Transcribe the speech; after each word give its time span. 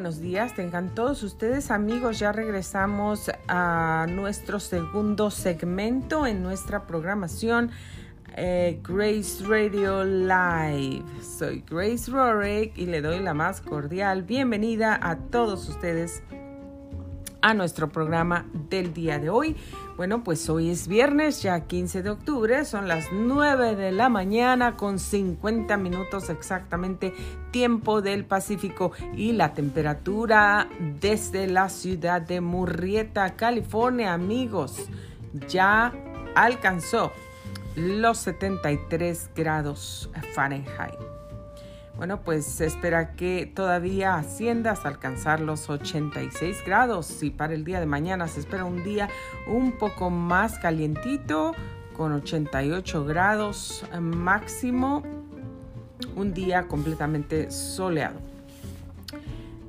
buenos 0.00 0.22
días. 0.22 0.54
Tengan 0.54 0.94
todos 0.94 1.22
ustedes 1.22 1.70
amigos. 1.70 2.18
Ya 2.18 2.32
regresamos 2.32 3.30
a 3.48 4.06
nuestro 4.08 4.58
segundo 4.58 5.30
segmento 5.30 6.26
en 6.26 6.42
nuestra 6.42 6.86
programación 6.86 7.70
eh, 8.34 8.80
Grace 8.82 9.44
Radio 9.44 10.02
Live. 10.02 11.04
Soy 11.20 11.62
Grace 11.68 12.10
Rorick 12.10 12.78
y 12.78 12.86
le 12.86 13.02
doy 13.02 13.20
la 13.20 13.34
más 13.34 13.60
cordial 13.60 14.22
bienvenida 14.22 14.98
a 15.02 15.18
todos 15.18 15.68
ustedes 15.68 16.22
a 17.42 17.52
nuestro 17.52 17.90
programa 17.90 18.46
del 18.70 18.94
día 18.94 19.18
de 19.18 19.28
hoy. 19.28 19.54
Bueno, 20.00 20.24
pues 20.24 20.48
hoy 20.48 20.70
es 20.70 20.88
viernes, 20.88 21.42
ya 21.42 21.60
15 21.60 22.02
de 22.02 22.08
octubre, 22.08 22.64
son 22.64 22.88
las 22.88 23.12
9 23.12 23.76
de 23.76 23.92
la 23.92 24.08
mañana 24.08 24.74
con 24.74 24.98
50 24.98 25.76
minutos 25.76 26.30
exactamente 26.30 27.12
tiempo 27.50 28.00
del 28.00 28.24
Pacífico 28.24 28.92
y 29.14 29.32
la 29.32 29.52
temperatura 29.52 30.70
desde 31.02 31.46
la 31.48 31.68
ciudad 31.68 32.22
de 32.22 32.40
Murrieta, 32.40 33.36
California, 33.36 34.14
amigos, 34.14 34.88
ya 35.48 35.92
alcanzó 36.34 37.12
los 37.76 38.16
73 38.20 39.28
grados 39.36 40.08
Fahrenheit. 40.32 41.09
Bueno, 42.00 42.22
pues 42.22 42.46
se 42.46 42.64
espera 42.64 43.12
que 43.12 43.44
todavía 43.44 44.14
ascienda 44.14 44.70
hasta 44.70 44.88
alcanzar 44.88 45.40
los 45.40 45.68
86 45.68 46.64
grados. 46.64 47.22
Y 47.22 47.28
para 47.28 47.52
el 47.52 47.62
día 47.62 47.78
de 47.78 47.84
mañana 47.84 48.26
se 48.26 48.40
espera 48.40 48.64
un 48.64 48.82
día 48.82 49.10
un 49.46 49.72
poco 49.72 50.08
más 50.08 50.58
calientito 50.58 51.54
con 51.94 52.14
88 52.14 53.04
grados 53.04 53.84
máximo, 54.00 55.02
un 56.16 56.32
día 56.32 56.68
completamente 56.68 57.50
soleado. 57.50 58.18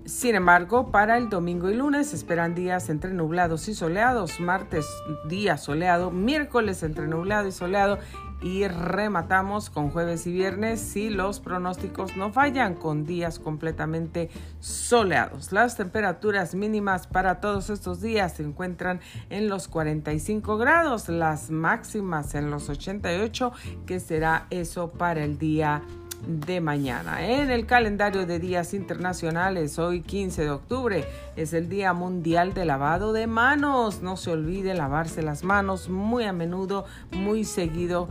Sin 0.06 0.36
embargo, 0.36 0.90
para 0.90 1.18
el 1.18 1.28
domingo 1.28 1.70
y 1.70 1.76
lunes 1.76 2.12
se 2.12 2.16
esperan 2.16 2.56
días 2.56 2.90
entre 2.90 3.14
nublados 3.14 3.68
y 3.68 3.74
soleados, 3.74 4.40
martes 4.40 4.86
día 5.28 5.58
soleado, 5.58 6.12
miércoles 6.12 6.82
entre 6.84 7.08
nublado 7.08 7.50
y 7.50 7.52
soleado 7.52 8.00
y 8.42 8.68
rematamos 8.68 9.70
con 9.70 9.92
jueves 9.92 10.26
y 10.26 10.32
viernes 10.32 10.82
si 10.82 11.10
los 11.10 11.40
pronósticos 11.40 12.18
no 12.18 12.34
fallan 12.34 12.76
con 12.76 13.06
días 13.06 13.40
completamente 13.40 14.30
soleados. 14.60 15.52
Las 15.52 15.78
temperaturas 15.78 16.56
mínimas 16.56 17.08
para 17.08 17.40
todos 17.40 17.70
estos 17.70 18.02
días 18.02 18.34
se 18.34 18.44
encuentran 18.44 19.00
en 19.30 19.48
los 19.48 19.68
45 19.68 20.58
grados, 20.58 21.08
las 21.10 21.52
máximas 21.52 22.34
en 22.36 22.50
los 22.50 22.70
88, 22.70 23.52
que 23.86 24.00
será 24.00 24.48
eso 24.50 24.92
para 24.92 25.24
el 25.24 25.38
día 25.38 25.84
de 26.28 26.62
mañana. 26.62 27.28
En 27.28 27.50
el 27.50 27.66
calendario 27.66 28.26
de 28.26 28.40
días 28.40 28.74
internacionales, 28.74 29.80
hoy 29.80 30.02
15 30.02 30.44
de 30.44 30.50
octubre 30.50 31.06
es 31.36 31.54
el 31.54 31.70
Día 31.70 31.94
Mundial 31.94 32.54
de 32.54 32.66
Lavado 32.66 33.14
de 33.14 33.28
Manos. 33.28 34.02
No 34.02 34.18
se 34.18 34.32
olvide 34.32 34.74
lavarse 34.74 35.24
las 35.24 35.44
manos 35.44 35.90
muy 35.90 36.26
a 36.26 36.34
menudo, 36.34 36.86
muy 37.12 37.44
seguido 37.44 38.08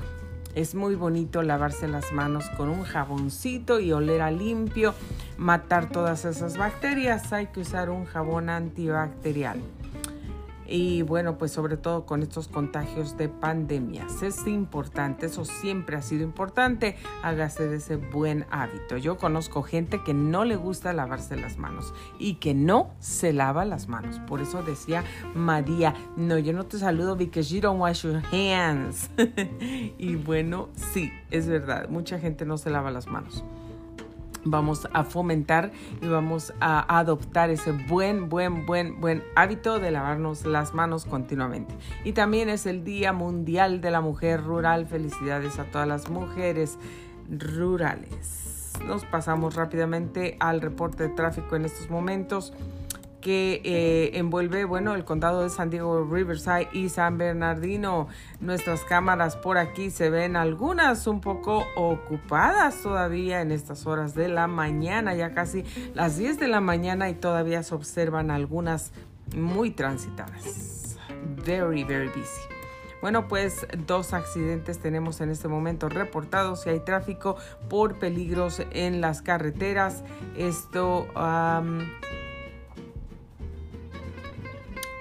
es 0.55 0.75
muy 0.75 0.95
bonito 0.95 1.43
lavarse 1.43 1.89
las 1.89 2.13
manos 2.13 2.45
con 2.57 2.69
un 2.69 2.85
jaboncito 2.85 3.81
y 3.81 3.93
oler 3.93 4.23
a 4.23 4.31
limpio, 4.31 4.95
matar 5.37 5.89
todas 5.91 6.25
esas 6.25 6.57
bacterias. 6.57 7.33
Hay 7.33 7.47
que 7.49 7.61
usar 7.61 7.91
un 7.91 8.05
jabón 8.05 8.49
antibacterial 8.51 9.61
y 10.71 11.03
bueno, 11.03 11.37
pues 11.37 11.51
sobre 11.51 11.77
todo 11.77 12.07
con 12.07 12.23
estos 12.23 12.49
contagios 12.49 13.17
de 13.17 13.29
pandemias. 13.29 14.23
Es 14.23 14.47
importante, 14.47 15.27
eso 15.27 15.45
siempre 15.45 15.97
ha 15.97 16.03
sido 16.03 16.23
importante, 16.23 16.97
hágase 17.23 17.69
de 17.69 17.77
ese 17.77 17.97
buen 17.97 18.47
hábito. 18.51 18.97
Yo 18.97 19.19
conozco 19.19 19.63
gente 19.63 20.03
que 20.05 20.15
no 20.15 20.45
le 20.45 20.55
gusta 20.55 20.93
lavarse 20.93 21.37
las 21.37 21.59
manos 21.59 21.93
y 22.19 22.35
que 22.35 22.55
no 22.55 22.91
se 23.01 23.33
lava 23.33 23.65
las 23.65 23.89
manos. 23.89 24.21
Por 24.21 24.41
eso 24.41 24.63
decía 24.63 25.05
María, 25.35 25.95
no, 26.17 26.39
yo 26.39 26.53
no 26.53 26.65
te 26.65 26.79
saludo 26.79 27.17
because 27.17 27.53
you 27.53 27.61
don't 27.61 27.81
wash 27.81 28.05
your 28.05 28.23
hands. 28.33 29.11
y 29.99 30.15
bueno, 30.15 30.69
sí, 30.93 31.11
es 31.31 31.49
verdad, 31.49 31.89
mucha 31.89 32.19
gente 32.21 32.47
no 32.47 32.57
se 32.57 32.71
lava 32.71 32.91
las 32.93 33.09
manos 33.09 33.45
vamos 34.45 34.89
a 34.93 35.05
fomentar 35.05 35.73
y 36.01 36.07
vamos 36.07 36.53
a 36.61 36.99
adoptar 36.99 37.51
ese 37.51 37.73
buen, 37.73 38.29
buen, 38.29 38.67
buen, 38.67 39.01
buen 39.01 39.23
hábito 39.37 39.79
de 39.79 39.91
lavarnos 39.91 40.45
las 40.45 40.75
manos 40.75 41.05
continuamente. 41.05 41.75
Y 42.05 42.13
también 42.13 42.49
es 42.49 42.67
el 42.67 42.85
Día 42.85 43.13
Mundial 43.13 43.81
de 43.81 43.91
la 43.91 44.01
Mujer 44.01 44.43
Rural. 44.45 44.87
Felicidades 44.87 45.59
a 45.59 45.65
todas 45.65 45.87
las 45.87 46.11
mujeres 46.11 46.79
rurales. 47.31 48.73
Nos 48.87 49.05
pasamos 49.05 49.57
rápidamente 49.57 50.37
al 50.41 50.61
reporte 50.61 51.05
de 51.05 51.09
tráfico 51.11 51.57
en 51.57 51.65
estos 51.65 51.91
momentos 51.91 52.53
que 53.21 53.61
eh, 53.65 54.19
envuelve, 54.19 54.65
bueno, 54.65 54.95
el 54.95 55.05
condado 55.05 55.43
de 55.43 55.51
San 55.51 55.71
Diego, 55.71 56.05
Riverside 56.11 56.69
y 56.73 56.89
San 56.89 57.19
Bernardino. 57.19 58.09
Nuestras 58.41 58.83
cámaras 58.85 59.37
por 59.37 59.59
aquí 59.59 59.91
se 59.91 60.11
ven 60.11 60.37
algunas 60.37 61.07
un 61.07 61.21
poco 61.21 61.67
ocupadas 61.77 62.83
todavía 62.83 63.41
en 63.41 63.53
estas 63.53 63.87
horas 63.87 64.15
de 64.15 64.29
la 64.29 64.47
mañana, 64.47 65.15
ya 65.15 65.33
casi 65.33 65.65
las 65.95 66.17
10 66.17 66.39
de 66.39 66.49
la 66.49 66.61
mañana 66.61 67.11
y 67.11 67.15
todavía 67.15 67.63
se 67.63 67.75
observan 67.75 68.31
algunas 68.31 68.93
muy 69.37 69.71
transitadas. 69.71 70.97
Very, 71.45 71.85
very 71.85 72.09
busy. 72.09 72.61
Bueno, 73.01 73.29
pues 73.29 73.67
dos 73.87 74.13
accidentes 74.13 74.79
tenemos 74.79 75.21
en 75.23 75.31
este 75.31 75.49
momento 75.49 75.89
reportados 75.89 76.67
y 76.67 76.71
hay 76.71 76.81
tráfico 76.81 77.37
por 77.71 77.99
peligros 77.99 78.63
en 78.73 79.01
las 79.01 79.23
carreteras. 79.23 80.03
Esto 80.37 81.07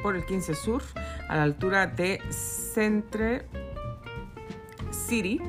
por 0.01 0.15
el 0.15 0.25
15 0.25 0.55
Sur 0.55 0.81
a 1.27 1.35
la 1.35 1.43
altura 1.43 1.87
de 1.87 2.21
Centre 2.29 3.45
City 4.91 5.41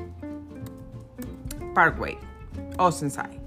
Parkway, 1.73 2.17
Oceanside. 2.77 3.41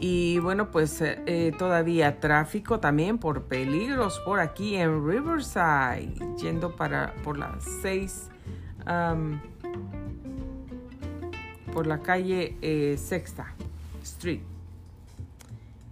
Y 0.00 0.38
bueno, 0.38 0.70
pues 0.70 1.00
eh, 1.00 1.20
eh, 1.26 1.52
todavía 1.58 2.20
tráfico 2.20 2.78
también 2.78 3.18
por 3.18 3.44
peligros 3.44 4.20
por 4.20 4.38
aquí 4.38 4.76
en 4.76 5.04
Riverside, 5.06 6.14
yendo 6.36 6.76
para 6.76 7.14
por 7.24 7.36
las 7.36 7.64
6 7.82 8.30
por 11.72 11.86
la 11.86 12.00
calle 12.00 12.56
eh, 12.62 12.96
Sexta 12.96 13.54
Street. 14.02 14.40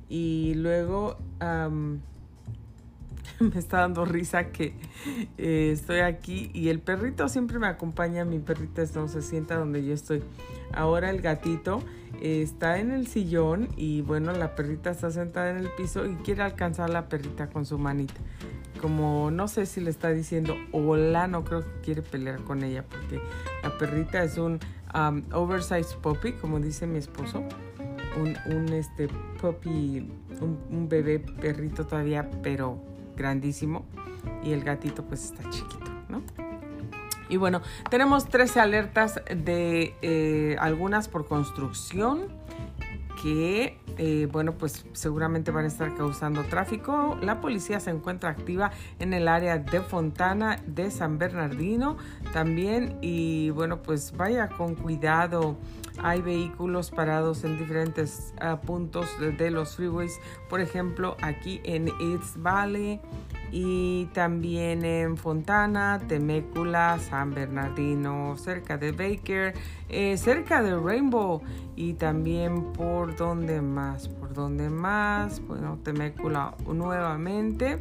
Y 0.09 0.55
luego 0.55 1.19
me 3.41 3.59
está 3.59 3.79
dando 3.79 4.05
risa 4.05 4.51
que 4.51 4.75
eh, 5.39 5.71
estoy 5.73 6.01
aquí 6.01 6.51
y 6.55 6.69
el 6.69 6.81
perrito 6.81 7.29
siempre 7.29 7.59
me 7.59 7.67
acompaña. 7.67 8.25
Mi 8.25 8.39
perrita 8.39 8.83
no 8.95 9.09
se 9.09 9.23
sienta 9.23 9.57
donde 9.57 9.85
yo 9.85 9.95
estoy. 9.95 10.23
Ahora 10.73 11.11
el 11.11 11.21
gatito 11.21 11.83
eh, 12.21 12.43
está 12.43 12.79
en 12.79 12.91
el 12.91 13.07
sillón 13.07 13.69
y 13.77 14.03
bueno, 14.03 14.33
la 14.33 14.55
perrita 14.55 14.91
está 14.91 15.11
sentada 15.11 15.51
en 15.51 15.59
el 15.59 15.71
piso 15.71 16.07
y 16.07 16.15
quiere 16.17 16.43
alcanzar 16.43 16.91
la 16.91 17.09
perrita 17.09 17.49
con 17.49 17.67
su 17.67 17.79
manita. 17.79 18.21
Como 18.81 19.31
no 19.31 19.49
sé 19.49 19.67
si 19.67 19.81
le 19.81 19.91
está 19.91 20.11
diciendo 20.11 20.55
hola, 20.73 21.27
no 21.29 21.45
creo 21.45 21.63
que 21.63 21.81
quiere 21.83 22.03
pelear 22.03 22.43
con 22.45 22.63
ella 22.63 22.85
porque 22.85 23.21
la 23.63 23.77
perrita 23.79 24.23
es 24.23 24.37
un 24.37 24.61
um, 24.95 25.23
oversized 25.33 25.97
puppy, 25.99 26.33
como 26.33 26.61
dice 26.61 26.87
mi 26.87 26.99
esposo. 26.99 27.43
Un, 28.19 28.35
un 28.47 28.73
este 28.73 29.09
puppy, 29.41 30.11
un 30.41 30.89
bebé 30.89 31.19
perrito 31.19 31.87
todavía, 31.87 32.31
pero 32.43 32.81
grandísimo 33.17 33.85
y 34.45 34.53
el 34.53 34.63
gatito 34.63 35.05
pues 35.05 35.25
está 35.25 35.49
chiquito, 35.51 35.91
¿no? 36.09 36.23
Y 37.29 37.39
bueno, 37.39 37.61
tenemos 37.91 38.29
13 38.29 38.61
alertas 38.61 39.21
de 39.35 39.95
eh, 40.03 40.57
algunas 40.61 41.09
por 41.09 41.27
construcción 41.27 42.29
que, 43.21 43.79
eh, 43.99 44.29
bueno, 44.31 44.53
pues 44.53 44.85
seguramente 44.93 45.51
van 45.51 45.65
a 45.65 45.69
estar 45.69 45.95
causando 45.97 46.45
tráfico. 46.45 47.19
La 47.23 47.41
policía 47.41 47.81
se 47.81 47.91
encuentra 47.91 48.31
activa 48.31 48.71
en 49.01 49.13
el 49.13 49.27
área 49.27 49.59
de 49.59 49.81
Fontana, 49.81 50.63
de 50.67 50.91
San 50.91 51.19
Bernardino 51.19 51.97
también. 52.33 52.99
Y 53.01 53.51
bueno, 53.51 53.83
pues 53.83 54.17
vaya 54.17 54.49
con 54.49 54.75
cuidado. 54.75 55.57
Hay 56.03 56.21
vehículos 56.21 56.91
parados 56.91 57.45
en 57.45 57.59
diferentes 57.59 58.35
ah, 58.41 58.61
puntos 58.61 59.09
de, 59.19 59.51
los 59.51 59.77
freeways, 59.77 60.21
por 60.49 60.61
ejemplo, 60.61 61.17
aquí 61.23 61.61
en 61.65 61.89
East 62.01 62.37
Valley 62.37 63.01
y 63.51 64.07
también 64.07 64.85
en 64.85 65.17
Fontana, 65.17 66.01
Temécula, 66.07 66.99
San 66.99 67.35
Bernardino, 67.35 68.37
cerca 68.37 68.77
de 68.77 68.93
Baker, 68.93 69.55
eh, 69.89 70.17
cerca 70.19 70.63
de 70.63 70.77
Rainbow 70.77 71.41
y 71.77 71.95
también 71.95 72.73
por 72.73 73.17
donde 73.17 73.63
más, 73.63 74.09
por 74.09 74.35
donde 74.35 74.69
más, 74.69 75.41
bueno, 75.47 75.79
Temécula 75.83 76.55
nuevamente. 76.67 77.79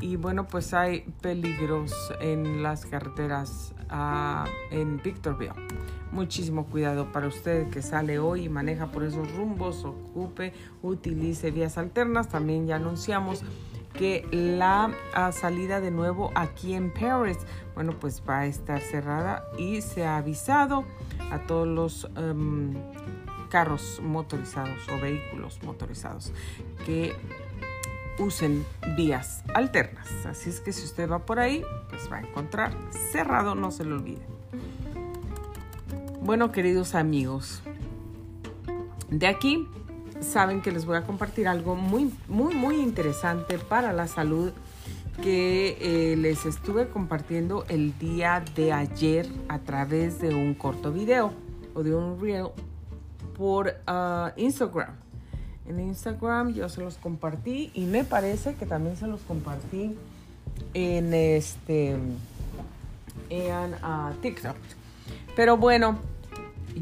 Y 0.00 0.16
bueno, 0.16 0.46
pues 0.46 0.74
hay 0.74 1.00
peligros 1.20 1.92
en 2.20 2.62
las 2.62 2.86
carreteras 2.86 3.74
ah, 3.90 4.46
en 4.70 5.00
Victorville. 5.02 5.52
Muchísimo 6.12 6.66
cuidado 6.66 7.12
para 7.12 7.26
usted 7.26 7.68
que 7.68 7.82
sale 7.82 8.18
hoy 8.18 8.44
y 8.44 8.48
maneja 8.48 8.90
por 8.90 9.04
esos 9.04 9.30
rumbos, 9.34 9.84
ocupe, 9.84 10.52
utilice 10.82 11.50
vías 11.50 11.76
alternas. 11.76 12.28
También 12.28 12.66
ya 12.66 12.76
anunciamos 12.76 13.44
que 13.92 14.26
la 14.30 14.90
salida 15.32 15.80
de 15.80 15.90
nuevo 15.90 16.30
aquí 16.34 16.74
en 16.74 16.92
Paris, 16.92 17.38
bueno, 17.74 17.98
pues 17.98 18.22
va 18.26 18.40
a 18.40 18.46
estar 18.46 18.80
cerrada 18.80 19.44
y 19.58 19.82
se 19.82 20.06
ha 20.06 20.16
avisado 20.16 20.84
a 21.30 21.40
todos 21.40 21.66
los 21.66 22.08
em, 22.16 22.74
carros 23.48 24.00
motorizados 24.02 24.88
o 24.88 25.00
vehículos 25.00 25.60
motorizados 25.62 26.32
que 26.86 27.16
usen 28.18 28.64
vías 28.96 29.42
alternas. 29.54 30.08
Así 30.26 30.50
es 30.50 30.60
que 30.60 30.72
si 30.72 30.84
usted 30.84 31.10
va 31.10 31.20
por 31.20 31.38
ahí, 31.38 31.62
pues 31.88 32.10
va 32.10 32.16
a 32.16 32.20
encontrar 32.20 32.72
cerrado, 33.12 33.54
no 33.54 33.70
se 33.70 33.84
lo 33.84 33.96
olvide. 33.96 34.26
Bueno, 36.20 36.52
queridos 36.52 36.94
amigos, 36.94 37.62
de 39.10 39.26
aquí 39.26 39.66
saben 40.20 40.60
que 40.60 40.72
les 40.72 40.84
voy 40.84 40.96
a 40.96 41.02
compartir 41.02 41.48
algo 41.48 41.74
muy, 41.74 42.12
muy, 42.28 42.54
muy 42.54 42.80
interesante 42.80 43.58
para 43.58 43.92
la 43.92 44.08
salud 44.08 44.52
que 45.22 45.78
eh, 45.80 46.16
les 46.16 46.46
estuve 46.46 46.88
compartiendo 46.88 47.64
el 47.68 47.98
día 47.98 48.44
de 48.54 48.72
ayer 48.72 49.26
a 49.48 49.58
través 49.58 50.20
de 50.20 50.34
un 50.34 50.54
corto 50.54 50.92
video 50.92 51.32
o 51.74 51.82
de 51.82 51.94
un 51.94 52.20
reel 52.20 52.48
por 53.36 53.74
ah, 53.86 54.32
Instagram. 54.36 55.07
En 55.68 55.80
Instagram 55.80 56.54
yo 56.54 56.68
se 56.68 56.80
los 56.80 56.96
compartí 56.96 57.70
y 57.74 57.84
me 57.84 58.04
parece 58.04 58.54
que 58.54 58.64
también 58.64 58.96
se 58.96 59.06
los 59.06 59.20
compartí 59.20 59.94
en 60.74 61.12
este 61.12 61.96
en 63.30 63.74
ah, 63.82 64.12
TikTok. 64.22 64.56
Pero 65.36 65.56
bueno, 65.56 65.98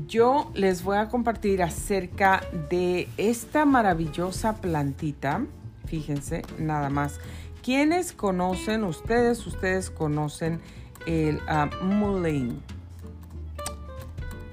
yo 0.06 0.50
les 0.55 0.83
voy 0.83 0.99
a 0.99 1.09
compartir 1.09 1.62
acerca 1.62 2.43
de 2.71 3.09
esta 3.17 3.65
maravillosa 3.65 4.56
plantita. 4.56 5.43
Fíjense, 5.87 6.43
nada 6.59 6.88
más. 6.88 7.19
¿Quiénes 7.62 8.12
conocen, 8.12 8.85
ustedes, 8.85 9.44
ustedes 9.47 9.91
conocen 9.91 10.61
el 11.06 11.37
uh, 11.37 11.87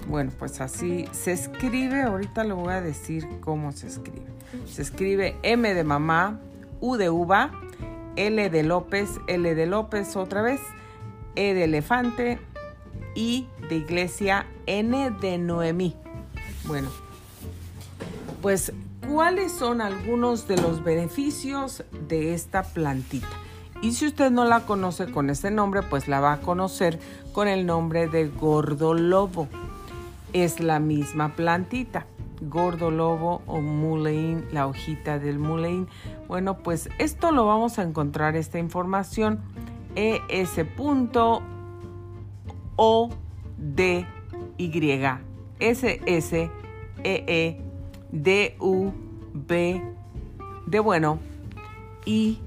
Bueno, 0.06 0.30
pues 0.38 0.60
así 0.60 1.06
se 1.12 1.32
escribe, 1.32 2.02
ahorita 2.02 2.44
le 2.44 2.52
voy 2.52 2.72
a 2.72 2.80
decir 2.80 3.26
cómo 3.40 3.72
se 3.72 3.86
escribe. 3.86 4.26
Se 4.70 4.82
escribe 4.82 5.36
M 5.42 5.72
de 5.72 5.84
mamá, 5.84 6.40
U 6.80 6.96
de 6.96 7.10
uva, 7.10 7.50
L 8.16 8.50
de 8.50 8.62
López, 8.62 9.08
L 9.26 9.54
de 9.54 9.66
López 9.66 10.16
otra 10.16 10.42
vez, 10.42 10.60
E 11.34 11.54
de 11.54 11.64
elefante, 11.64 12.38
I 13.14 13.48
de 13.68 13.76
iglesia, 13.76 14.46
N 14.66 15.10
de 15.20 15.38
Noemí. 15.38 15.96
Bueno, 16.66 16.90
pues, 18.42 18.72
¿cuáles 19.08 19.52
son 19.52 19.80
algunos 19.80 20.46
de 20.46 20.58
los 20.58 20.84
beneficios 20.84 21.82
de 22.08 22.34
esta 22.34 22.62
plantita? 22.62 23.26
Y 23.82 23.92
si 23.92 24.06
usted 24.06 24.30
no 24.30 24.44
la 24.44 24.60
conoce 24.60 25.10
con 25.10 25.28
ese 25.28 25.50
nombre, 25.50 25.82
pues 25.82 26.08
la 26.08 26.20
va 26.20 26.34
a 26.34 26.40
conocer 26.40 26.98
con 27.32 27.48
el 27.48 27.66
nombre 27.66 28.06
de 28.06 28.28
gordo 28.28 28.94
lobo. 28.94 29.48
Es 30.34 30.60
la 30.60 30.78
misma 30.80 31.34
plantita. 31.34 32.06
Gordo 32.42 32.90
lobo 32.90 33.40
o 33.46 33.60
mullein, 33.62 34.44
la 34.52 34.66
hojita 34.66 35.18
del 35.18 35.38
mullein. 35.38 35.88
Bueno, 36.28 36.58
pues 36.58 36.90
esto 36.98 37.32
lo 37.32 37.46
vamos 37.46 37.78
a 37.78 37.82
encontrar, 37.82 38.36
esta 38.36 38.58
información, 38.58 39.40
es.o 39.94 41.40
D 43.56 44.06
Y 44.58 44.94
S 45.60 46.00
S 46.04 46.50
E 47.04 47.24
E 47.26 47.60
D 48.10 48.56
U 48.58 48.92
B 49.32 49.80
de 50.66 50.80
bueno 50.80 51.20
I 52.04 52.40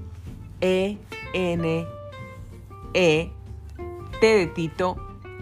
E 0.60 0.98
N 1.32 1.86
E 2.92 3.30
T 4.20 4.26
de 4.26 4.46
Tito 4.48 4.96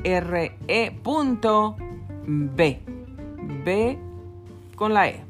R 0.04 0.56
E 0.68 0.90
punto 1.02 1.76
B 2.26 2.80
B 3.64 3.98
con 4.74 4.94
la 4.94 5.08
E. 5.08 5.24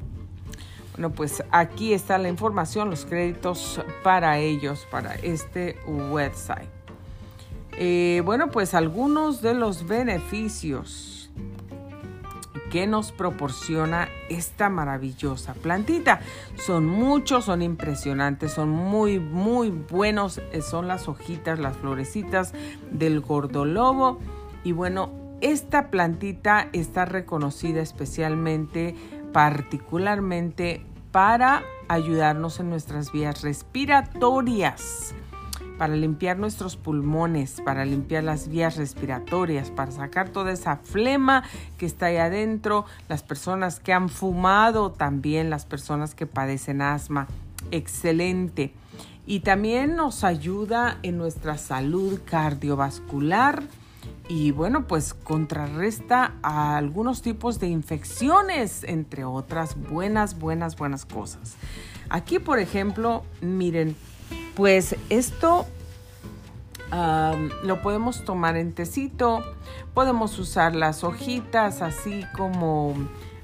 Bueno, 0.93 1.11
pues 1.11 1.43
aquí 1.51 1.93
está 1.93 2.17
la 2.17 2.29
información, 2.29 2.89
los 2.89 3.05
créditos 3.05 3.81
para 4.03 4.39
ellos, 4.39 4.87
para 4.89 5.15
este 5.15 5.77
website. 5.85 6.69
Eh, 7.73 8.23
bueno, 8.25 8.49
pues 8.49 8.73
algunos 8.73 9.41
de 9.43 9.53
los 9.53 9.87
beneficios 9.87 11.29
que 12.71 12.87
nos 12.87 13.11
proporciona 13.11 14.09
esta 14.29 14.69
maravillosa 14.69 15.53
plantita. 15.53 16.19
Son 16.55 16.85
muchos, 16.85 17.45
son 17.45 17.61
impresionantes, 17.61 18.51
son 18.51 18.69
muy, 18.69 19.19
muy 19.19 19.69
buenos. 19.69 20.39
Eh, 20.51 20.61
son 20.61 20.87
las 20.87 21.07
hojitas, 21.07 21.59
las 21.59 21.77
florecitas 21.77 22.53
del 22.91 23.21
gordolobo. 23.21 24.19
Y 24.63 24.71
bueno, 24.71 25.26
esta 25.41 25.89
plantita 25.89 26.69
está 26.73 27.05
reconocida 27.05 27.81
especialmente, 27.81 28.95
particularmente 29.33 30.85
para 31.11 31.63
ayudarnos 31.87 32.59
en 32.59 32.69
nuestras 32.69 33.11
vías 33.11 33.41
respiratorias 33.41 35.13
para 35.77 35.95
limpiar 35.95 36.37
nuestros 36.37 36.75
pulmones, 36.75 37.61
para 37.63 37.85
limpiar 37.85 38.23
las 38.23 38.47
vías 38.47 38.77
respiratorias, 38.77 39.71
para 39.71 39.91
sacar 39.91 40.29
toda 40.29 40.51
esa 40.51 40.77
flema 40.77 41.43
que 41.77 41.85
está 41.85 42.07
ahí 42.07 42.17
adentro, 42.17 42.85
las 43.07 43.23
personas 43.23 43.79
que 43.79 43.93
han 43.93 44.09
fumado, 44.09 44.91
también 44.91 45.49
las 45.49 45.65
personas 45.65 46.15
que 46.15 46.25
padecen 46.25 46.81
asma. 46.81 47.27
Excelente. 47.71 48.73
Y 49.25 49.41
también 49.41 49.95
nos 49.95 50.23
ayuda 50.23 50.97
en 51.03 51.17
nuestra 51.17 51.57
salud 51.57 52.19
cardiovascular 52.25 53.63
y 54.29 54.51
bueno, 54.51 54.87
pues 54.87 55.13
contrarresta 55.13 56.33
a 56.41 56.77
algunos 56.77 57.21
tipos 57.21 57.59
de 57.59 57.67
infecciones, 57.67 58.83
entre 58.83 59.23
otras 59.23 59.75
buenas, 59.89 60.37
buenas, 60.37 60.75
buenas 60.75 61.05
cosas. 61.05 61.55
Aquí, 62.09 62.39
por 62.39 62.59
ejemplo, 62.59 63.23
miren, 63.41 63.95
pues 64.55 64.95
esto 65.09 65.65
lo 67.63 67.81
podemos 67.81 68.23
tomar 68.23 68.55
en 68.57 68.73
tecito, 68.73 69.43
podemos 69.93 70.39
usar 70.39 70.75
las 70.75 71.03
hojitas 71.03 71.81
así 71.81 72.23
como 72.35 72.95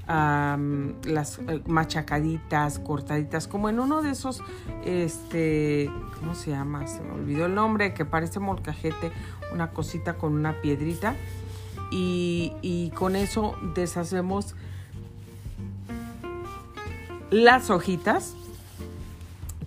las 0.07 1.39
eh, 1.39 1.61
machacaditas, 1.65 2.79
cortaditas, 2.79 3.47
como 3.47 3.69
en 3.69 3.79
uno 3.79 4.01
de 4.01 4.11
esos, 4.11 4.41
este, 4.85 5.89
¿cómo 6.19 6.35
se 6.35 6.51
llama? 6.51 6.85
Se 6.87 7.01
me 7.01 7.13
olvidó 7.13 7.45
el 7.45 7.55
nombre, 7.55 7.93
que 7.93 8.03
parece 8.03 8.39
molcajete, 8.39 9.11
una 9.53 9.71
cosita 9.71 10.15
con 10.15 10.33
una 10.33 10.61
piedrita. 10.61 11.15
Y, 11.91 12.91
con 12.95 13.15
eso 13.15 13.55
deshacemos 13.75 14.55
las 17.29 17.69
hojitas 17.69 18.33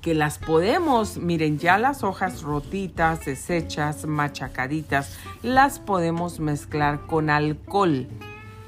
que 0.02 0.14
las 0.14 0.38
podemos, 0.38 1.19
miren, 1.19 1.59
ya 1.59 1.78
las 1.78 2.02
hojas 2.02 2.43
rotitas, 2.43 3.25
deshechas, 3.25 4.07
machacaditas, 4.07 5.16
las 5.43 5.78
podemos 5.78 6.40
mezclar 6.40 7.07
con 7.07 7.31
alcohol. 7.31 8.09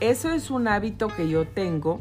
Eso 0.00 0.30
es 0.30 0.50
un 0.50 0.68
hábito 0.68 1.08
que 1.08 1.28
yo 1.28 1.46
tengo 1.46 2.00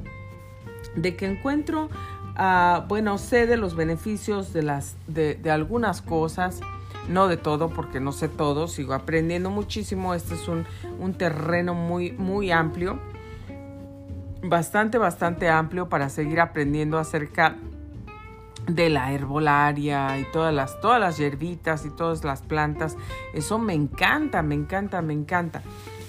de 0.95 1.15
que 1.15 1.25
encuentro, 1.25 1.89
ah, 2.35 2.85
bueno, 2.87 3.17
sé 3.17 3.45
de 3.47 3.57
los 3.57 3.75
beneficios 3.75 4.53
de, 4.53 4.63
las, 4.63 4.95
de, 5.07 5.39
algunas 5.49 6.01
cosas, 6.01 6.59
no 7.07 7.27
de 7.27 7.37
todo, 7.37 7.69
porque 7.69 7.99
no 7.99 8.11
sé 8.11 8.29
todo, 8.29 8.67
sigo 8.67 8.93
aprendiendo 8.93 9.49
muchísimo. 9.49 10.13
Este 10.13 10.35
es 10.35 10.47
un, 10.47 10.65
un 10.99 11.13
terreno 11.13 11.73
muy, 11.73 12.11
muy 12.11 12.51
amplio, 12.51 12.99
bastante, 14.43 14.97
bastante 14.97 15.49
amplio 15.49 15.89
para 15.89 16.09
seguir 16.09 16.39
aprendiendo 16.39 16.97
acerca 16.97 17.55
de 18.67 18.89
la 18.89 19.13
herbolaria 19.13 20.19
y 20.19 20.25
todas 20.31 20.53
las, 20.53 20.79
todas 20.81 20.99
las 20.99 21.17
hierbitas 21.17 21.85
y 21.85 21.89
todas 21.89 22.23
las 22.23 22.41
plantas. 22.41 22.97
Eso 23.33 23.57
me 23.59 23.73
encanta, 23.73 24.43
me 24.43 24.55
encanta, 24.55 25.01
me 25.01 25.13
encanta. 25.13 25.61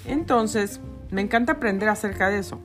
Entonces, 0.04 0.80
me 1.10 1.22
encanta 1.22 1.52
aprender 1.52 1.88
acerca 1.88 2.28
de 2.28 2.38
eso. 2.40 2.60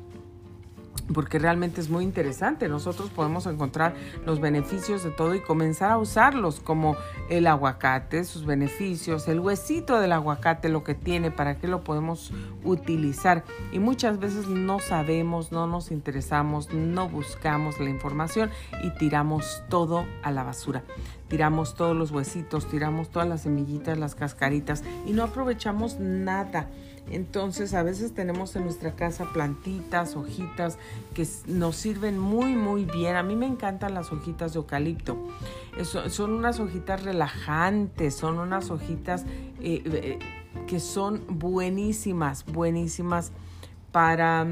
Porque 1.14 1.40
realmente 1.40 1.82
es 1.82 1.90
muy 1.90 2.04
interesante. 2.04 2.70
Nosotros 2.70 3.10
podemos 3.10 3.46
encontrar 3.46 3.96
los 4.26 4.40
beneficios 4.40 5.04
de 5.04 5.12
todo 5.12 5.36
y 5.36 5.42
comenzar 5.42 5.92
a 5.92 5.98
usarlos, 5.98 6.60
como 6.60 6.96
el 7.30 7.48
aguacate, 7.48 8.24
sus 8.24 8.46
beneficios, 8.46 9.28
el 9.28 9.40
huesito 9.40 10.00
del 10.00 10.14
aguacate, 10.14 10.70
lo 10.70 10.84
que 10.84 10.96
tiene, 10.96 11.32
para 11.32 11.58
qué 11.58 11.68
lo 11.68 11.84
podemos 11.84 12.32
utilizar. 12.64 13.44
Y 13.72 13.80
muchas 13.80 14.20
veces 14.20 14.48
no 14.48 14.80
sabemos, 14.80 15.52
no 15.52 15.68
nos 15.68 15.92
interesamos, 15.92 16.74
no 16.74 17.10
buscamos 17.10 17.80
la 17.80 17.90
información 17.90 18.50
y 18.84 18.92
tiramos 18.92 19.64
todo 19.70 20.06
a 20.24 20.32
la 20.32 20.44
basura. 20.44 20.84
Tiramos 21.28 21.74
todos 21.76 21.96
los 21.96 22.12
huesitos, 22.12 22.70
tiramos 22.70 23.10
todas 23.10 23.28
las 23.28 23.42
semillitas, 23.42 23.98
las 23.98 24.14
cascaritas 24.14 24.84
y 25.06 25.14
no 25.14 25.24
aprovechamos 25.24 26.00
nada. 26.00 26.70
Entonces 27.10 27.74
a 27.74 27.84
veces 27.84 28.14
tenemos 28.14 28.56
en 28.56 28.64
nuestra 28.64 28.96
casa 28.96 29.26
plantitas, 29.34 30.16
hojitas 30.16 30.78
que 31.14 31.28
nos 31.48 31.76
sirven 31.76 32.18
muy 32.18 32.56
muy 32.56 32.86
bien. 32.86 33.16
A 33.16 33.24
mí 33.24 33.36
me 33.36 33.46
encantan 33.46 33.94
las 33.94 34.12
hojitas 34.12 34.54
de 34.54 34.60
eucalipto. 34.60 35.18
son 35.84 36.34
unas 36.34 36.60
hojitas 36.60 37.04
relajantes, 37.04 38.16
son 38.16 38.40
unas 38.40 38.72
hojitas 38.72 39.26
eh, 39.62 39.84
eh, 39.86 40.20
que 40.66 40.80
son 40.80 41.24
buenísimas, 41.28 42.46
buenísimas 42.46 43.32
para 43.92 44.48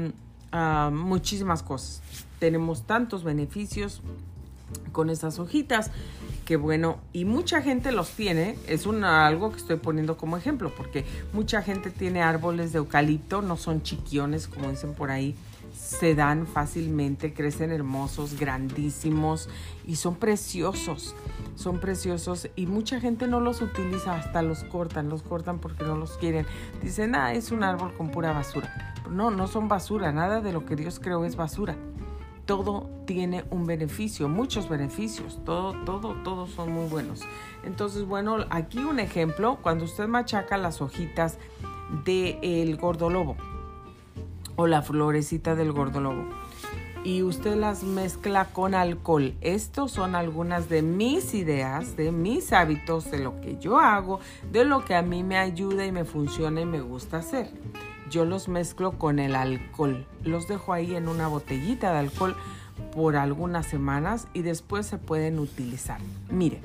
ah, 0.52 0.90
muchísimas 0.92 1.62
cosas. 1.62 2.02
Tenemos 2.38 2.82
tantos 2.82 3.24
beneficios 3.24 4.02
con 4.92 5.10
esas 5.10 5.38
hojitas 5.38 5.90
que 6.44 6.56
bueno, 6.56 6.98
y 7.12 7.24
mucha 7.24 7.62
gente 7.62 7.92
los 7.92 8.10
tiene, 8.10 8.58
es 8.66 8.86
algo 8.86 9.52
que 9.52 9.58
estoy 9.58 9.76
poniendo 9.76 10.16
como 10.16 10.36
ejemplo, 10.36 10.72
porque 10.74 11.04
mucha 11.32 11.62
gente 11.62 11.90
tiene 11.90 12.22
árboles 12.22 12.72
de 12.72 12.78
eucalipto, 12.78 13.42
no 13.42 13.56
son 13.56 13.82
chiquiones 13.82 14.48
como 14.48 14.70
dicen 14.70 14.94
por 14.94 15.10
ahí, 15.10 15.34
se 15.72 16.14
dan 16.14 16.46
fácilmente, 16.46 17.32
crecen 17.32 17.70
hermosos, 17.70 18.38
grandísimos 18.38 19.48
y 19.86 19.96
son 19.96 20.16
preciosos, 20.16 21.14
son 21.54 21.80
preciosos 21.80 22.48
y 22.56 22.66
mucha 22.66 23.00
gente 23.00 23.26
no 23.28 23.40
los 23.40 23.62
utiliza, 23.62 24.16
hasta 24.16 24.42
los 24.42 24.64
cortan, 24.64 25.08
los 25.08 25.22
cortan 25.22 25.58
porque 25.58 25.84
no 25.84 25.96
los 25.96 26.16
quieren. 26.18 26.46
Dicen, 26.82 27.14
ah, 27.14 27.32
es 27.32 27.52
un 27.52 27.62
árbol 27.62 27.94
con 27.96 28.10
pura 28.10 28.32
basura. 28.32 28.94
No, 29.10 29.30
no 29.30 29.46
son 29.48 29.68
basura, 29.68 30.12
nada 30.12 30.40
de 30.40 30.52
lo 30.52 30.64
que 30.64 30.76
Dios 30.76 30.98
creó 31.00 31.24
es 31.24 31.36
basura 31.36 31.76
todo 32.52 32.90
tiene 33.06 33.46
un 33.48 33.64
beneficio, 33.64 34.28
muchos 34.28 34.68
beneficios, 34.68 35.38
todo, 35.42 35.72
todo, 35.86 36.14
todos 36.22 36.50
son 36.50 36.70
muy 36.70 36.86
buenos. 36.86 37.22
Entonces, 37.64 38.04
bueno, 38.04 38.44
aquí 38.50 38.76
un 38.76 39.00
ejemplo, 39.00 39.56
cuando 39.62 39.86
usted 39.86 40.06
machaca 40.06 40.58
las 40.58 40.82
hojitas 40.82 41.38
del 42.04 42.76
gordolobo 42.76 43.38
o 44.56 44.66
la 44.66 44.82
florecita 44.82 45.54
del 45.54 45.72
gordolobo 45.72 46.26
y 47.04 47.22
usted 47.22 47.56
las 47.56 47.84
mezcla 47.84 48.44
con 48.52 48.74
alcohol. 48.74 49.32
Estos 49.40 49.92
son 49.92 50.14
algunas 50.14 50.68
de 50.68 50.82
mis 50.82 51.32
ideas, 51.32 51.96
de 51.96 52.12
mis 52.12 52.52
hábitos, 52.52 53.10
de 53.10 53.18
lo 53.20 53.40
que 53.40 53.56
yo 53.60 53.78
hago, 53.78 54.20
de 54.52 54.66
lo 54.66 54.84
que 54.84 54.94
a 54.94 55.00
mí 55.00 55.22
me 55.22 55.38
ayuda 55.38 55.86
y 55.86 55.90
me 55.90 56.04
funciona 56.04 56.60
y 56.60 56.66
me 56.66 56.82
gusta 56.82 57.16
hacer 57.16 57.48
yo 58.12 58.26
los 58.26 58.46
mezclo 58.46 58.92
con 58.92 59.18
el 59.18 59.34
alcohol. 59.34 60.06
Los 60.22 60.46
dejo 60.46 60.74
ahí 60.74 60.94
en 60.94 61.08
una 61.08 61.28
botellita 61.28 61.92
de 61.92 61.98
alcohol 61.98 62.36
por 62.94 63.16
algunas 63.16 63.66
semanas 63.66 64.28
y 64.34 64.42
después 64.42 64.86
se 64.86 64.98
pueden 64.98 65.38
utilizar. 65.38 65.98
Mire, 66.30 66.60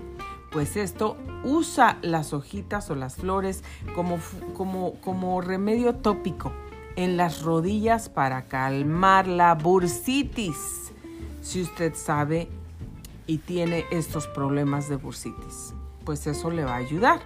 pues 0.52 0.76
esto 0.76 1.16
usa 1.46 1.98
las 2.02 2.34
hojitas 2.34 2.90
o 2.92 2.96
las 2.96 3.16
flores 3.16 3.64
como, 3.96 4.20
como, 4.56 4.96
como 4.96 5.40
remedio 5.40 5.96
tópico 5.96 6.52
en 6.98 7.16
las 7.16 7.42
rodillas 7.44 8.10
para 8.10 8.44
calmar 8.44 9.26
la 9.26 9.56
bursitis. 9.56 10.92
Si 11.42 11.62
usted 11.62 11.96
sabe 11.96 12.50
y 13.26 13.38
tiene 13.38 13.86
estos 13.90 14.28
problemas 14.28 14.90
de 14.90 14.98
bursitis, 14.98 15.74
pues 16.04 16.28
eso 16.28 16.52
le 16.52 16.66
va 16.66 16.74
a 16.74 16.78
ayudar. 16.78 17.22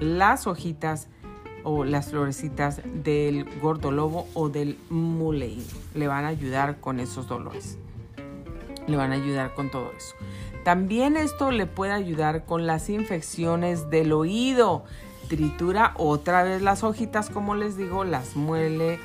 Las 0.00 0.46
hojitas 0.46 1.08
o 1.64 1.84
las 1.84 2.10
florecitas 2.10 2.80
del 2.84 3.46
gordolobo 3.60 4.26
o 4.34 4.48
del 4.48 4.78
muley. 4.90 5.64
Le 5.94 6.06
van 6.06 6.24
a 6.24 6.28
ayudar 6.28 6.80
con 6.80 7.00
esos 7.00 7.28
dolores. 7.28 7.78
Le 8.86 8.96
van 8.96 9.12
a 9.12 9.16
ayudar 9.16 9.54
con 9.54 9.70
todo 9.70 9.92
eso. 9.96 10.14
También 10.64 11.16
esto 11.16 11.50
le 11.50 11.66
puede 11.66 11.92
ayudar 11.92 12.44
con 12.44 12.66
las 12.66 12.90
infecciones 12.90 13.90
del 13.90 14.12
oído. 14.12 14.84
Tritura 15.28 15.94
otra 15.96 16.42
vez 16.42 16.62
las 16.62 16.82
hojitas, 16.84 17.30
como 17.30 17.54
les 17.54 17.76
digo, 17.76 18.04
las 18.04 18.36
muele 18.36 18.98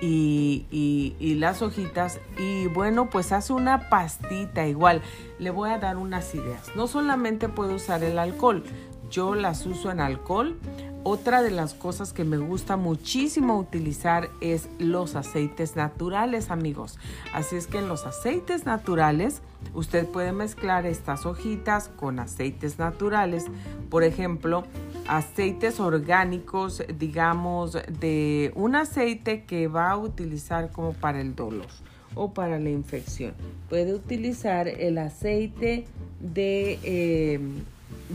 y, 0.00 0.66
y, 0.70 1.34
las 1.34 1.62
hojitas. 1.62 2.20
Y 2.38 2.66
bueno, 2.68 3.10
pues 3.10 3.32
hace 3.32 3.52
una 3.52 3.88
pastita 3.88 4.66
igual. 4.66 5.02
Le 5.38 5.50
voy 5.50 5.70
a 5.70 5.78
dar 5.78 5.96
unas 5.96 6.34
ideas. 6.34 6.70
No 6.74 6.86
solamente 6.86 7.48
puede 7.48 7.74
usar 7.74 8.02
el 8.02 8.18
alcohol. 8.18 8.62
Yo 9.10 9.34
las 9.34 9.66
uso 9.66 9.90
en 9.90 10.00
alcohol 10.00 10.56
otra 11.02 11.42
de 11.42 11.50
las 11.50 11.74
cosas 11.74 12.12
que 12.12 12.24
me 12.24 12.36
gusta 12.36 12.76
muchísimo 12.76 13.58
utilizar 13.58 14.28
es 14.40 14.68
los 14.78 15.14
aceites 15.16 15.76
naturales, 15.76 16.50
amigos. 16.50 16.98
Así 17.32 17.56
es 17.56 17.66
que 17.66 17.78
en 17.78 17.88
los 17.88 18.04
aceites 18.06 18.66
naturales 18.66 19.40
usted 19.74 20.06
puede 20.06 20.32
mezclar 20.32 20.84
estas 20.86 21.24
hojitas 21.26 21.88
con 21.88 22.18
aceites 22.18 22.78
naturales. 22.78 23.46
Por 23.88 24.04
ejemplo, 24.04 24.64
aceites 25.08 25.80
orgánicos, 25.80 26.82
digamos, 26.98 27.72
de 27.72 28.52
un 28.54 28.76
aceite 28.76 29.44
que 29.44 29.68
va 29.68 29.90
a 29.92 29.96
utilizar 29.96 30.70
como 30.70 30.92
para 30.92 31.20
el 31.20 31.34
dolor 31.34 31.66
o 32.14 32.34
para 32.34 32.58
la 32.58 32.70
infección. 32.70 33.32
Puede 33.68 33.94
utilizar 33.94 34.68
el 34.68 34.98
aceite 34.98 35.86
de, 36.20 36.78
eh, 36.82 37.40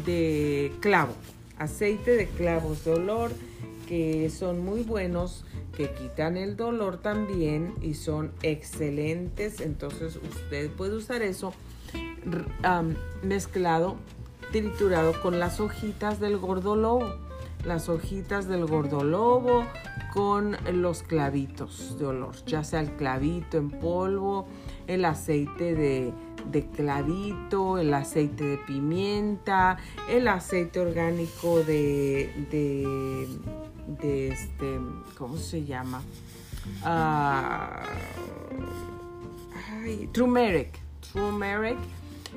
de 0.06 0.72
clavo 0.82 1.14
aceite 1.58 2.12
de 2.16 2.28
clavos 2.28 2.84
de 2.86 2.94
olor 2.94 3.32
que 3.88 4.30
son 4.30 4.64
muy 4.66 4.82
buenos, 4.82 5.46
que 5.76 5.92
quitan 5.92 6.38
el 6.38 6.56
dolor 6.58 6.98
también 6.98 7.74
y 7.82 7.94
son 7.94 8.32
excelentes. 8.42 9.62
Entonces 9.62 10.16
usted 10.18 10.72
puede 10.72 10.96
usar 10.96 11.22
eso 11.22 11.54
mezclado, 13.22 13.98
triturado 14.52 15.22
con 15.22 15.40
las 15.40 15.60
hojitas 15.60 16.20
del 16.20 16.38
gordolobo. 16.38 17.14
Las 17.64 17.90
hojitas 17.90 18.48
del 18.48 18.66
gordolobo 18.68 19.66
con 20.14 20.56
los 20.72 21.02
clavitos 21.02 21.98
de 21.98 22.06
olor, 22.06 22.36
ya 22.46 22.64
sea 22.64 22.80
el 22.80 22.92
clavito 22.92 23.58
en 23.58 23.72
polvo, 23.72 24.48
el 24.86 25.04
aceite 25.04 25.74
de 25.74 26.14
de 26.52 26.66
clavito, 26.68 27.78
el 27.78 27.94
aceite 27.94 28.44
de 28.44 28.58
pimienta, 28.58 29.78
el 30.10 30.28
aceite 30.28 30.80
orgánico 30.80 31.64
de, 31.64 32.30
de, 34.02 34.28
este, 34.28 34.80
¿cómo 35.18 35.38
se 35.38 35.64
llama? 35.66 36.02
Uh, 36.84 37.86
turmeric, 40.12 40.80
turmeric, 41.14 41.78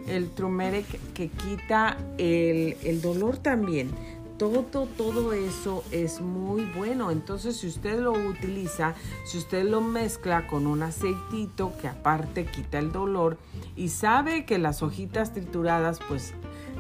el 0.07 0.29
turmeric 0.31 0.87
que 1.15 1.29
quita 1.29 1.97
el, 2.19 2.77
el 2.83 3.01
dolor 3.01 3.39
también 3.39 3.91
todo, 4.39 4.63
todo 4.63 5.33
eso 5.33 5.85
es 5.91 6.21
muy 6.21 6.65
bueno. 6.65 7.11
Entonces, 7.11 7.57
si 7.57 7.67
usted 7.67 8.01
lo 8.01 8.13
utiliza, 8.13 8.95
si 9.25 9.39
usted 9.39 9.65
lo 9.65 9.81
mezcla 9.81 10.47
con 10.47 10.67
un 10.67 10.83
aceitito 10.83 11.73
que 11.81 11.89
aparte 11.89 12.47
quita 12.47 12.79
el 12.79 12.93
dolor 12.93 13.37
y 13.77 13.89
sabe 13.89 14.47
que 14.47 14.59
las 14.59 14.83
hojitas 14.83 15.35
trituradas, 15.35 15.99
pues 16.09 16.35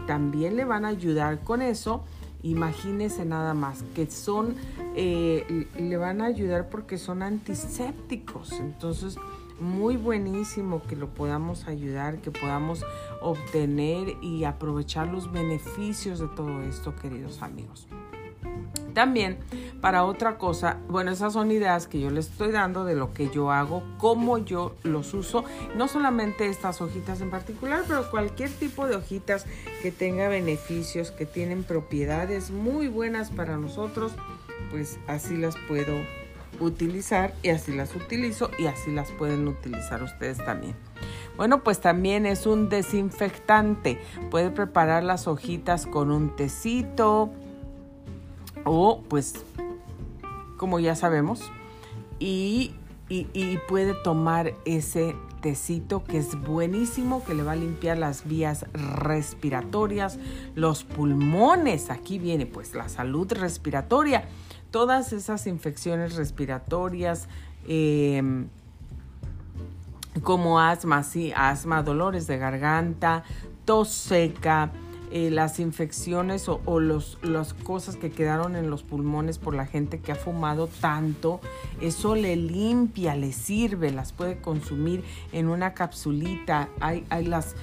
también 0.07 0.57
le 0.57 0.65
van 0.65 0.85
a 0.85 0.89
ayudar 0.89 1.43
con 1.45 1.61
eso. 1.61 2.05
Imagínese 2.43 3.25
nada 3.25 3.53
más 3.53 3.83
que 3.95 4.09
son, 4.09 4.55
eh, 4.95 5.67
le 5.77 5.97
van 5.97 6.21
a 6.21 6.27
ayudar 6.27 6.69
porque 6.71 6.97
son 6.97 7.23
antisépticos. 7.23 8.53
Entonces, 8.53 9.17
muy 9.61 9.97
buenísimo 9.97 10.83
que 10.83 10.97
lo 10.97 11.09
podamos 11.09 11.67
ayudar, 11.67 12.19
que 12.19 12.31
podamos 12.31 12.85
obtener 13.21 14.17
y 14.23 14.45
aprovechar 14.45 15.09
los 15.09 15.33
beneficios 15.33 16.19
de 16.19 16.29
todo 16.29 16.63
esto, 16.63 16.95
queridos 16.97 17.43
amigos. 17.43 17.87
También 18.95 19.39
para 19.81 20.05
otra 20.05 20.39
cosa, 20.39 20.79
bueno, 20.89 21.13
esas 21.13 21.33
son 21.33 21.53
ideas 21.53 21.87
que 21.87 22.01
yo 22.01 22.11
les 22.11 22.31
estoy 22.31 22.51
dando 22.51 22.85
de 22.85 22.97
lo 22.97 23.13
que 23.15 23.31
yo 23.31 23.53
hago, 23.53 23.85
cómo 23.97 24.39
yo 24.39 24.75
los 24.83 25.15
uso, 25.15 25.45
no 25.77 25.87
solamente 25.87 26.49
estas 26.49 26.81
hojitas 26.81 27.21
en 27.21 27.31
particular, 27.31 27.85
pero 27.87 28.11
cualquier 28.11 28.51
tipo 28.51 28.89
de 28.89 28.97
hojitas 28.97 29.47
que 29.83 29.93
tenga 29.93 30.29
beneficios, 30.29 31.13
que 31.13 31.27
tienen 31.27 31.63
propiedades 31.63 32.51
muy 32.51 32.89
buenas 32.89 33.31
para 33.31 33.57
nosotros, 33.57 34.13
pues 34.71 34.99
así 35.07 35.37
las 35.37 35.55
puedo 35.69 35.95
utilizar 36.61 37.35
y 37.43 37.51
así 37.51 37.73
las 37.73 37.95
utilizo 37.95 38.51
y 38.59 38.67
así 38.67 38.91
las 38.91 39.11
pueden 39.13 39.49
utilizar 39.49 40.03
ustedes 40.03 40.39
también. 40.39 40.75
Bueno, 41.37 41.63
pues 41.63 41.81
también 41.81 42.27
es 42.27 42.47
un 42.47 42.69
desinfectante. 42.69 44.01
Puede 44.31 44.51
preparar 44.51 45.05
las 45.05 45.29
hojitas 45.29 45.87
con 45.87 46.11
un 46.11 46.35
tecito 46.35 47.31
o 48.65 49.03
pues 49.09 49.35
como 50.57 50.81
ya 50.81 50.97
sabemos 50.97 51.41
y 52.19 52.75
y, 53.11 53.59
puede 53.69 53.95
tomar 53.95 54.55
ese 54.67 55.17
tecito 55.41 56.05
que 56.05 56.19
es 56.19 56.39
buenísimo, 56.43 57.25
que 57.25 57.35
le 57.35 57.43
va 57.43 57.53
a 57.53 57.57
limpiar 57.57 57.97
las 57.97 58.29
vías 58.29 58.67
respiratorias, 58.73 60.19
los 60.55 60.85
pulmones. 60.85 61.91
Aquí 61.91 62.19
viene 62.19 62.45
pues 62.45 62.75
la 62.75 62.89
salud 62.89 63.33
respiratoria, 63.33 64.29
todas 64.71 65.13
esas 65.13 65.47
infecciones 65.47 66.17
respiratorias. 66.17 67.29
Em, 67.67 68.49
como 70.23 70.59
asma, 70.59 71.03
sí, 71.03 71.33
asma, 71.35 71.83
dolores 71.83 72.27
de 72.27 72.39
garganta, 72.39 73.25
tos 73.65 73.89
seca, 73.89 74.73
eh, 75.11 75.31
las 75.31 75.59
infecciones 75.59 76.49
o, 76.49 76.81
los, 76.81 77.19
las 77.23 77.55
cosas 77.55 77.97
que 77.97 78.11
quedaron 78.11 78.57
en 78.57 78.69
los 78.69 78.83
pulmones 78.83 79.39
por 79.39 79.55
la 79.55 79.65
gente 79.65 80.01
que 80.01 80.13
ha 80.13 80.17
fumado 80.17 80.67
tanto, 80.67 81.41
eso 81.81 82.15
le 82.15 82.37
limpia, 82.37 83.15
le 83.15 83.33
sirve, 83.33 83.91
las 83.91 84.13
puede 84.13 84.39
consumir 84.41 85.05
en 85.33 85.49
una 85.49 85.73
capsulita. 85.73 86.69
Hay, 86.81 87.07
hay, 87.09 87.25
las, 87.25 87.55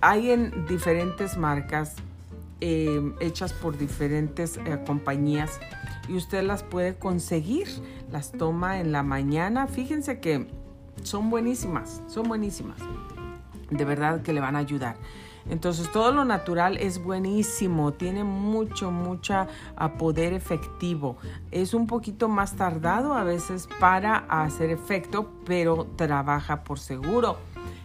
hay 0.00 0.30
en 0.30 0.66
diferentes 0.66 1.36
marcas 1.36 1.96
eh, 2.66 3.12
hechas 3.20 3.52
por 3.52 3.76
diferentes 3.76 4.56
eh, 4.56 4.82
compañías 4.86 5.60
y 6.08 6.16
usted 6.16 6.42
las 6.42 6.62
puede 6.62 6.94
conseguir. 6.94 7.68
Las 8.10 8.32
toma 8.32 8.80
en 8.80 8.90
la 8.90 9.02
mañana. 9.02 9.66
Fíjense 9.66 10.18
que 10.18 10.46
son 11.02 11.28
buenísimas, 11.28 12.00
son 12.08 12.26
buenísimas. 12.26 12.78
De 13.68 13.84
verdad 13.84 14.22
que 14.22 14.32
le 14.32 14.40
van 14.40 14.56
a 14.56 14.60
ayudar. 14.60 14.96
Entonces 15.50 15.92
todo 15.92 16.10
lo 16.10 16.24
natural 16.24 16.78
es 16.78 17.04
buenísimo, 17.04 17.92
tiene 17.92 18.24
mucho, 18.24 18.90
mucha 18.90 19.46
poder 19.98 20.32
efectivo. 20.32 21.18
Es 21.50 21.74
un 21.74 21.86
poquito 21.86 22.30
más 22.30 22.56
tardado 22.56 23.12
a 23.12 23.24
veces 23.24 23.68
para 23.78 24.24
hacer 24.26 24.70
efecto, 24.70 25.30
pero 25.44 25.86
trabaja 25.96 26.64
por 26.64 26.78
seguro. 26.78 27.36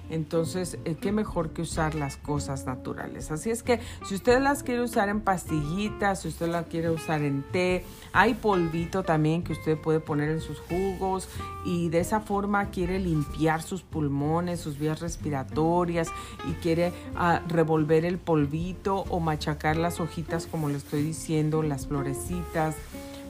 Entonces, 0.09 0.77
eh, 0.85 0.95
qué 0.99 1.11
mejor 1.11 1.51
que 1.51 1.61
usar 1.61 1.95
las 1.95 2.17
cosas 2.17 2.65
naturales. 2.65 3.31
Así 3.31 3.49
es 3.49 3.63
que 3.63 3.79
si 4.07 4.15
usted 4.15 4.41
las 4.41 4.63
quiere 4.63 4.81
usar 4.81 5.09
en 5.09 5.21
pastillitas, 5.21 6.21
si 6.21 6.29
usted 6.29 6.47
las 6.47 6.65
quiere 6.65 6.89
usar 6.89 7.21
en 7.21 7.43
té, 7.51 7.85
hay 8.11 8.33
polvito 8.33 9.03
también 9.03 9.43
que 9.43 9.53
usted 9.53 9.77
puede 9.77 9.99
poner 9.99 10.29
en 10.29 10.41
sus 10.41 10.59
jugos 10.59 11.29
y 11.65 11.89
de 11.89 11.99
esa 11.99 12.21
forma 12.21 12.69
quiere 12.71 12.99
limpiar 12.99 13.61
sus 13.61 13.83
pulmones, 13.83 14.59
sus 14.59 14.79
vías 14.79 14.99
respiratorias 14.99 16.09
y 16.49 16.53
quiere 16.53 16.91
ah, 17.15 17.41
revolver 17.47 18.05
el 18.05 18.17
polvito 18.17 19.05
o 19.09 19.19
machacar 19.19 19.77
las 19.77 19.99
hojitas 19.99 20.47
como 20.47 20.69
le 20.69 20.77
estoy 20.77 21.03
diciendo, 21.03 21.63
las 21.63 21.87
florecitas 21.87 22.75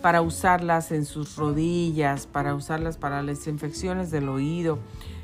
para 0.02 0.22
usarlas 0.22 0.92
en 0.92 1.06
sus 1.06 1.36
rodillas, 1.36 2.26
para 2.26 2.56
usarlas 2.56 2.98
para 2.98 3.22
las 3.22 3.48
infecciones 3.48 4.12
del 4.12 4.30
oído. 4.30 4.80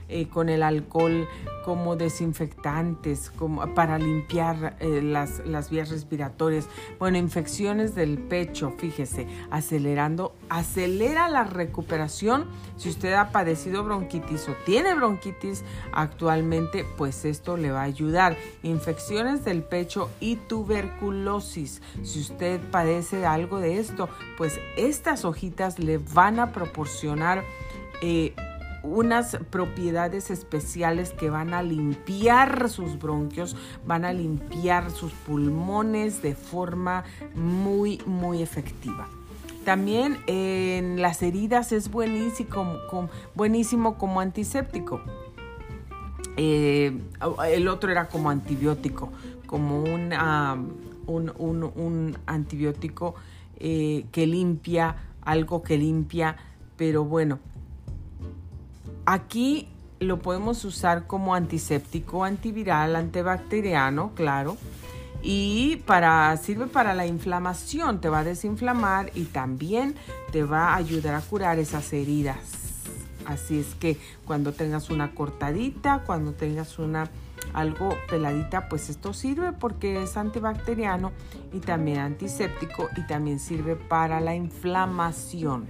Eh, 0.07 0.27
con 0.27 0.49
el 0.49 0.61
alcohol 0.61 1.27
como 1.63 1.95
desinfectantes, 1.95 3.31
como 3.31 3.73
para 3.73 3.97
limpiar 3.97 4.77
eh, 4.79 5.01
las, 5.01 5.39
las, 5.47 5.71
vías 5.71 5.89
respiratorias. 5.89 6.67
Bueno, 6.99 7.17
infecciones 7.17 7.95
del 7.95 8.19
pecho, 8.19 8.71
fíjese, 8.77 9.27
acelerando, 9.49 10.35
acelera 10.47 11.27
la 11.27 11.43
recuperación. 11.43 12.45
Si 12.77 12.87
usted 12.87 13.13
ha 13.13 13.31
padecido 13.31 13.83
bronquitis 13.83 14.47
o 14.47 14.53
tiene 14.63 14.93
bronquitis 14.93 15.63
actualmente, 15.91 16.85
pues 16.97 17.25
esto 17.25 17.57
le 17.57 17.71
va 17.71 17.81
a 17.81 17.85
ayudar. 17.85 18.37
Infecciones 18.61 19.43
del 19.43 19.63
pecho 19.63 20.11
y 20.19 20.35
tuberculosis. 20.35 21.81
Si 22.03 22.19
usted 22.19 22.61
padece 22.69 23.25
algo 23.25 23.59
de 23.59 23.79
esto, 23.79 24.07
pues 24.37 24.59
estas 24.77 25.25
hojitas 25.25 25.79
le 25.79 25.97
van 25.97 26.39
a 26.39 26.51
proporcionar 26.51 27.43
eh, 28.03 28.35
unas 28.85 29.37
propiedades 29.49 30.29
especiales 30.29 31.11
que 31.11 31.29
van 31.29 31.53
a 31.53 31.63
limpiar 31.63 32.69
sus 32.69 32.97
bronquios, 32.99 33.55
van 33.85 34.05
a 34.05 34.13
limpiar 34.13 34.91
sus 34.91 35.11
pulmones 35.11 36.21
de 36.21 36.35
forma 36.35 37.03
muy, 37.35 38.01
muy 38.05 38.41
efectiva. 38.41 39.07
También 39.65 40.19
en 40.27 41.01
las 41.01 41.23
heridas 41.23 41.71
es 41.71 41.89
buenísimo, 41.89 42.77
como 43.97 44.19
antiséptico. 44.21 45.01
Eh, 46.37 46.95
el 47.49 47.67
otro 47.67 47.91
era 47.91 48.07
como 48.07 48.29
antibiótico, 48.29 49.09
como 49.47 49.81
un, 49.81 50.13
un, 51.07 52.17
antibiótico 52.27 53.15
eh, 53.57 54.05
que 54.11 54.27
limpia, 54.27 54.97
algo 55.21 55.63
que 55.63 55.79
limpia, 55.79 56.35
pero 56.77 57.03
bueno, 57.03 57.39
Aquí 59.05 59.67
lo 59.99 60.19
podemos 60.19 60.65
usar 60.65 61.05
como 61.05 61.35
antiséptico, 61.35 62.23
antiviral, 62.23 62.95
antibacteriano, 62.95 64.13
claro. 64.15 64.57
Y 65.21 65.77
para, 65.87 66.35
sirve 66.37 66.67
para 66.67 66.93
la 66.93 67.05
inflamación, 67.05 68.01
te 68.01 68.09
va 68.09 68.19
a 68.19 68.23
desinflamar 68.23 69.11
y 69.15 69.25
también 69.25 69.95
te 70.31 70.43
va 70.43 70.69
a 70.69 70.75
ayudar 70.75 71.15
a 71.15 71.21
curar 71.21 71.59
esas 71.59 71.93
heridas. 71.93 72.37
Así 73.25 73.59
es 73.59 73.73
que 73.75 73.97
cuando 74.25 74.53
tengas 74.53 74.89
una 74.89 75.13
cortadita, 75.15 76.03
cuando 76.05 76.33
tengas 76.33 76.77
una 76.77 77.09
algo 77.53 77.95
peladita, 78.09 78.69
pues 78.69 78.89
esto 78.89 79.13
sirve 79.13 79.51
porque 79.51 80.03
es 80.03 80.17
antibacteriano 80.17 81.11
y 81.53 81.59
también 81.59 81.99
antiséptico 81.99 82.89
y 82.95 83.05
también 83.07 83.39
sirve 83.39 83.75
para 83.75 84.19
la 84.19 84.35
inflamación 84.35 85.67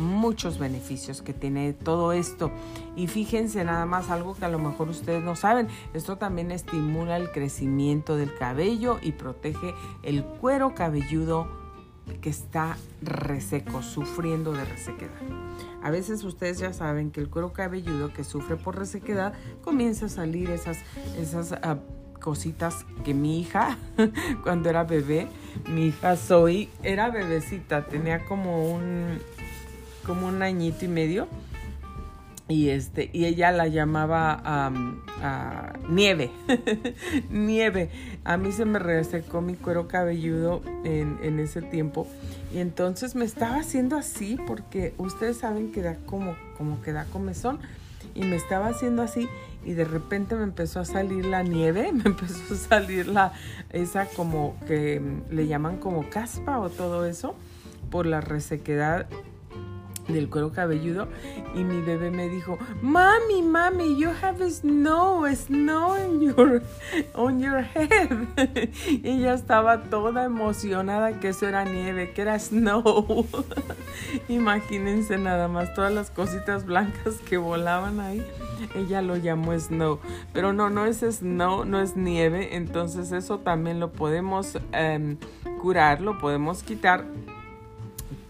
muchos 0.00 0.58
beneficios 0.58 1.22
que 1.22 1.32
tiene 1.32 1.72
todo 1.72 2.12
esto. 2.12 2.50
Y 2.96 3.06
fíjense 3.06 3.64
nada 3.64 3.86
más 3.86 4.10
algo 4.10 4.34
que 4.34 4.44
a 4.44 4.48
lo 4.48 4.58
mejor 4.58 4.88
ustedes 4.88 5.22
no 5.22 5.36
saben, 5.36 5.68
esto 5.94 6.16
también 6.16 6.50
estimula 6.50 7.16
el 7.16 7.30
crecimiento 7.30 8.16
del 8.16 8.34
cabello 8.36 8.98
y 9.02 9.12
protege 9.12 9.74
el 10.02 10.24
cuero 10.24 10.74
cabelludo 10.74 11.60
que 12.20 12.30
está 12.30 12.76
reseco, 13.02 13.82
sufriendo 13.82 14.52
de 14.52 14.64
resequedad. 14.64 15.10
A 15.82 15.90
veces 15.90 16.24
ustedes 16.24 16.58
ya 16.58 16.72
saben 16.72 17.10
que 17.10 17.20
el 17.20 17.30
cuero 17.30 17.52
cabelludo 17.52 18.12
que 18.12 18.24
sufre 18.24 18.56
por 18.56 18.76
resequedad 18.76 19.32
comienza 19.62 20.06
a 20.06 20.08
salir 20.08 20.50
esas, 20.50 20.78
esas 21.18 21.52
ah, 21.52 21.78
cositas 22.20 22.84
que 23.04 23.14
mi 23.14 23.40
hija, 23.40 23.78
cuando 24.42 24.68
era 24.68 24.84
bebé, 24.84 25.28
mi 25.72 25.86
hija 25.86 26.16
Zoe 26.16 26.68
era 26.82 27.10
bebecita, 27.10 27.86
tenía 27.86 28.24
como 28.26 28.72
un, 28.72 29.18
como 30.04 30.26
un 30.26 30.42
añito 30.42 30.84
y 30.84 30.88
medio. 30.88 31.28
Y, 32.48 32.70
este, 32.70 33.10
y 33.12 33.26
ella 33.26 33.52
la 33.52 33.68
llamaba 33.68 34.72
nieve. 35.88 36.32
nieve. 37.30 37.90
A 38.24 38.36
mí 38.36 38.50
se 38.50 38.64
me 38.64 38.80
resecó 38.80 39.40
mi 39.40 39.54
cuero 39.54 39.86
cabelludo 39.86 40.62
en, 40.84 41.18
en, 41.22 41.38
ese 41.38 41.62
tiempo. 41.62 42.08
Y 42.52 42.58
entonces 42.58 43.14
me 43.14 43.24
estaba 43.24 43.56
haciendo 43.56 43.96
así 43.96 44.36
porque 44.48 44.94
ustedes 44.98 45.36
saben 45.36 45.70
que 45.70 45.80
da 45.80 45.96
como, 46.06 46.34
como 46.58 46.82
que 46.82 46.92
da 46.92 47.04
comezón. 47.04 47.60
Y 48.16 48.22
me 48.22 48.34
estaba 48.34 48.66
haciendo 48.66 49.02
así 49.02 49.28
y 49.64 49.72
de 49.72 49.84
repente 49.84 50.34
me 50.34 50.44
empezó 50.44 50.80
a 50.80 50.84
salir 50.84 51.26
la 51.26 51.42
nieve, 51.42 51.92
me 51.92 52.02
empezó 52.04 52.54
a 52.54 52.56
salir 52.56 53.06
la, 53.06 53.32
esa 53.70 54.06
como 54.06 54.56
que 54.66 55.00
le 55.30 55.46
llaman 55.46 55.76
como 55.76 56.08
caspa 56.08 56.58
o 56.58 56.70
todo 56.70 57.06
eso 57.06 57.34
por 57.90 58.06
la 58.06 58.20
resequedad 58.20 59.06
del 60.08 60.28
cuero 60.28 60.52
cabelludo 60.52 61.08
y 61.54 61.64
mi 61.64 61.80
bebé 61.80 62.10
me 62.10 62.28
dijo, 62.28 62.58
mami, 62.82 63.42
mami, 63.42 63.96
you 63.96 64.10
have 64.22 64.50
snow, 64.50 65.24
snow 65.34 65.96
in 65.96 66.20
your, 66.20 66.62
on 67.14 67.40
your 67.40 67.62
head. 67.62 68.28
y 68.88 69.08
ella 69.08 69.34
estaba 69.34 69.84
toda 69.84 70.24
emocionada 70.24 71.18
que 71.20 71.28
eso 71.28 71.46
era 71.46 71.64
nieve, 71.64 72.12
que 72.12 72.22
era 72.22 72.38
snow. 72.38 73.26
Imagínense 74.28 75.18
nada 75.18 75.48
más 75.48 75.74
todas 75.74 75.92
las 75.92 76.10
cositas 76.10 76.64
blancas 76.64 77.16
que 77.28 77.36
volaban 77.36 78.00
ahí. 78.00 78.24
Ella 78.74 79.00
lo 79.02 79.16
llamó 79.16 79.58
snow, 79.58 80.00
pero 80.32 80.52
no, 80.52 80.68
no 80.70 80.84
es 80.84 80.98
snow, 81.00 81.64
no 81.64 81.80
es 81.80 81.96
nieve, 81.96 82.56
entonces 82.56 83.10
eso 83.12 83.38
también 83.38 83.80
lo 83.80 83.90
podemos 83.90 84.58
em, 84.72 85.16
curar, 85.62 86.00
lo 86.00 86.18
podemos 86.18 86.62
quitar 86.62 87.04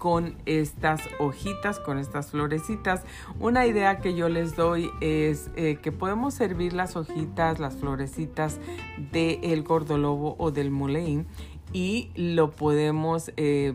con 0.01 0.35
estas 0.47 1.03
hojitas, 1.19 1.79
con 1.79 1.99
estas 1.99 2.31
florecitas. 2.31 3.03
Una 3.39 3.67
idea 3.67 3.99
que 3.99 4.15
yo 4.15 4.31
les 4.31 4.57
doy 4.57 4.91
es 5.03 5.51
eh, 5.57 5.77
que 5.83 5.93
podemos 5.93 6.33
servir 6.33 6.73
las 6.73 6.97
hojitas, 6.97 7.61
las 7.61 7.77
florecitas 7.77 8.59
del 9.13 9.63
gordolobo 9.63 10.37
o 10.39 10.51
del 10.51 10.71
muleín 10.71 11.27
y 11.75 12.11
lo 12.17 12.51
podemos 12.51 13.31
eh, 13.37 13.75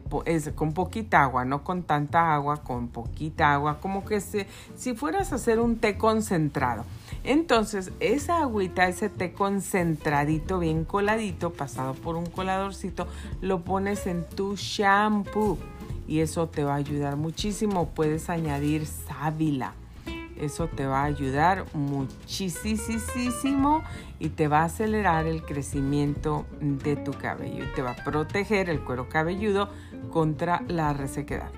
con 0.55 0.73
poquita 0.73 1.21
agua, 1.21 1.45
no 1.45 1.63
con 1.63 1.83
tanta 1.83 2.33
agua, 2.33 2.57
con 2.57 2.87
poquita 2.87 3.53
agua, 3.53 3.79
como 3.79 4.03
que 4.03 4.19
se, 4.19 4.47
si 4.75 4.95
fueras 4.95 5.31
a 5.31 5.35
hacer 5.35 5.59
un 5.59 5.77
té 5.77 5.95
concentrado. 5.95 6.85
Entonces, 7.23 7.91
esa 7.99 8.39
agüita, 8.39 8.87
ese 8.87 9.09
té 9.09 9.31
concentradito, 9.31 10.59
bien 10.59 10.85
coladito, 10.85 11.53
pasado 11.53 11.93
por 11.93 12.15
un 12.15 12.25
coladorcito, 12.25 13.07
lo 13.41 13.61
pones 13.61 14.07
en 14.07 14.25
tu 14.25 14.55
shampoo 14.55 15.57
y 16.07 16.19
eso 16.19 16.47
te 16.47 16.63
va 16.63 16.73
a 16.73 16.77
ayudar 16.77 17.15
muchísimo. 17.15 17.89
Puedes 17.89 18.29
añadir 18.29 18.85
sábila. 18.85 19.73
Eso 20.39 20.67
te 20.67 20.85
va 20.85 21.01
a 21.01 21.05
ayudar 21.05 21.65
muchísimo 21.73 22.81
y 24.19 24.29
te 24.29 24.47
va 24.47 24.61
a 24.61 24.65
acelerar 24.65 25.27
el 25.27 25.43
crecimiento 25.43 26.45
de 26.59 26.97
tu 26.97 27.13
cabello 27.13 27.63
y 27.63 27.73
te 27.73 27.81
va 27.81 27.91
a 27.91 28.03
proteger 28.03 28.69
el 28.69 28.81
cuero 28.81 29.07
cabelludo 29.07 29.69
contra 30.11 30.61
la 30.67 30.91
resequedad. 30.93 31.49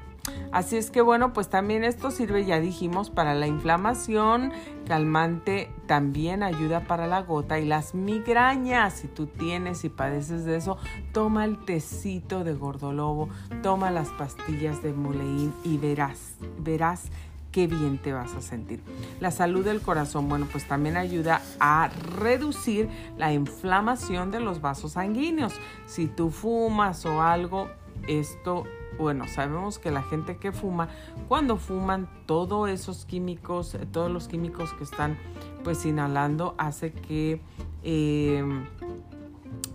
Así 0.51 0.77
es 0.77 0.91
que 0.91 1.01
bueno, 1.01 1.33
pues 1.33 1.49
también 1.49 1.83
esto 1.83 2.11
sirve, 2.11 2.45
ya 2.45 2.59
dijimos, 2.59 3.09
para 3.09 3.35
la 3.35 3.47
inflamación, 3.47 4.51
calmante, 4.87 5.69
también 5.87 6.43
ayuda 6.43 6.85
para 6.85 7.07
la 7.07 7.21
gota 7.21 7.59
y 7.59 7.65
las 7.65 7.93
migrañas. 7.93 8.93
Si 8.93 9.07
tú 9.07 9.27
tienes 9.27 9.83
y 9.83 9.89
padeces 9.89 10.45
de 10.45 10.55
eso, 10.55 10.77
toma 11.11 11.45
el 11.45 11.57
tecito 11.65 12.43
de 12.43 12.53
gordolobo, 12.53 13.29
toma 13.61 13.91
las 13.91 14.09
pastillas 14.09 14.81
de 14.81 14.93
muleín 14.93 15.53
y 15.63 15.77
verás, 15.77 16.35
verás 16.59 17.09
qué 17.51 17.67
bien 17.67 17.97
te 17.97 18.13
vas 18.13 18.35
a 18.35 18.41
sentir. 18.41 18.81
La 19.19 19.31
salud 19.31 19.65
del 19.65 19.81
corazón, 19.81 20.29
bueno, 20.29 20.47
pues 20.51 20.67
también 20.67 20.95
ayuda 20.95 21.41
a 21.59 21.89
reducir 22.19 22.87
la 23.17 23.33
inflamación 23.33 24.31
de 24.31 24.39
los 24.39 24.61
vasos 24.61 24.93
sanguíneos. 24.93 25.53
Si 25.87 26.07
tú 26.07 26.29
fumas 26.29 27.05
o 27.05 27.21
algo, 27.21 27.67
esto 28.07 28.65
bueno, 28.97 29.27
sabemos 29.27 29.79
que 29.79 29.91
la 29.91 30.03
gente 30.03 30.37
que 30.37 30.51
fuma, 30.51 30.89
cuando 31.27 31.57
fuman, 31.57 32.09
todos 32.25 32.69
esos 32.69 33.05
químicos, 33.05 33.75
eh, 33.75 33.85
todos 33.91 34.11
los 34.11 34.27
químicos 34.27 34.73
que 34.73 34.83
están 34.83 35.17
pues 35.63 35.85
inhalando, 35.85 36.55
hace 36.57 36.91
que 36.91 37.41
em, 37.83 38.65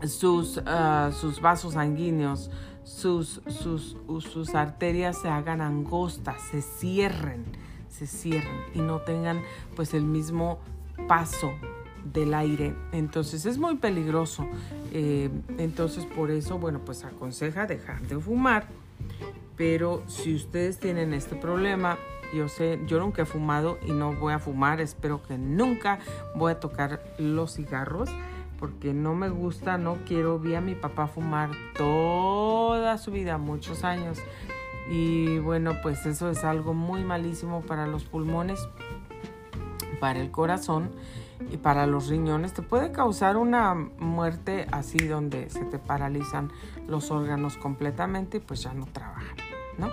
sus, 0.07 0.61
ah, 0.67 1.11
sus 1.13 1.41
vasos 1.41 1.75
sanguíneos, 1.75 2.51
sus, 2.85 3.43
sus, 3.47 3.97
sus 4.21 4.55
arterias 4.55 5.19
se 5.19 5.29
hagan 5.29 5.61
angostas, 5.61 6.43
se 6.51 6.63
cierren, 6.63 7.45
se 7.89 8.07
cierren 8.07 8.61
y 8.75 8.81
no 8.81 9.01
tengan 9.01 9.43
pues 9.77 9.95
el 9.95 10.05
mismo 10.05 10.59
paso 11.07 11.53
del 12.13 12.35
aire. 12.35 12.75
Entonces 12.93 13.47
es 13.47 13.59
muy 13.59 13.77
peligroso. 13.77 14.47
Eh, 14.93 15.31
entonces 15.59 16.05
por 16.07 16.31
eso, 16.31 16.59
bueno, 16.59 16.81
pues 16.85 17.05
aconseja 17.05 17.67
dejar 17.67 18.03
de 18.03 18.19
fumar 18.19 18.67
pero 19.57 20.03
si 20.07 20.35
ustedes 20.35 20.79
tienen 20.79 21.15
este 21.15 21.37
problema, 21.37 21.99
yo 22.35 22.49
sé, 22.49 22.81
yo 22.87 22.99
nunca 22.99 23.23
he 23.23 23.27
fumado 23.27 23.79
y 23.87 23.93
no 23.93 24.15
voy 24.15 24.33
a 24.33 24.39
fumar, 24.39 24.81
espero 24.81 25.23
que 25.23 25.37
nunca 25.39 25.99
voy 26.35 26.53
a 26.53 26.61
tocar 26.61 27.03
los 27.19 27.55
cigarros 27.55 28.09
porque 28.59 28.95
no 28.95 29.15
me 29.15 29.29
gusta, 29.29 29.77
no 29.77 29.99
quiero, 30.07 30.39
vi 30.39 30.55
a 30.55 30.61
mi 30.61 30.77
papá 30.77 31.09
fumar 31.09 31.51
toda 31.77 32.97
su 32.97 33.11
vida, 33.11 33.37
muchos 33.37 33.83
años. 33.83 34.19
Y 34.89 35.39
bueno, 35.39 35.73
pues 35.83 36.07
eso 36.07 36.31
es 36.31 36.45
algo 36.45 36.73
muy 36.73 37.03
malísimo 37.03 37.63
para 37.63 37.89
los 37.89 38.05
pulmones, 38.05 38.69
para 39.99 40.21
el 40.21 40.31
corazón 40.31 40.93
y 41.51 41.57
para 41.57 41.87
los 41.87 42.09
riñones. 42.09 42.53
Te 42.53 42.63
puede 42.63 42.93
causar 42.93 43.37
una 43.37 43.75
muerte 43.75 44.67
así 44.71 44.99
donde 44.99 45.51
se 45.51 45.65
te 45.65 45.79
paralizan 45.79 46.53
los 46.87 47.11
órganos 47.11 47.57
completamente 47.57 48.39
y 48.39 48.41
pues 48.41 48.63
ya 48.63 48.75
no 48.75 48.87
trabajan, 48.87 49.37
¿no? 49.79 49.89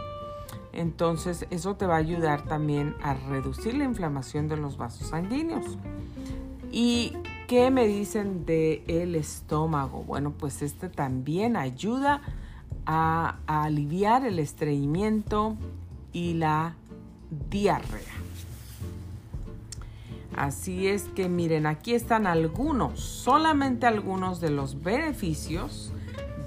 Entonces 0.72 1.48
eso 1.50 1.76
te 1.76 1.86
va 1.86 1.96
a 1.96 2.00
ayudar 2.00 2.44
también 2.44 2.96
a 3.02 3.14
reducir 3.14 3.76
la 3.76 3.86
inflamación 3.86 4.48
de 4.48 4.58
los 4.58 4.78
vasos 4.78 5.08
sanguíneos. 5.08 5.78
¿Y 6.72 7.18
qué 7.48 7.72
me 7.72 7.88
dicen 7.88 8.46
el 8.48 9.16
estómago? 9.16 10.04
Bueno, 10.04 10.32
pues 10.32 10.62
este 10.62 10.90
también 10.90 11.58
ayuda 11.58 12.22
a 12.86 13.38
aliviar 13.48 14.26
el 14.26 14.40
estreñimiento 14.40 15.56
y 16.14 16.36
la 16.36 16.76
diarrea. 17.50 18.19
Así 20.40 20.88
es 20.88 21.04
que 21.04 21.28
miren, 21.28 21.66
aquí 21.66 21.94
están 21.94 22.26
algunos, 22.26 23.02
solamente 23.02 23.88
algunos 23.88 24.40
de 24.40 24.50
los 24.50 24.82
beneficios 24.82 25.92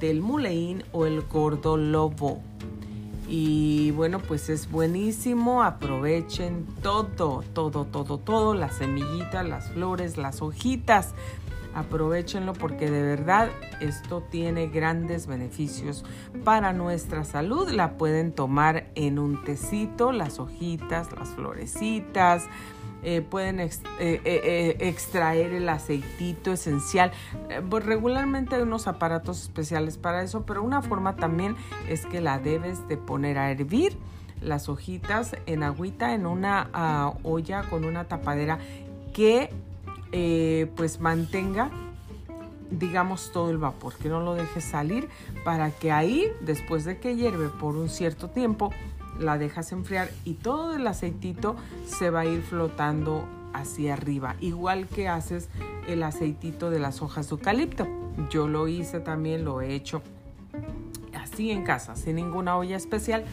del 0.01 0.23
muleín 0.23 0.83
o 0.93 1.05
el 1.05 1.21
gordo 1.21 1.77
lobo. 1.77 2.41
Y 3.29 3.91
bueno, 3.91 4.19
pues 4.19 4.49
es 4.49 4.71
buenísimo, 4.71 5.63
aprovechen 5.63 6.65
todo, 6.83 7.45
todo, 7.53 7.85
todo, 7.85 8.17
todo, 8.17 8.55
las 8.55 8.77
semillitas, 8.77 9.47
las 9.47 9.69
flores, 9.73 10.17
las 10.17 10.41
hojitas. 10.41 11.13
Aprovechenlo 11.75 12.55
porque 12.55 12.91
de 12.91 13.03
verdad 13.03 13.51
esto 13.81 14.23
tiene 14.23 14.69
grandes 14.69 15.27
beneficios 15.27 16.03
para 16.45 16.73
nuestra 16.73 17.25
salud. 17.25 17.69
La 17.69 17.99
pueden 17.99 18.33
tomar 18.33 18.87
en 18.95 19.19
un 19.19 19.45
tecito, 19.45 20.13
las 20.13 20.39
hojitas, 20.39 21.13
las 21.13 21.29
florecitas, 21.31 22.45
eh, 23.05 23.21
pueden 23.21 23.59
eh, 23.59 23.71
eh, 23.99 24.77
extraer 24.79 25.53
el 25.53 25.69
aceitito 25.69 26.53
esencial. 26.53 27.11
Pues, 27.69 27.85
regularmente 27.85 28.55
hay 28.55 28.63
unos 28.63 28.87
aparatos 28.87 29.43
especiales 29.43 29.97
para 29.97 30.23
eso, 30.23 30.45
pero 30.47 30.63
una 30.63 30.83
forma 30.83 31.17
también 31.17 31.57
es 31.89 32.07
que 32.07 32.21
la 32.21 32.39
debes 32.39 32.87
de 32.87 32.97
poner 32.97 33.39
a 33.39 33.51
hervir 33.51 33.97
las 34.41 34.69
hojitas 34.69 35.37
en 35.47 35.63
agüita 35.63 36.15
en 36.15 36.27
una 36.27 36.69
ah, 36.73 37.15
olla 37.23 37.63
con 37.71 37.85
una 37.85 38.05
tapadera 38.05 38.59
que 39.13 39.51
pues 40.77 41.01
mantenga 41.01 41.71
digamos 42.71 43.33
todo 43.33 43.51
el 43.51 43.59
vapor, 43.59 43.95
que 43.95 44.09
no 44.09 44.21
lo 44.21 44.35
dejes 44.35 44.65
salir 44.65 45.09
para 45.45 45.71
que 45.71 45.93
ahí 45.93 46.31
después 46.41 46.85
de 46.85 46.99
que 46.99 47.17
hierve 47.17 47.49
por 47.49 47.77
un 47.77 47.89
cierto 47.89 48.29
tiempo 48.29 48.73
la 49.23 49.39
dejas 49.39 49.73
enfriar 49.73 50.11
y 50.25 50.35
todo 50.35 50.75
el 50.75 50.87
aceitito 50.87 51.57
se 51.87 52.11
va 52.11 52.21
a 52.21 52.25
ir 52.27 52.43
flotando 52.43 53.27
hacia 53.53 53.95
arriba, 53.95 54.37
igual 54.41 54.87
que 54.89 55.09
haces 55.09 55.49
el 55.89 56.03
aceitito 56.03 56.71
de 56.71 56.79
las 56.79 57.03
hojas 57.03 57.29
de 57.29 57.37
eucalipto. 57.37 57.87
Yo 58.31 58.49
lo 58.49 58.69
hice 58.69 59.01
también, 59.01 59.45
lo 59.45 59.61
he 59.61 59.75
hecho 59.75 60.03
así 61.15 61.51
en 61.51 61.65
casa, 61.65 61.97
sin 61.97 62.17
ninguna 62.17 62.57
olla 62.57 62.77
especial, 62.77 63.25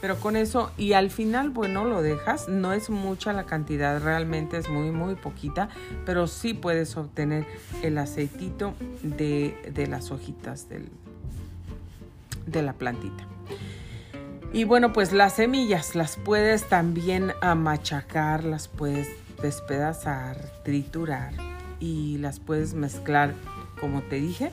pero 0.00 0.16
con 0.16 0.36
eso 0.36 0.70
y 0.76 0.92
al 0.92 1.10
final, 1.10 1.50
bueno, 1.50 1.84
lo 1.84 2.02
dejas, 2.02 2.48
no 2.48 2.72
es 2.72 2.90
mucha 2.90 3.32
la 3.32 3.44
cantidad, 3.44 4.02
realmente 4.02 4.58
es 4.58 4.68
muy, 4.68 4.90
muy 4.90 5.14
poquita, 5.14 5.68
pero 6.04 6.26
sí 6.26 6.54
puedes 6.54 6.96
obtener 6.96 7.46
el 7.82 7.98
aceitito 7.98 8.74
de, 9.02 9.72
de 9.72 9.86
las 9.86 10.10
hojitas 10.10 10.68
del, 10.68 10.88
de 12.46 12.62
la 12.62 12.74
plantita. 12.74 13.26
Y 14.52 14.64
bueno, 14.64 14.92
pues 14.92 15.12
las 15.12 15.34
semillas 15.34 15.94
las 15.94 16.16
puedes 16.16 16.68
también 16.68 17.32
machacar, 17.56 18.44
las 18.44 18.68
puedes 18.68 19.08
despedazar, 19.42 20.38
triturar 20.64 21.32
y 21.80 22.18
las 22.18 22.40
puedes 22.40 22.74
mezclar, 22.74 23.34
como 23.80 24.02
te 24.02 24.16
dije, 24.16 24.50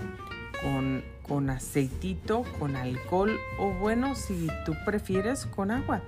con, 0.62 1.04
con 1.22 1.50
aceitito, 1.50 2.44
con 2.60 2.76
alcohol 2.76 3.38
o 3.60 3.72
bueno, 3.72 4.16
si 4.16 4.48
tú 4.66 4.74
prefieres, 4.86 5.46
con 5.46 5.72
agua. 5.72 6.02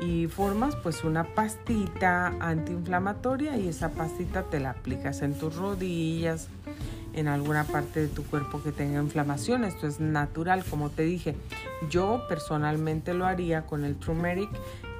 Y 0.00 0.26
formas 0.26 0.76
pues 0.76 1.04
una 1.04 1.24
pastita 1.24 2.28
antiinflamatoria 2.40 3.56
y 3.56 3.68
esa 3.68 3.90
pastita 3.90 4.44
te 4.44 4.60
la 4.60 4.70
aplicas 4.70 5.22
en 5.22 5.34
tus 5.34 5.56
rodillas, 5.56 6.48
en 7.18 7.28
alguna 7.28 7.64
parte 7.64 8.00
de 8.00 8.08
tu 8.08 8.24
cuerpo 8.24 8.62
que 8.62 8.72
tenga 8.72 9.00
inflamación. 9.00 9.64
Esto 9.64 9.86
es 9.86 10.00
natural, 10.00 10.64
como 10.68 10.90
te 10.90 11.02
dije. 11.02 11.34
Yo 11.90 12.24
personalmente 12.28 13.14
lo 13.14 13.26
haría 13.26 13.66
con 13.66 13.84
el 13.84 13.96
turmeric, 13.96 14.50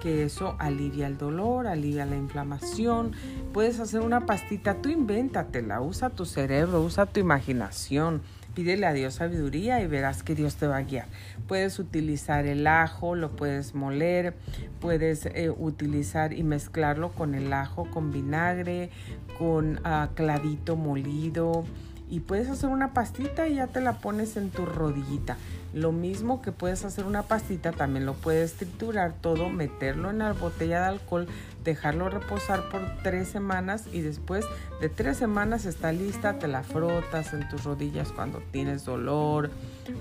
que 0.01 0.25
eso 0.25 0.57
alivia 0.59 1.07
el 1.07 1.19
dolor, 1.19 1.67
alivia 1.67 2.07
la 2.07 2.17
inflamación. 2.17 3.13
Puedes 3.53 3.81
hacer 3.81 4.01
una 4.01 4.27
pastita, 4.27 4.81
tú 4.81 4.89
invéntatela, 4.89 5.81
usa 5.81 6.11
tu 6.11 6.25
cerebro, 6.25 6.83
usa 6.83 7.07
tu 7.07 7.21
imaginación. 7.21 8.23
Pídele 8.55 8.87
a 8.87 8.93
Dios 8.93 9.15
sabiduría 9.15 9.81
y 9.83 9.87
verás 9.87 10.25
que 10.25 10.35
Dios 10.35 10.57
te 10.57 10.67
va 10.67 10.79
a 10.79 10.83
guiar. 10.83 11.07
Puedes 11.47 11.79
utilizar 11.79 12.45
el 12.45 12.67
ajo, 12.67 13.15
lo 13.15 13.37
puedes 13.37 13.77
moler, 13.77 14.35
puedes 14.81 15.27
eh, 15.27 15.51
utilizar 15.57 16.33
y 16.33 16.43
mezclarlo 16.43 17.11
con 17.13 17.37
el 17.37 17.53
ajo, 17.53 17.89
con 17.89 18.11
vinagre, 18.11 18.91
con 19.39 19.79
uh, 19.87 20.77
molido, 20.77 21.65
y 22.11 22.21
puedes 22.21 22.49
hacer 22.49 22.71
una 22.71 22.93
pastita 22.95 23.49
y 23.49 23.57
ya 23.57 23.67
te 23.67 23.81
la 23.81 23.99
pones 23.99 24.37
en 24.37 24.51
tu 24.51 24.67
rodillita. 24.67 25.37
Lo 25.73 25.93
mismo 25.93 26.41
que 26.41 26.53
puedes 26.53 26.85
hacer 26.85 27.05
una 27.05 27.25
pastita, 27.25 27.73
también 27.73 28.07
lo 28.07 28.15
puedes 28.15 28.55
triturar 28.55 29.13
todo, 29.21 29.51
meterlo 29.51 30.11
en 30.11 30.19
la 30.19 30.33
botella 30.33 30.81
de 30.81 30.87
alcohol, 30.87 31.27
dejarlo 31.63 32.09
reposar 32.09 32.71
por 32.71 32.81
tres 33.03 33.29
semanas 33.29 33.85
y 33.93 34.01
después 34.01 34.47
de 34.81 34.89
tres 34.89 35.19
semanas 35.19 35.67
está 35.67 35.93
lista, 35.93 36.39
te 36.39 36.49
la 36.49 36.63
frotas 36.63 37.35
en 37.35 37.47
tus 37.49 37.65
rodillas 37.65 38.13
cuando 38.13 38.41
tienes 38.51 38.87
dolor 38.87 39.51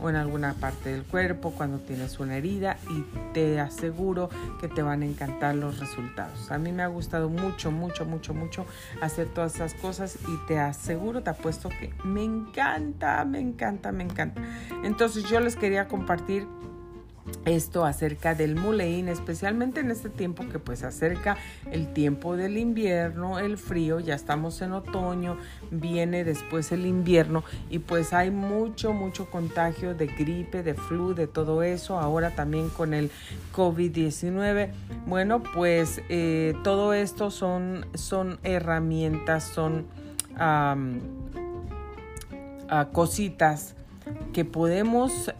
o 0.01 0.09
en 0.09 0.15
alguna 0.15 0.53
parte 0.53 0.91
del 0.91 1.03
cuerpo, 1.03 1.51
cuando 1.51 1.79
tienes 1.79 2.19
una 2.19 2.37
herida 2.37 2.77
y 2.89 3.03
te 3.33 3.59
aseguro 3.59 4.29
que 4.61 4.69
te 4.69 4.81
van 4.81 5.01
a 5.01 5.05
encantar 5.05 5.55
los 5.55 5.79
resultados. 5.79 6.51
A 6.51 6.57
mí 6.57 6.71
me 6.71 6.83
ha 6.83 6.87
gustado 6.87 7.27
mucho, 7.27 7.71
mucho, 7.71 8.05
mucho, 8.05 8.33
mucho 8.33 8.65
hacer 9.01 9.27
todas 9.27 9.55
esas 9.55 9.73
cosas 9.73 10.17
y 10.27 10.47
te 10.47 10.59
aseguro, 10.59 11.21
te 11.21 11.31
apuesto 11.31 11.67
que 11.69 11.93
me 12.05 12.23
encanta, 12.23 13.25
me 13.25 13.39
encanta, 13.39 13.91
me 13.91 14.05
encanta. 14.05 14.41
Entonces 14.83 15.25
yo 15.25 15.41
les 15.41 15.56
quería 15.57 15.87
compartir 15.87 16.47
esto 17.45 17.85
acerca 17.85 18.35
del 18.35 18.55
muleín, 18.55 19.07
especialmente 19.09 19.79
en 19.79 19.91
este 19.91 20.09
tiempo 20.09 20.47
que 20.49 20.59
pues 20.59 20.83
acerca 20.83 21.37
el 21.71 21.93
tiempo 21.93 22.35
del 22.35 22.57
invierno, 22.57 23.39
el 23.39 23.57
frío, 23.57 23.99
ya 23.99 24.15
estamos 24.15 24.61
en 24.61 24.73
otoño, 24.73 25.37
viene 25.71 26.23
después 26.23 26.71
el 26.71 26.85
invierno 26.85 27.43
y 27.69 27.79
pues 27.79 28.13
hay 28.13 28.31
mucho, 28.31 28.93
mucho 28.93 29.29
contagio 29.29 29.93
de 29.93 30.07
gripe, 30.07 30.63
de 30.63 30.73
flu, 30.73 31.13
de 31.13 31.27
todo 31.27 31.63
eso, 31.63 31.99
ahora 31.99 32.31
también 32.31 32.69
con 32.69 32.93
el 32.93 33.11
COVID-19. 33.53 34.71
Bueno, 35.05 35.43
pues 35.43 36.01
eh, 36.09 36.53
todo 36.63 36.93
esto 36.93 37.31
son, 37.31 37.85
son 37.93 38.39
herramientas, 38.43 39.43
son 39.43 39.85
cositas 42.91 43.75
que 44.33 44.45
podemos 44.45 45.33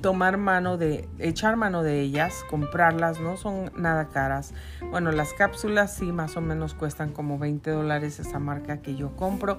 tomar 0.00 0.38
mano 0.38 0.78
de, 0.78 1.08
echar 1.18 1.56
mano 1.56 1.82
de 1.82 2.00
ellas, 2.00 2.44
comprarlas, 2.48 3.20
no 3.20 3.36
son 3.36 3.70
nada 3.76 4.08
caras. 4.08 4.54
Bueno, 4.90 5.12
las 5.12 5.32
cápsulas 5.32 5.94
sí 5.94 6.12
más 6.12 6.36
o 6.36 6.40
menos 6.40 6.74
cuestan 6.74 7.12
como 7.12 7.38
20 7.38 7.70
dólares 7.70 8.18
esa 8.18 8.38
marca 8.38 8.78
que 8.78 8.96
yo 8.96 9.14
compro, 9.16 9.58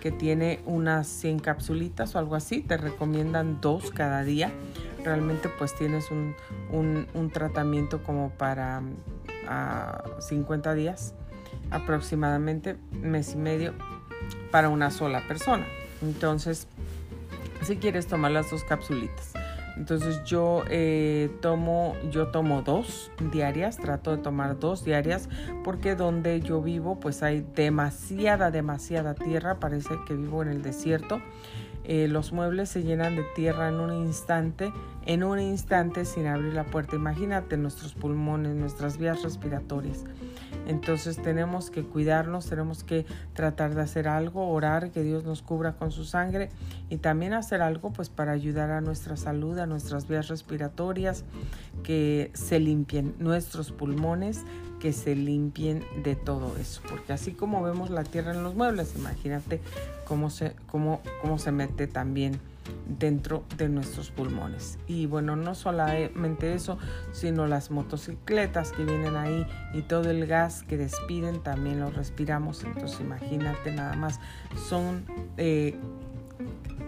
que 0.00 0.12
tiene 0.12 0.60
unas 0.66 1.06
100 1.08 1.40
capsulitas 1.40 2.14
o 2.14 2.18
algo 2.18 2.36
así, 2.36 2.60
te 2.60 2.76
recomiendan 2.76 3.60
dos 3.60 3.90
cada 3.90 4.22
día. 4.22 4.52
Realmente 5.04 5.48
pues 5.48 5.74
tienes 5.74 6.10
un, 6.12 6.36
un, 6.70 7.30
tratamiento 7.30 8.04
como 8.04 8.30
para 8.30 8.82
50 10.20 10.70
ah, 10.70 10.74
días 10.74 11.14
aproximadamente, 11.72 12.76
mes 12.92 13.34
y 13.34 13.36
medio, 13.36 13.74
para 14.52 14.68
una 14.68 14.90
sola 14.90 15.26
persona. 15.26 15.66
Entonces, 16.02 16.68
si 17.64 17.76
quieres 17.76 18.06
tomar 18.06 18.30
las 18.30 18.50
dos 18.50 18.64
capsulitas. 18.64 19.32
Entonces 19.76 20.22
yo 20.24 20.64
eh, 20.68 21.30
tomo, 21.40 21.96
yo 22.10 22.28
tomo 22.28 22.62
dos 22.62 23.10
diarias, 23.32 23.78
trato 23.78 24.10
de 24.10 24.18
tomar 24.18 24.58
dos 24.58 24.84
diarias 24.84 25.28
porque 25.64 25.94
donde 25.94 26.40
yo 26.40 26.60
vivo 26.60 27.00
pues 27.00 27.22
hay 27.22 27.44
demasiada, 27.54 28.50
demasiada 28.50 29.14
tierra, 29.14 29.60
parece 29.60 29.94
que 30.06 30.14
vivo 30.14 30.42
en 30.42 30.48
el 30.48 30.62
desierto. 30.62 31.22
Eh, 31.84 32.06
los 32.08 32.32
muebles 32.32 32.68
se 32.68 32.82
llenan 32.82 33.16
de 33.16 33.24
tierra 33.34 33.68
en 33.68 33.80
un 33.80 33.92
instante, 33.92 34.72
en 35.04 35.24
un 35.24 35.40
instante 35.40 36.04
sin 36.04 36.26
abrir 36.26 36.54
la 36.54 36.64
puerta. 36.64 36.96
Imagínate 36.96 37.56
nuestros 37.56 37.94
pulmones, 37.94 38.54
nuestras 38.54 38.98
vías 38.98 39.22
respiratorias. 39.22 40.04
Entonces 40.66 41.20
tenemos 41.20 41.70
que 41.70 41.82
cuidarnos, 41.82 42.46
tenemos 42.46 42.84
que 42.84 43.04
tratar 43.32 43.74
de 43.74 43.82
hacer 43.82 44.06
algo, 44.06 44.48
orar, 44.48 44.90
que 44.90 45.02
Dios 45.02 45.24
nos 45.24 45.42
cubra 45.42 45.72
con 45.72 45.90
su 45.90 46.04
sangre 46.04 46.50
y 46.88 46.98
también 46.98 47.32
hacer 47.32 47.62
algo 47.62 47.92
pues 47.92 48.10
para 48.10 48.32
ayudar 48.32 48.70
a 48.70 48.80
nuestra 48.80 49.16
salud, 49.16 49.58
a 49.58 49.66
nuestras 49.66 50.06
vías 50.06 50.28
respiratorias, 50.28 51.24
que 51.82 52.30
se 52.34 52.60
limpien 52.60 53.14
nuestros 53.18 53.72
pulmones, 53.72 54.44
que 54.82 54.92
se 54.92 55.14
limpien 55.14 55.84
de 56.02 56.16
todo 56.16 56.56
eso. 56.56 56.82
Porque 56.90 57.12
así 57.12 57.30
como 57.30 57.62
vemos 57.62 57.88
la 57.88 58.02
tierra 58.02 58.32
en 58.32 58.42
los 58.42 58.56
muebles, 58.56 58.96
imagínate 58.96 59.60
cómo 60.08 60.28
se, 60.28 60.56
cómo, 60.66 61.00
cómo 61.20 61.38
se 61.38 61.52
mete 61.52 61.86
también 61.86 62.40
dentro 62.98 63.44
de 63.56 63.68
nuestros 63.68 64.10
pulmones. 64.10 64.80
Y 64.88 65.06
bueno, 65.06 65.36
no 65.36 65.54
solamente 65.54 66.52
eso, 66.54 66.78
sino 67.12 67.46
las 67.46 67.70
motocicletas 67.70 68.72
que 68.72 68.84
vienen 68.84 69.14
ahí 69.14 69.46
y 69.72 69.82
todo 69.82 70.10
el 70.10 70.26
gas 70.26 70.64
que 70.64 70.76
despiden 70.76 71.44
también 71.44 71.78
lo 71.78 71.90
respiramos. 71.90 72.64
Entonces 72.64 72.98
imagínate 72.98 73.70
nada 73.70 73.94
más, 73.94 74.18
son, 74.68 75.04
eh, 75.36 75.76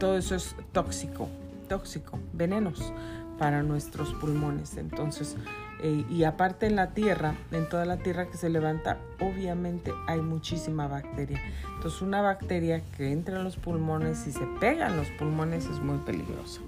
todo 0.00 0.18
eso 0.18 0.34
es 0.34 0.56
tóxico, 0.72 1.28
tóxico, 1.68 2.18
venenos 2.32 2.92
para 3.38 3.62
nuestros 3.62 4.12
pulmones. 4.14 4.76
Entonces, 4.78 5.36
eh, 5.82 6.04
y 6.08 6.24
aparte 6.24 6.66
en 6.66 6.76
la 6.76 6.90
tierra, 6.90 7.34
en 7.52 7.68
toda 7.68 7.84
la 7.84 7.98
tierra 7.98 8.26
que 8.26 8.36
se 8.36 8.48
levanta, 8.48 8.98
obviamente 9.20 9.92
hay 10.06 10.20
muchísima 10.20 10.86
bacteria. 10.86 11.40
Entonces 11.74 12.00
una 12.02 12.22
bacteria 12.22 12.82
que 12.96 13.12
entra 13.12 13.36
en 13.36 13.44
los 13.44 13.56
pulmones 13.56 14.26
y 14.26 14.32
se 14.32 14.46
pega 14.60 14.88
en 14.88 14.96
los 14.96 15.08
pulmones 15.10 15.66
es 15.66 15.80
muy 15.80 15.98
peligrosa, 15.98 16.60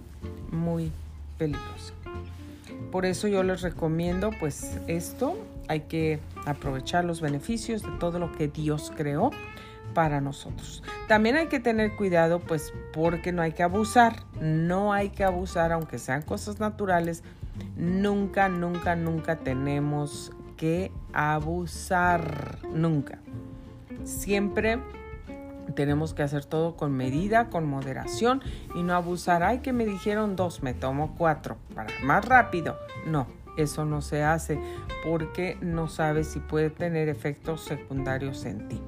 muy 0.51 0.93
peligrosa. 1.39 1.93
Por 2.91 3.07
eso 3.07 3.29
yo 3.29 3.43
les 3.43 3.63
recomiendo 3.63 4.31
pues 4.39 4.79
esto, 4.87 5.37
hay 5.69 5.81
que 5.81 6.21
aprovechar 6.45 7.05
los 7.05 7.21
beneficios 7.21 7.83
de 7.83 7.91
todo 7.99 8.19
lo 8.19 8.33
que 8.37 8.49
Dios 8.49 8.93
creó 8.97 9.31
para 9.95 10.21
nosotros. 10.21 10.83
También 11.09 11.37
hay 11.37 11.47
que 11.47 11.61
tener 11.61 11.97
cuidado 11.97 12.41
pues 12.41 12.73
porque 12.93 13.33
no 13.33 13.43
hay 13.43 13.53
que 13.53 13.63
abusar, 13.63 14.25
no 14.41 14.93
hay 14.93 15.11
que 15.11 15.25
abusar 15.25 15.73
aunque 15.73 15.99
sean 15.99 16.23
cosas 16.23 16.61
naturales, 16.61 17.23
nunca, 17.77 18.49
nunca, 18.49 18.97
nunca 18.97 19.37
tenemos 19.37 20.33
que 20.57 20.93
abusar, 21.13 22.59
nunca. 22.73 23.19
Siempre 24.05 24.81
tenemos 25.75 26.15
que 26.15 26.23
hacer 26.23 26.45
todo 26.45 26.77
con 26.77 26.93
medida, 26.93 27.51
con 27.51 27.67
moderación 27.67 28.43
y 28.75 28.83
no 28.83 28.95
abusar. 28.95 29.43
Ay, 29.43 29.59
que 29.59 29.73
me 29.73 29.85
dijeron 29.85 30.37
dos, 30.37 30.63
me 30.63 30.75
tomo 30.75 31.15
cuatro 31.17 31.57
para 31.75 31.93
más 32.03 32.25
rápido. 32.25 32.77
No, 33.07 33.27
eso 33.57 33.85
no 33.85 34.01
se 34.03 34.23
hace 34.23 34.59
porque 35.05 35.59
no 35.61 35.89
sabes 35.89 36.29
si 36.29 36.41
puede 36.41 36.71
tener 36.71 37.09
efectos 37.09 37.63
secundarios 37.63 38.45
en 38.45 38.69
ti 38.69 38.81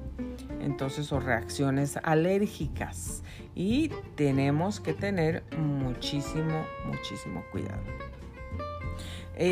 entonces 0.61 1.11
o 1.11 1.19
reacciones 1.19 1.97
alérgicas 2.03 3.23
y 3.55 3.89
tenemos 4.15 4.79
que 4.79 4.93
tener 4.93 5.43
muchísimo, 5.57 6.65
muchísimo 6.85 7.43
cuidado. 7.51 7.81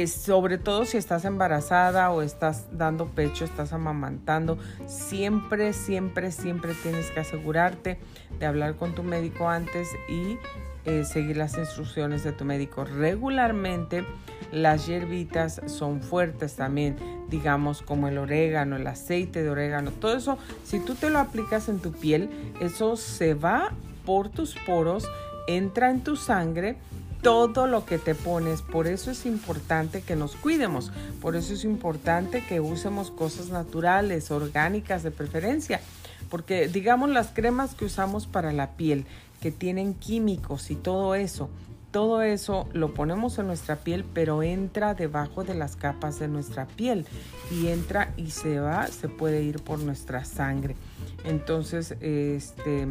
Sobre 0.08 0.58
todo 0.58 0.84
si 0.86 0.98
estás 0.98 1.24
embarazada 1.24 2.12
o 2.12 2.22
estás 2.22 2.66
dando 2.72 3.06
pecho, 3.08 3.46
estás 3.46 3.72
amamantando, 3.72 4.58
siempre, 4.86 5.72
siempre, 5.72 6.32
siempre 6.32 6.74
tienes 6.84 7.10
que 7.12 7.22
asegurarte 7.22 7.98
de 8.38 8.46
hablar 8.46 8.76
con 8.76 8.96
tu 8.96 9.04
médico 9.04 9.48
antes 9.48 9.88
y 10.10 10.38
eh, 10.84 11.06
seguir 11.06 11.38
las 11.38 11.58
instrucciones 11.58 12.24
de 12.24 12.34
tu 12.34 12.44
médico. 12.44 12.84
Regularmente 12.84 14.06
las 14.52 14.88
hierbitas 14.88 15.62
son 15.68 16.02
fuertes 16.02 16.56
también, 16.56 16.98
digamos 17.30 17.82
como 17.82 18.08
el 18.08 18.18
orégano, 18.18 18.76
el 18.76 18.88
aceite 18.88 19.44
de 19.44 19.50
orégano, 19.50 19.92
todo 19.92 20.18
eso, 20.18 20.38
si 20.64 20.80
tú 20.80 20.96
te 20.96 21.10
lo 21.10 21.20
aplicas 21.20 21.70
en 21.70 21.80
tu 21.80 21.92
piel, 21.92 22.30
eso 22.60 22.96
se 22.98 23.34
va 23.34 23.74
por 24.06 24.30
tus 24.30 24.56
poros, 24.66 25.10
entra 25.48 25.90
en 25.90 26.04
tu 26.04 26.16
sangre 26.16 26.78
todo 27.22 27.68
lo 27.68 27.86
que 27.86 27.98
te 27.98 28.16
pones. 28.16 28.62
Por 28.62 28.88
eso 28.88 29.12
es 29.12 29.26
importante 29.26 30.02
que 30.02 30.16
nos 30.16 30.36
cuidemos. 30.36 30.92
Por 31.22 31.36
eso 31.36 31.54
es 31.54 31.64
importante 31.64 32.44
que 32.44 32.60
usemos 32.60 33.12
cosas 33.12 33.50
naturales, 33.50 34.32
orgánicas 34.32 35.04
de 35.04 35.12
preferencia. 35.12 35.82
Porque 36.30 36.68
digamos 36.68 37.10
las 37.10 37.28
cremas 37.30 37.76
que 37.76 37.86
usamos 37.86 38.28
para 38.28 38.52
la 38.52 38.72
piel, 38.72 39.06
que 39.42 39.52
tienen 39.52 39.94
químicos 39.94 40.72
y 40.72 40.76
todo 40.76 41.16
eso, 41.16 41.50
todo 41.92 42.22
eso 42.22 42.68
lo 42.74 42.94
ponemos 42.94 43.40
en 43.40 43.48
nuestra 43.48 43.78
piel, 43.78 44.04
pero 44.14 44.44
entra 44.44 44.94
debajo 44.94 45.44
de 45.44 45.56
las 45.56 45.76
capas 45.76 46.20
de 46.20 46.28
nuestra 46.28 46.68
piel 46.68 47.06
y 47.50 47.68
entra 47.68 48.14
y 48.18 48.32
se 48.32 48.60
va, 48.60 48.88
se 48.88 49.08
puede 49.08 49.42
ir 49.42 49.64
por 49.64 49.80
nuestra 49.80 50.26
sangre. 50.26 50.76
Entonces, 51.24 51.96
este, 52.02 52.88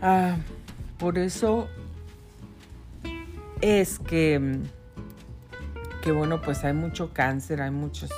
ah, 0.00 0.36
por 0.98 1.18
eso 1.18 1.68
es 3.62 4.00
que, 4.00 4.58
que, 6.02 6.12
bueno, 6.12 6.42
pues 6.42 6.64
hay 6.64 6.74
mucho 6.74 7.14
cáncer, 7.14 7.62
hay 7.62 7.70
muchos, 7.70 8.10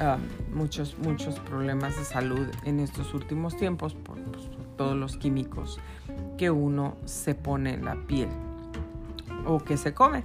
ah, 0.00 0.16
muchos, 0.52 0.98
muchos 0.98 1.38
problemas 1.40 1.96
de 1.96 2.04
salud 2.04 2.48
en 2.64 2.80
estos 2.80 3.14
últimos 3.14 3.56
tiempos 3.56 3.94
por, 3.94 4.16
pues, 4.16 4.46
por 4.46 4.64
todos 4.76 4.96
los 4.96 5.18
químicos 5.18 5.78
que 6.38 6.50
uno 6.50 6.96
se 7.04 7.34
pone 7.34 7.74
en 7.74 7.84
la 7.84 7.94
piel 8.06 8.30
o 9.46 9.58
que 9.60 9.76
se 9.76 9.92
come. 9.92 10.22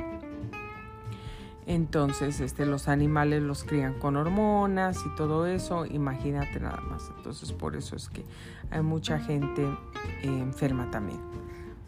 Entonces, 1.65 2.39
este, 2.39 2.65
los 2.65 2.87
animales 2.87 3.41
los 3.41 3.63
crían 3.63 3.93
con 3.99 4.17
hormonas 4.17 4.97
y 5.05 5.15
todo 5.15 5.45
eso, 5.45 5.85
imagínate 5.85 6.59
nada 6.59 6.81
más. 6.81 7.11
Entonces, 7.17 7.51
por 7.53 7.75
eso 7.75 7.95
es 7.95 8.09
que 8.09 8.23
hay 8.69 8.81
mucha 8.81 9.19
gente 9.19 9.63
eh, 9.63 10.25
enferma 10.25 10.89
también. 10.91 11.19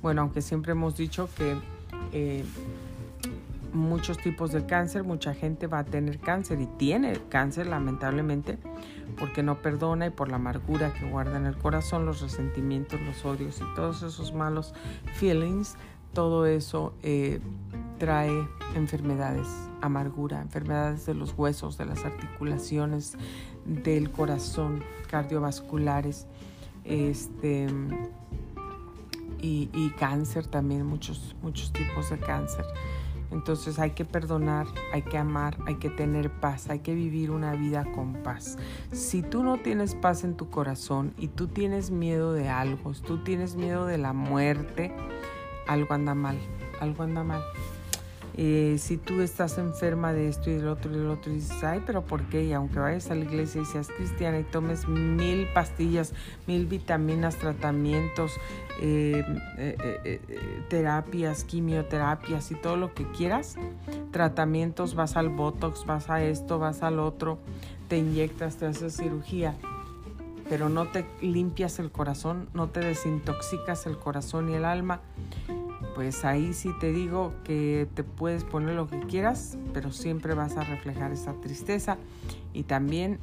Bueno, 0.01 0.21
aunque 0.21 0.41
siempre 0.41 0.73
hemos 0.73 0.95
dicho 0.95 1.29
que 1.35 1.57
eh, 2.12 2.44
muchos 3.74 4.18
tipos 4.18 4.52
de 4.52 4.65
cáncer, 4.65 5.04
mucha 5.04 5.34
gente 5.34 5.68
va 5.68 5.80
a 5.80 5.84
tener 5.84 6.20
cáncer 6.20 6.62
y 6.62 6.65
tiene 6.78 7.20
cáncer 7.30 7.68
lamentablemente 7.68 8.58
porque 9.18 9.44
no 9.44 9.62
perdona 9.62 10.08
y 10.08 10.10
por 10.10 10.30
la 10.30 10.38
amargura 10.38 10.94
que 10.94 11.10
guarda 11.10 11.38
en 11.38 11.46
el 11.46 11.58
corazón, 11.58 12.06
los 12.06 12.22
resentimientos, 12.22 13.00
los 13.02 13.24
odios 13.26 13.60
y 13.60 13.76
todos 13.76 14.04
esos 14.04 14.34
malos 14.34 14.74
feelings. 15.13 15.76
Todo 16.13 16.46
eso 16.46 16.94
eh, 17.04 17.41
trae 17.98 18.32
enfermedades, 18.76 19.48
amargura, 19.82 20.41
enfermedades 20.41 21.06
de 21.06 21.13
los 21.13 21.34
huesos, 21.38 21.78
de 21.78 21.86
las 21.86 22.06
articulaciones, 22.06 23.18
del 23.65 24.12
corazón, 24.12 24.84
cardiovasculares, 25.10 26.28
este, 26.86 27.68
y, 29.41 29.89
cáncer 29.97 30.47
también, 30.47 30.85
muchos, 30.85 31.35
muchos 31.41 31.71
tipos 31.71 32.09
de 32.09 32.17
cáncer. 32.17 32.65
Entonces 33.31 33.79
hay 33.79 33.91
que 33.91 34.05
perdonar, 34.05 34.67
hay 34.93 35.01
que 35.01 35.17
amar, 35.17 35.57
hay 35.65 35.75
que 35.75 35.89
tener 35.89 36.31
paz, 36.31 36.69
hay 36.69 36.79
que 36.79 36.93
vivir 36.93 37.31
una 37.31 37.53
vida 37.53 37.85
con 37.93 38.13
paz. 38.13 38.57
Si 38.91 39.21
tú 39.21 39.43
no 39.43 39.57
tienes 39.57 39.95
paz 39.95 40.23
en 40.23 40.35
tu 40.35 40.49
corazón 40.49 41.13
y 41.17 41.27
tú 41.27 41.47
tienes 41.47 41.91
miedo 41.91 42.33
de 42.33 42.49
algo, 42.49 42.93
tú 42.93 43.23
tienes 43.23 43.55
miedo 43.55 43.85
de 43.85 43.97
la 43.97 44.13
muerte, 44.13 44.95
algo 45.67 45.93
anda 45.93 46.15
mal, 46.15 46.38
algo 46.79 47.03
anda 47.03 47.23
mal. 47.23 47.41
Eh, 48.38 48.76
si 48.80 48.98
tú 48.98 49.21
estás 49.21 49.58
enferma 49.58 50.12
de 50.12 50.28
esto 50.28 50.50
y 50.50 50.56
del 50.56 50.67
otro 50.67 50.91
y 50.91 50.98
del 50.98 51.08
otro 51.08 51.32
y 51.32 51.36
dices, 51.36 51.63
ay, 51.63 51.82
pero 51.86 52.04
¿por 52.04 52.24
qué? 52.24 52.43
Y 52.43 52.52
aunque 52.52 52.80
vayas 52.80 53.10
a 53.10 53.15
la 53.15 53.24
iglesia 53.24 53.62
y 53.62 53.65
seas 53.65 53.88
cristiana 53.88 54.39
y 54.39 54.43
tomes 54.43 54.89
mil 54.89 55.48
pastillas, 55.54 56.13
mil 56.45 56.65
vitaminas, 56.65 57.38
tratamientos, 57.38 58.34
eh, 58.82 59.24
eh, 59.58 60.19
terapias, 60.69 61.45
quimioterapias 61.45 62.52
y 62.52 62.56
todo 62.56 62.76
lo 62.76 62.93
que 62.93 63.10
quieras, 63.12 63.56
tratamientos, 64.12 64.95
vas 64.95 65.15
al 65.15 65.30
Botox, 65.30 65.86
vas 65.86 66.10
a 66.10 66.21
esto, 66.21 66.60
vas 66.60 66.84
al 66.84 67.00
otro, 67.00 67.38
te 67.88 67.98
inyectas, 67.98 68.58
te 68.58 68.65
haces 68.65 68.98
cirugía 68.98 69.56
pero 70.48 70.69
no 70.69 70.88
te 70.88 71.06
limpias 71.21 71.80
el 71.80 71.91
corazón, 71.91 72.50
no 72.54 72.69
te 72.69 72.80
desintoxicas 72.80 73.88
el 73.88 73.98
corazón 73.98 74.50
y 74.50 74.54
el 74.54 74.65
alma, 74.65 75.02
pues 75.95 76.25
ahí 76.25 76.53
sí 76.53 76.71
te 76.79 76.91
digo 76.91 77.34
que 77.45 77.88
te 77.95 78.03
puedes 78.03 78.43
poner 78.43 78.75
lo 78.75 78.88
que 78.88 78.99
quieras, 78.99 79.58
pero 79.73 79.93
siempre 79.93 80.34
vas 80.34 80.58
a 80.58 80.63
reflejar 80.65 81.13
esa 81.13 81.34
tristeza 81.36 81.97
y 82.53 82.63
también 82.63 83.17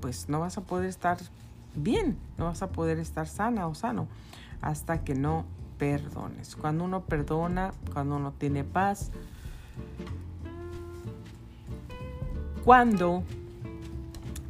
pues 0.00 0.28
no 0.28 0.40
vas 0.40 0.58
a 0.58 0.62
poder 0.62 0.88
estar 0.88 1.18
bien, 1.76 2.18
no 2.36 2.46
vas 2.46 2.62
a 2.62 2.70
poder 2.70 2.98
estar 2.98 3.28
sana 3.28 3.68
o 3.68 3.74
sano 3.76 4.08
hasta 4.60 5.04
que 5.04 5.14
no 5.14 5.46
perdones. 5.78 6.56
Cuando 6.56 6.84
uno 6.84 7.04
perdona, 7.04 7.72
cuando 7.92 8.16
uno 8.16 8.32
tiene 8.32 8.64
paz, 8.64 9.12
cuando 12.64 13.22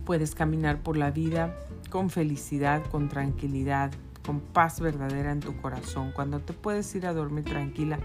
puedes 0.06 0.34
caminar 0.34 0.78
por 0.78 0.96
la 0.96 1.10
vida 1.10 1.54
con 1.90 2.08
felicidad, 2.08 2.82
con 2.90 3.10
tranquilidad, 3.10 3.90
con 4.26 4.40
paz 4.40 4.80
verdadera 4.80 5.30
en 5.30 5.40
tu 5.40 5.56
corazón, 5.56 6.12
cuando 6.12 6.40
te 6.40 6.52
puedes 6.52 6.92
ir 6.94 7.06
a 7.06 7.12
dormir 7.12 7.44
tranquila 7.44 7.98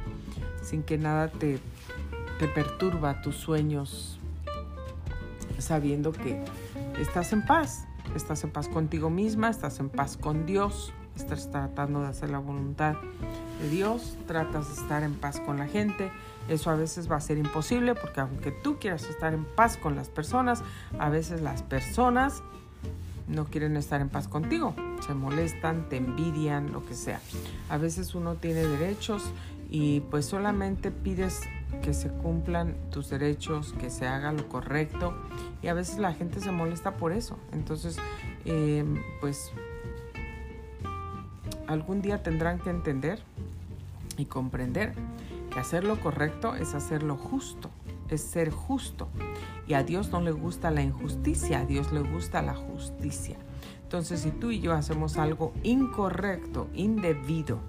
sin 0.61 0.83
que 0.83 0.97
nada 0.97 1.29
te, 1.29 1.59
te 2.39 2.47
perturba 2.47 3.21
tus 3.21 3.35
sueños, 3.35 4.19
sabiendo 5.57 6.11
que 6.11 6.43
estás 6.99 7.33
en 7.33 7.45
paz, 7.45 7.85
estás 8.15 8.43
en 8.43 8.51
paz 8.51 8.67
contigo 8.67 9.09
misma, 9.09 9.49
estás 9.49 9.79
en 9.79 9.89
paz 9.89 10.17
con 10.17 10.45
Dios, 10.45 10.93
estás 11.15 11.49
tratando 11.49 12.01
de 12.01 12.07
hacer 12.07 12.29
la 12.29 12.39
voluntad 12.39 12.95
de 13.61 13.69
Dios, 13.69 14.17
tratas 14.27 14.67
de 14.67 14.81
estar 14.81 15.03
en 15.03 15.15
paz 15.15 15.39
con 15.39 15.57
la 15.57 15.67
gente. 15.67 16.11
Eso 16.49 16.69
a 16.69 16.75
veces 16.75 17.09
va 17.09 17.17
a 17.17 17.21
ser 17.21 17.37
imposible 17.37 17.95
porque 17.95 18.21
aunque 18.21 18.51
tú 18.51 18.77
quieras 18.79 19.03
estar 19.03 19.33
en 19.33 19.45
paz 19.45 19.77
con 19.77 19.95
las 19.95 20.09
personas, 20.09 20.63
a 20.99 21.09
veces 21.09 21.41
las 21.41 21.63
personas 21.63 22.43
no 23.31 23.45
quieren 23.45 23.77
estar 23.77 24.01
en 24.01 24.09
paz 24.09 24.27
contigo, 24.27 24.75
se 25.05 25.13
molestan, 25.13 25.89
te 25.89 25.97
envidian, 25.97 26.71
lo 26.71 26.85
que 26.85 26.93
sea. 26.93 27.19
A 27.69 27.77
veces 27.77 28.13
uno 28.13 28.35
tiene 28.35 28.65
derechos 28.65 29.23
y 29.69 30.01
pues 30.01 30.25
solamente 30.25 30.91
pides 30.91 31.41
que 31.81 31.93
se 31.93 32.09
cumplan 32.09 32.75
tus 32.91 33.09
derechos, 33.09 33.73
que 33.79 33.89
se 33.89 34.05
haga 34.05 34.33
lo 34.33 34.47
correcto 34.49 35.15
y 35.61 35.67
a 35.67 35.73
veces 35.73 35.97
la 35.97 36.13
gente 36.13 36.41
se 36.41 36.51
molesta 36.51 36.95
por 36.95 37.13
eso. 37.13 37.37
Entonces, 37.53 37.97
em, 38.45 39.01
pues 39.21 39.51
algún 41.67 42.01
día 42.01 42.21
tendrán 42.21 42.59
que 42.59 42.69
entender 42.69 43.19
y 44.17 44.25
comprender 44.25 44.93
que 45.51 45.59
hacer 45.59 45.83
lo 45.83 45.99
correcto 45.99 46.55
es 46.55 46.73
hacer 46.73 47.03
lo 47.03 47.15
justo, 47.15 47.69
es 48.11 48.21
ser 48.21 48.51
justo. 48.51 49.09
Y 49.67 49.73
a 49.73 49.83
Dios 49.83 50.11
no 50.11 50.21
le 50.21 50.31
gusta 50.31 50.69
la 50.69 50.81
injusticia, 50.81 51.61
a 51.61 51.65
Dios 51.65 51.91
le 51.91 52.01
gusta 52.01 52.41
la 52.41 52.53
justicia. 52.53 53.37
Entonces, 53.83 54.21
si 54.21 54.31
tú 54.31 54.51
y 54.51 54.59
yo 54.59 54.73
hacemos 54.73 55.17
algo 55.17 55.53
incorrecto, 55.63 56.69
indebido, 56.73 57.59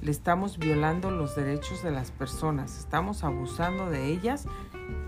le 0.00 0.10
estamos 0.10 0.58
violando 0.58 1.10
los 1.10 1.36
derechos 1.36 1.82
de 1.82 1.90
las 1.90 2.10
personas, 2.10 2.78
estamos 2.78 3.24
abusando 3.24 3.88
de 3.88 4.08
ellas, 4.08 4.46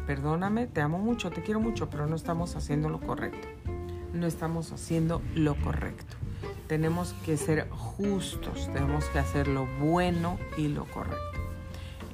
perdóname, 0.06 0.66
te 0.66 0.80
amo 0.80 0.98
mucho, 0.98 1.30
te 1.30 1.42
quiero 1.42 1.60
mucho, 1.60 1.90
pero 1.90 2.06
no 2.06 2.16
estamos 2.16 2.56
haciendo 2.56 2.88
lo 2.88 3.00
correcto. 3.00 3.48
No 4.12 4.26
estamos 4.26 4.72
haciendo 4.72 5.20
lo 5.34 5.54
correcto. 5.56 6.16
Tenemos 6.68 7.12
que 7.24 7.36
ser 7.36 7.68
justos, 7.70 8.70
tenemos 8.72 9.04
que 9.06 9.18
hacer 9.18 9.48
lo 9.48 9.66
bueno 9.78 10.38
y 10.56 10.68
lo 10.68 10.86
correcto. 10.86 11.18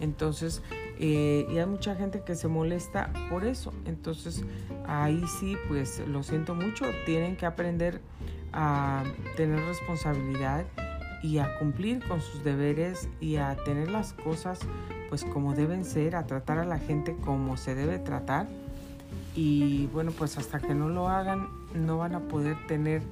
Entonces, 0.01 0.63
eh, 0.99 1.47
y 1.51 1.59
hay 1.59 1.67
mucha 1.67 1.95
gente 1.95 2.23
que 2.25 2.35
se 2.35 2.49
molesta 2.49 3.11
por 3.31 3.45
eso. 3.45 3.73
Entonces 3.87 4.45
ahí 4.87 5.23
sí, 5.41 5.57
pues 5.69 6.01
lo 6.07 6.23
siento 6.23 6.55
mucho, 6.55 6.87
tienen 7.07 7.37
que 7.37 7.47
aprender 7.47 8.01
a 8.53 9.05
tener 9.37 9.61
responsabilidad 9.65 10.65
y 11.23 11.39
a 11.39 11.59
cumplir 11.59 12.07
con 12.07 12.21
sus 12.21 12.43
deberes 12.45 13.09
y 13.21 13.37
a 13.37 13.57
tener 13.65 13.91
las 13.91 14.13
cosas 14.13 14.61
pues 15.09 15.25
como 15.25 15.55
deben 15.55 15.85
ser, 15.85 16.17
a 16.17 16.27
tratar 16.27 16.59
a 16.59 16.65
la 16.65 16.79
gente 16.79 17.15
como 17.23 17.59
se 17.59 17.75
debe 17.75 17.99
tratar. 17.99 18.47
Y 19.35 19.87
bueno, 19.89 20.11
pues 20.11 20.39
hasta 20.39 20.59
que 20.59 20.75
no 20.75 20.89
lo 20.89 21.09
hagan, 21.09 21.49
no 21.75 21.99
van 21.99 22.15
a 22.15 22.21
poder 22.21 22.57
tener 22.67 23.03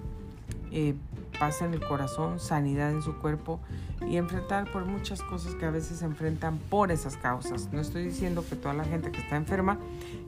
eh, 0.72 0.94
paz 1.40 1.62
en 1.62 1.72
el 1.72 1.80
corazón, 1.80 2.38
sanidad 2.38 2.92
en 2.92 3.02
su 3.02 3.16
cuerpo 3.16 3.58
y 4.06 4.18
enfrentar 4.18 4.70
por 4.70 4.84
muchas 4.84 5.22
cosas 5.22 5.54
que 5.54 5.64
a 5.64 5.70
veces 5.70 6.00
se 6.00 6.04
enfrentan 6.04 6.58
por 6.58 6.92
esas 6.92 7.16
causas. 7.16 7.70
No 7.72 7.80
estoy 7.80 8.04
diciendo 8.04 8.44
que 8.48 8.56
toda 8.56 8.74
la 8.74 8.84
gente 8.84 9.10
que 9.10 9.20
está 9.20 9.36
enferma 9.36 9.78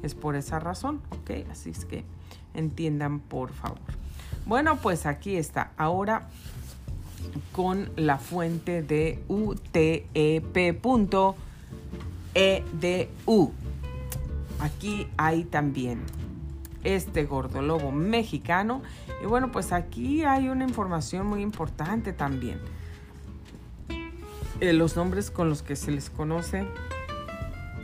es 0.03 0.14
por 0.14 0.35
esa 0.37 0.59
razón, 0.59 1.03
¿ok? 1.11 1.48
Así 1.51 1.68
es 1.70 1.85
que 1.85 2.05
entiendan 2.55 3.20
por 3.20 3.53
favor. 3.53 3.79
Bueno, 4.46 4.79
pues 4.79 5.05
aquí 5.05 5.37
está. 5.37 5.72
Ahora 5.77 6.29
con 7.53 7.90
la 7.96 8.16
fuente 8.18 8.83
de 8.83 9.22
utep.edu. 9.29 10.33
Aquí 14.59 15.09
hay 15.18 15.44
también 15.44 16.01
este 16.85 17.25
gordolobo 17.25 17.92
mexicano. 17.92 18.83
Y 19.23 19.27
bueno, 19.27 19.53
pues 19.53 19.73
aquí 19.73 20.25
hay 20.25 20.49
una 20.49 20.64
información 20.64 21.27
muy 21.27 21.42
importante 21.42 22.12
también. 22.12 22.61
Eh, 24.61 24.73
los 24.73 24.97
nombres 24.97 25.31
con 25.31 25.49
los 25.49 25.62
que 25.62 25.75
se 25.75 25.90
les 25.90 26.09
conoce, 26.09 26.64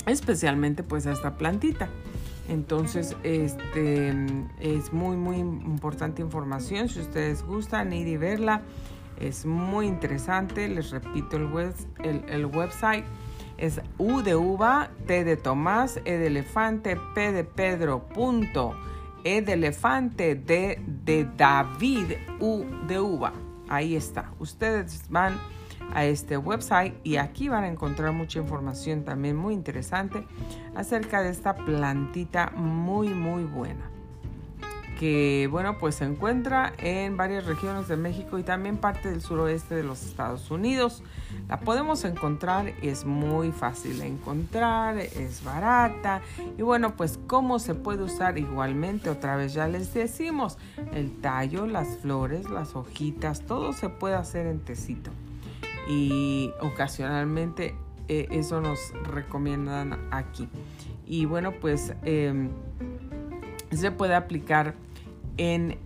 especialmente 0.07 0.83
pues 0.83 1.07
a 1.07 1.13
esta 1.13 1.37
plantita. 1.37 1.89
Entonces, 2.49 3.15
este 3.25 4.15
es 4.61 4.93
muy, 4.93 5.17
muy 5.17 5.39
importante 5.39 6.23
información. 6.23 6.89
Si 6.89 7.01
ustedes 7.01 7.43
gustan 7.43 7.93
ir 7.93 8.09
y 8.09 8.17
verla, 8.17 8.63
es 9.21 9.45
muy 9.45 9.87
interesante. 9.87 10.69
Les 10.69 10.91
repito, 10.91 11.37
el, 11.37 11.47
web, 11.47 11.75
el, 12.03 12.47
website 12.47 13.05
es 13.59 13.81
U 13.99 14.23
de 14.23 14.37
uva, 14.37 14.91
T 15.07 15.25
de 15.25 15.37
Tomás, 15.37 16.01
E 16.05 16.17
de 16.17 16.29
elefante, 16.29 16.97
P 17.15 17.33
de 17.33 17.45
Pedro, 17.45 18.09
punto, 18.09 18.75
E 19.25 19.43
de 19.43 19.53
elefante, 19.53 20.35
D 20.35 20.81
de 21.05 21.25
David, 21.37 22.13
U 22.41 22.65
de 22.87 23.01
uva. 23.01 23.33
Ahí 23.69 23.97
está. 23.97 24.33
Ustedes 24.39 25.05
van 25.11 25.39
a 25.93 26.05
este 26.05 26.37
website 26.37 26.95
y 27.03 27.17
aquí 27.17 27.49
van 27.49 27.65
a 27.65 27.69
encontrar 27.69 28.13
mucha 28.13 28.39
información 28.39 29.05
también 29.05 29.37
muy 29.37 29.55
interesante 29.55 30.25
acerca 30.75 31.23
de 31.23 31.31
esta 31.31 31.55
plantita 31.55 32.53
muy 32.55 33.09
muy 33.09 33.45
buena 33.45 33.98
que 34.99 35.49
bueno 35.51 35.79
pues 35.79 35.95
se 35.95 36.05
encuentra 36.05 36.73
en 36.79 37.17
varias 37.17 37.47
regiones 37.47 37.87
de 37.87 37.97
México 37.97 38.39
y 38.39 38.43
también 38.43 38.77
parte 38.77 39.11
del 39.11 39.23
suroeste 39.23 39.77
de 39.77 39.85
los 39.85 40.03
Estados 40.03 40.51
Unidos. 40.51 41.03
La 41.49 41.61
podemos 41.61 42.05
encontrar 42.05 42.75
es 42.83 43.05
muy 43.05 43.53
fácil 43.53 44.01
de 44.01 44.07
encontrar 44.07 44.99
es 44.99 45.45
barata 45.45 46.21
y 46.59 46.63
bueno 46.63 46.97
pues 46.97 47.19
cómo 47.27 47.61
se 47.61 47.75
puede 47.75 48.03
usar 48.03 48.39
igualmente 48.39 49.09
otra 49.09 49.37
vez 49.37 49.55
ya 49.55 49.69
les 49.69 49.95
decimos 49.95 50.59
el 50.93 51.21
tallo 51.21 51.67
las 51.67 51.99
flores 51.99 52.51
las 52.51 52.75
hojitas 52.75 53.43
todo 53.43 53.73
se 53.73 53.89
puede 53.89 54.17
hacer 54.17 54.47
en 54.47 54.61
tecito. 54.61 55.11
Y 55.89 56.53
ocasionalmente 56.61 57.75
eh, 58.09 58.27
eso 58.31 58.61
nos 58.61 58.93
recomiendan 59.05 60.09
aquí. 60.11 60.49
Y 61.07 61.25
bueno, 61.25 61.53
pues 61.53 61.95
em, 62.05 62.51
se 63.71 63.91
puede 63.91 64.15
aplicar 64.15 64.75
en, 65.39 65.79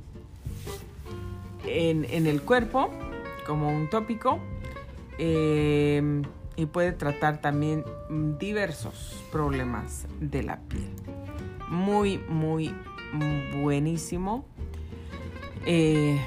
en, 1.64 2.26
el 2.26 2.42
cuerpo 2.42 2.90
como 3.46 3.68
un 3.68 3.88
tópico 3.88 4.40
em, 5.18 6.22
y 6.56 6.66
puede 6.66 6.92
tratar 6.92 7.40
también 7.40 7.84
diversos 8.38 9.22
problemas 9.30 10.06
de 10.20 10.42
la 10.42 10.58
piel. 10.60 10.90
Muy, 11.68 12.18
muy 12.28 12.74
buenísimo. 13.60 14.44
Eh, 15.64 16.20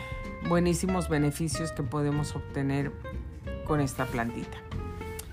buenísimos 0.48 1.10
beneficios 1.10 1.72
que 1.72 1.84
podemos 1.84 2.36
obtener 2.36 2.92
con 3.66 3.82
esta 3.82 4.06
plantita. 4.06 4.58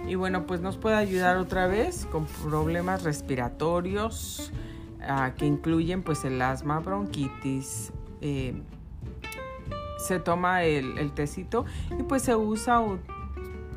Y 0.07 0.17
bueno, 0.17 0.47
pues 0.47 0.61
nos 0.61 0.77
puede 0.77 0.97
ayudar 0.97 1.37
otra 1.37 1.67
vez 1.67 2.07
con 2.11 2.27
problemas 2.27 3.05
respiratorios 3.05 4.53
que 5.37 5.47
incluyen 5.47 6.03
pues 6.03 6.25
el 6.25 6.41
asma, 6.43 6.81
bronquitis. 6.81 7.93
Eh, 8.21 8.55
se 9.99 10.19
toma 10.19 10.65
el, 10.65 10.99
el, 10.99 11.13
tecito 11.13 11.65
y 11.97 12.03
pues 12.03 12.23
se 12.23 12.35
usa 12.35 12.83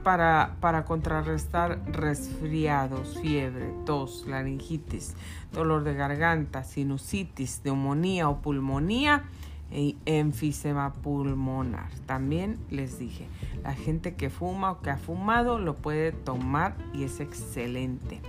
para, 0.06 0.58
para 0.60 0.86
contrarrestar 0.86 1.82
resfriados, 1.92 3.20
fiebre, 3.22 3.74
tos, 3.86 4.26
laringitis, 4.28 5.16
dolor 5.52 5.84
de 5.84 5.96
garganta, 5.96 6.64
sinusitis, 6.64 7.62
neumonía 7.64 8.30
o 8.30 8.40
pulmonía 8.40 9.24
y 9.72 9.98
enfisema 10.06 10.94
pulmonar. 10.94 11.90
También 12.06 12.60
les 12.70 13.00
dije, 13.00 13.28
la 13.64 13.74
gente 13.74 14.14
que 14.14 14.30
fuma 14.30 14.74
o 14.74 14.82
que 14.82 14.92
ha 14.92 14.98
fumado 14.98 15.58
lo 15.58 15.76
puede 15.76 16.12
tomar 16.12 16.76
y 16.94 17.04
es 17.04 17.20
excelente. 17.20 18.22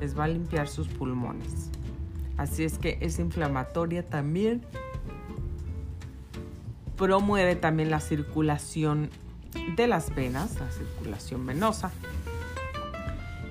Les 0.00 0.18
va 0.18 0.24
a 0.24 0.28
limpiar 0.28 0.66
sus 0.66 0.88
pulmones. 0.88 1.70
Así 2.40 2.64
es 2.64 2.78
que 2.78 2.96
es 3.02 3.18
inflamatoria 3.18 4.02
también. 4.02 4.62
Promueve 6.96 7.54
también 7.54 7.90
la 7.90 8.00
circulación 8.00 9.10
de 9.76 9.86
las 9.86 10.14
venas, 10.14 10.58
la 10.58 10.70
circulación 10.70 11.44
venosa. 11.44 11.90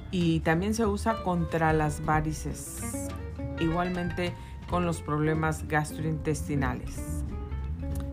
Y 0.10 0.40
también 0.40 0.74
se 0.74 0.88
usa 0.88 1.22
contra 1.22 1.72
las 1.72 2.04
varices. 2.04 3.10
Igualmente 3.60 4.34
con 4.72 4.88
los 4.88 5.04
problemas 5.04 5.68
gastrointestinales. 5.68 7.24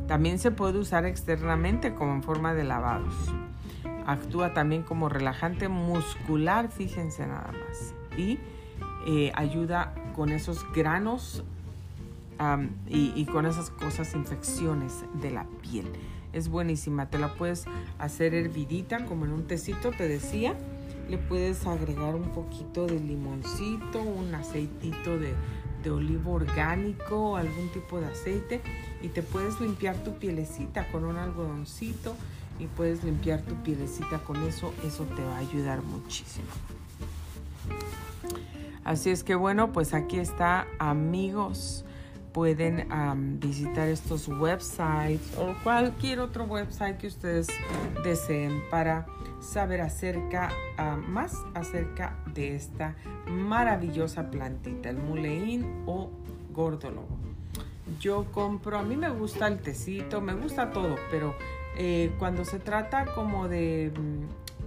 También 0.06 0.38
se 0.38 0.50
puede 0.50 0.78
usar 0.78 1.06
externamente 1.06 1.94
como 1.94 2.12
en 2.12 2.22
forma 2.22 2.52
de 2.52 2.64
lavados. 2.64 3.14
Actúa 4.06 4.52
también 4.52 4.82
como 4.82 5.08
relajante 5.08 5.68
muscular, 5.68 6.68
fíjense 6.68 7.26
nada 7.26 7.50
más. 7.52 7.94
Y 8.18 8.38
eh, 9.06 9.32
ayuda 9.36 9.94
con 10.16 10.30
esos 10.30 10.64
granos 10.72 11.44
y, 12.88 13.24
con 13.26 13.46
esas 13.46 13.70
cosas, 13.70 14.14
infecciones 14.14 15.04
de 15.20 15.30
la 15.30 15.46
piel. 15.62 15.86
Es 16.32 16.48
buenísima, 16.48 17.08
te 17.08 17.18
la 17.18 17.34
puedes 17.34 17.64
hacer 17.98 18.34
hervidita 18.34 19.04
como 19.04 19.24
en 19.26 19.32
un 19.32 19.46
tecito, 19.46 19.90
te 19.90 20.08
decía. 20.08 20.54
Le 21.08 21.18
puedes 21.18 21.66
agregar 21.66 22.16
un 22.16 22.30
poquito 22.30 22.86
de 22.86 22.98
limoncito, 22.98 24.02
un 24.02 24.34
aceitito 24.34 25.18
de, 25.18 25.34
de 25.84 25.90
olivo 25.90 26.32
orgánico, 26.32 27.36
algún 27.36 27.68
tipo 27.68 28.00
de 28.00 28.06
aceite 28.06 28.60
y 29.02 29.08
te 29.08 29.22
puedes 29.22 29.60
limpiar 29.60 29.96
tu 29.96 30.14
pielecita 30.14 30.88
con 30.90 31.04
un 31.04 31.16
algodoncito 31.16 32.16
y 32.58 32.66
puedes 32.66 33.04
limpiar 33.04 33.42
tu 33.42 33.54
pielecita 33.62 34.18
con 34.18 34.42
eso, 34.42 34.72
eso 34.84 35.04
te 35.04 35.22
va 35.22 35.36
a 35.36 35.38
ayudar 35.38 35.82
muchísimo. 35.82 36.48
Así 38.86 39.10
es 39.10 39.24
que 39.24 39.34
bueno, 39.34 39.72
pues 39.72 39.94
aquí 39.94 40.20
está 40.20 40.68
amigos 40.78 41.84
pueden 42.32 42.86
visitar 43.40 43.88
estos 43.88 44.28
websites 44.28 45.36
o 45.38 45.54
cualquier 45.64 46.20
otro 46.20 46.44
website 46.44 46.96
que 46.98 47.08
ustedes 47.08 47.48
deseen 48.04 48.62
para 48.70 49.06
saber 49.40 49.80
acerca 49.80 50.52
más 51.08 51.34
acerca 51.54 52.16
de 52.32 52.54
esta 52.54 52.94
maravillosa 53.26 54.30
plantita, 54.30 54.90
el 54.90 54.98
muleín 54.98 55.82
o 55.86 56.10
gordolobo. 56.52 57.18
Yo 57.98 58.30
compro, 58.30 58.78
a 58.78 58.82
mí 58.82 58.96
me 58.96 59.08
gusta 59.08 59.48
el 59.48 59.58
tecito, 59.58 60.20
me 60.20 60.34
gusta 60.34 60.70
todo, 60.70 60.94
pero 61.10 61.34
eh, 61.76 62.12
cuando 62.20 62.44
se 62.44 62.60
trata 62.60 63.06
como 63.14 63.48
de, 63.48 63.90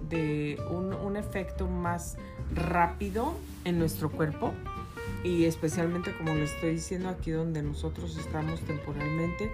de 0.08 0.60
un, 0.70 0.92
un 0.92 1.16
efecto 1.16 1.66
más 1.66 2.16
rápido 2.54 3.34
en 3.64 3.78
nuestro 3.78 4.10
cuerpo, 4.10 4.52
y 5.22 5.44
especialmente 5.44 6.16
como 6.16 6.34
le 6.34 6.44
estoy 6.44 6.72
diciendo 6.72 7.08
aquí 7.08 7.30
donde 7.30 7.62
nosotros 7.62 8.16
estamos 8.16 8.60
temporalmente 8.60 9.50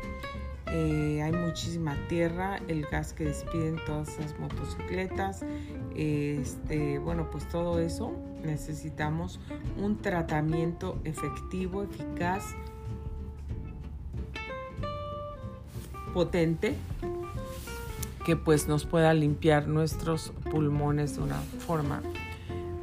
eh, 0.69 1.23
hay 1.23 1.33
muchísima 1.33 1.97
tierra 2.09 2.61
el 2.69 2.87
gas 2.87 3.13
que 3.13 3.25
despiden 3.25 3.77
todas 3.87 4.09
esas 4.09 4.39
motocicletas 4.39 5.45
este 5.95 6.99
bueno 6.99 7.31
pues 7.31 7.49
todo 7.49 7.81
eso 7.81 8.13
necesitamos 8.45 9.41
un 9.77 9.99
tratamiento 9.99 10.99
efectivo 11.05 11.83
eficaz 11.83 12.45
potente 16.15 16.77
que 18.27 18.35
pues 18.35 18.67
nos 18.67 18.87
pueda 18.87 19.15
limpiar 19.15 19.69
nuestros 19.69 20.33
pulmones 20.51 21.15
de 21.15 21.23
una 21.23 21.39
forma 21.65 22.03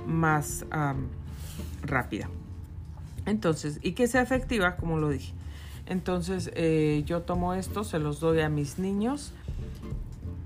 más 0.08 0.66
rápida. 1.82 2.30
Entonces, 3.26 3.78
y 3.82 3.92
que 3.92 4.08
sea 4.08 4.22
efectiva, 4.22 4.78
como 4.78 4.98
lo 4.98 5.10
dije. 5.10 5.34
Entonces, 5.86 6.50
eh, 6.56 7.04
yo 7.06 7.24
tomo 7.24 7.56
esto, 7.56 7.84
se 7.84 8.00
los 8.00 8.22
doy 8.22 8.40
a 8.40 8.48
mis 8.48 8.80
niños. 8.80 9.34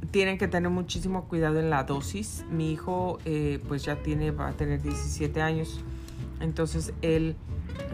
Tienen 0.10 0.40
que 0.40 0.48
tener 0.48 0.72
muchísimo 0.72 1.26
cuidado 1.26 1.60
en 1.60 1.70
la 1.70 1.84
dosis. 1.84 2.44
Mi 2.50 2.72
hijo, 2.72 3.20
eh, 3.24 3.62
pues 3.68 3.84
ya 3.84 3.98
tiene, 3.98 4.32
va 4.32 4.48
a 4.48 4.54
tener 4.54 4.82
17 4.82 5.44
años. 5.44 5.80
Entonces, 6.40 6.92
él 7.04 7.36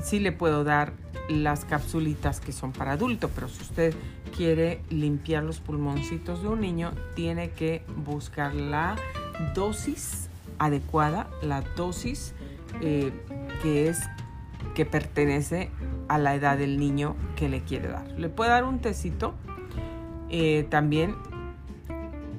sí 0.01 0.19
le 0.19 0.31
puedo 0.31 0.63
dar 0.63 0.93
las 1.29 1.65
capsulitas 1.65 2.39
que 2.39 2.51
son 2.51 2.71
para 2.71 2.93
adulto, 2.93 3.29
pero 3.33 3.47
si 3.47 3.61
usted 3.61 3.93
quiere 4.35 4.81
limpiar 4.89 5.43
los 5.43 5.59
pulmoncitos 5.59 6.41
de 6.41 6.49
un 6.49 6.61
niño, 6.61 6.91
tiene 7.15 7.51
que 7.51 7.83
buscar 8.05 8.53
la 8.55 8.95
dosis 9.55 10.29
adecuada, 10.59 11.29
la 11.41 11.61
dosis 11.61 12.33
eh, 12.81 13.11
que 13.61 13.87
es 13.87 13.99
que 14.75 14.85
pertenece 14.85 15.69
a 16.07 16.17
la 16.17 16.35
edad 16.35 16.57
del 16.57 16.79
niño 16.79 17.15
que 17.35 17.49
le 17.49 17.61
quiere 17.61 17.89
dar. 17.89 18.07
Le 18.11 18.29
puede 18.29 18.49
dar 18.49 18.63
un 18.63 18.79
tecito 18.79 19.33
eh, 20.29 20.65
también, 20.69 21.15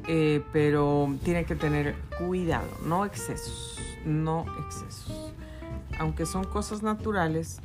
eh, 0.09 0.43
pero 0.53 1.09
tiene 1.23 1.45
que 1.45 1.55
tener 1.55 1.95
cuidado, 2.19 2.69
no 2.85 3.05
excesos, 3.05 3.79
no 4.05 4.45
excesos. 4.67 5.33
Aunque 5.99 6.27
son 6.27 6.45
cosas 6.45 6.83
naturales, 6.83 7.61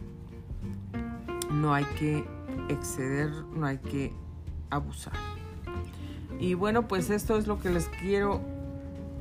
no 1.49 1.73
hay 1.73 1.85
que 1.97 2.23
exceder, 2.69 3.29
no 3.55 3.65
hay 3.65 3.77
que 3.77 4.13
abusar. 4.69 5.13
Y 6.39 6.53
bueno, 6.53 6.87
pues 6.87 7.09
esto 7.09 7.37
es 7.37 7.47
lo 7.47 7.59
que 7.59 7.69
les 7.69 7.87
quiero 8.01 8.41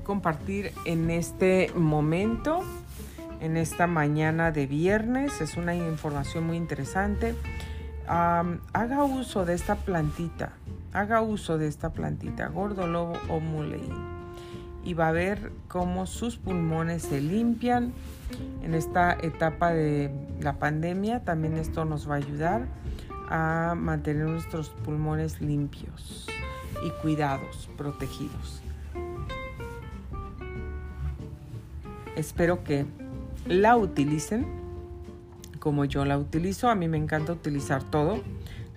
compartir 0.04 0.72
en 0.84 1.10
este 1.10 1.72
momento 1.74 2.62
en 3.40 3.56
esta 3.56 3.86
mañana 3.86 4.50
de 4.52 4.66
viernes. 4.66 5.40
Es 5.40 5.56
una 5.56 5.74
información 5.74 6.46
muy 6.46 6.56
interesante. 6.56 7.34
haga 8.06 9.04
uso 9.04 9.44
de 9.44 9.54
esta 9.54 9.76
plantita. 9.76 10.52
Haga 10.92 11.20
uso 11.20 11.58
de 11.58 11.68
esta 11.68 11.90
plantita, 11.90 12.48
gordo 12.48 12.86
lobo 12.86 13.14
o 13.28 13.40
muley. 13.40 13.88
Y 14.84 14.94
va 14.94 15.08
a 15.08 15.12
ver 15.12 15.52
cómo 15.68 16.06
sus 16.06 16.38
pulmones 16.38 17.02
se 17.02 17.20
limpian 17.20 17.92
en 18.62 18.74
esta 18.74 19.12
etapa 19.12 19.72
de 19.72 20.10
la 20.40 20.58
pandemia. 20.58 21.24
También 21.24 21.56
esto 21.56 21.84
nos 21.84 22.08
va 22.08 22.14
a 22.14 22.18
ayudar 22.18 22.68
a 23.28 23.74
mantener 23.76 24.26
nuestros 24.26 24.70
pulmones 24.70 25.40
limpios 25.40 26.26
y 26.84 26.90
cuidados, 27.02 27.68
protegidos. 27.76 28.62
Espero 32.16 32.64
que 32.64 32.86
la 33.46 33.76
utilicen 33.76 34.46
como 35.58 35.84
yo 35.84 36.04
la 36.04 36.18
utilizo. 36.18 36.68
A 36.68 36.74
mí 36.74 36.88
me 36.88 36.96
encanta 36.96 37.32
utilizar 37.32 37.82
todo. 37.82 38.20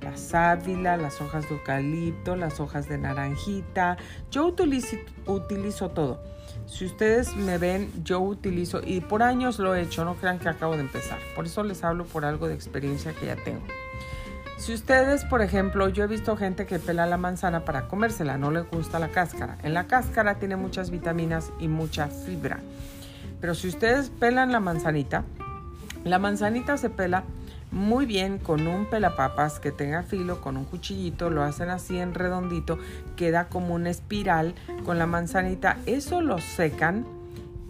La 0.01 0.17
sábila, 0.17 0.97
las 0.97 1.21
hojas 1.21 1.47
de 1.47 1.55
eucalipto, 1.55 2.35
las 2.35 2.59
hojas 2.59 2.89
de 2.89 2.97
naranjita. 2.97 3.97
Yo 4.31 4.47
utilizo, 4.47 4.97
utilizo 5.27 5.89
todo. 5.89 6.21
Si 6.65 6.85
ustedes 6.85 7.35
me 7.35 7.57
ven, 7.57 7.91
yo 8.03 8.19
utilizo, 8.19 8.81
y 8.83 9.01
por 9.01 9.23
años 9.23 9.59
lo 9.59 9.75
he 9.75 9.81
hecho, 9.81 10.05
no 10.05 10.15
crean 10.15 10.39
que 10.39 10.49
acabo 10.49 10.75
de 10.75 10.81
empezar. 10.81 11.19
Por 11.35 11.45
eso 11.45 11.63
les 11.63 11.83
hablo 11.83 12.05
por 12.05 12.25
algo 12.25 12.47
de 12.47 12.53
experiencia 12.53 13.13
que 13.13 13.27
ya 13.27 13.35
tengo. 13.35 13.61
Si 14.57 14.73
ustedes, 14.73 15.25
por 15.25 15.41
ejemplo, 15.41 15.89
yo 15.89 16.03
he 16.03 16.07
visto 16.07 16.37
gente 16.37 16.67
que 16.67 16.77
pela 16.77 17.07
la 17.07 17.17
manzana 17.17 17.65
para 17.65 17.87
comérsela, 17.87 18.37
no 18.37 18.51
le 18.51 18.61
gusta 18.61 18.99
la 18.99 19.09
cáscara. 19.09 19.57
En 19.63 19.73
la 19.73 19.87
cáscara 19.87 20.35
tiene 20.35 20.55
muchas 20.55 20.91
vitaminas 20.91 21.51
y 21.59 21.67
mucha 21.67 22.07
fibra. 22.07 22.59
Pero 23.39 23.55
si 23.55 23.67
ustedes 23.67 24.11
pelan 24.11 24.51
la 24.51 24.59
manzanita, 24.59 25.23
la 26.03 26.19
manzanita 26.19 26.77
se 26.77 26.91
pela 26.91 27.23
muy 27.71 28.05
bien 28.05 28.37
con 28.37 28.67
un 28.67 28.85
pelapapas 28.85 29.59
que 29.59 29.71
tenga 29.71 30.03
filo, 30.03 30.41
con 30.41 30.57
un 30.57 30.65
cuchillito, 30.65 31.29
lo 31.29 31.43
hacen 31.43 31.69
así 31.69 31.97
en 31.97 32.13
redondito, 32.13 32.77
queda 33.15 33.47
como 33.47 33.73
una 33.73 33.89
espiral 33.89 34.53
con 34.85 34.99
la 34.99 35.07
manzanita. 35.07 35.77
Eso 35.85 36.21
lo 36.21 36.39
secan 36.39 37.05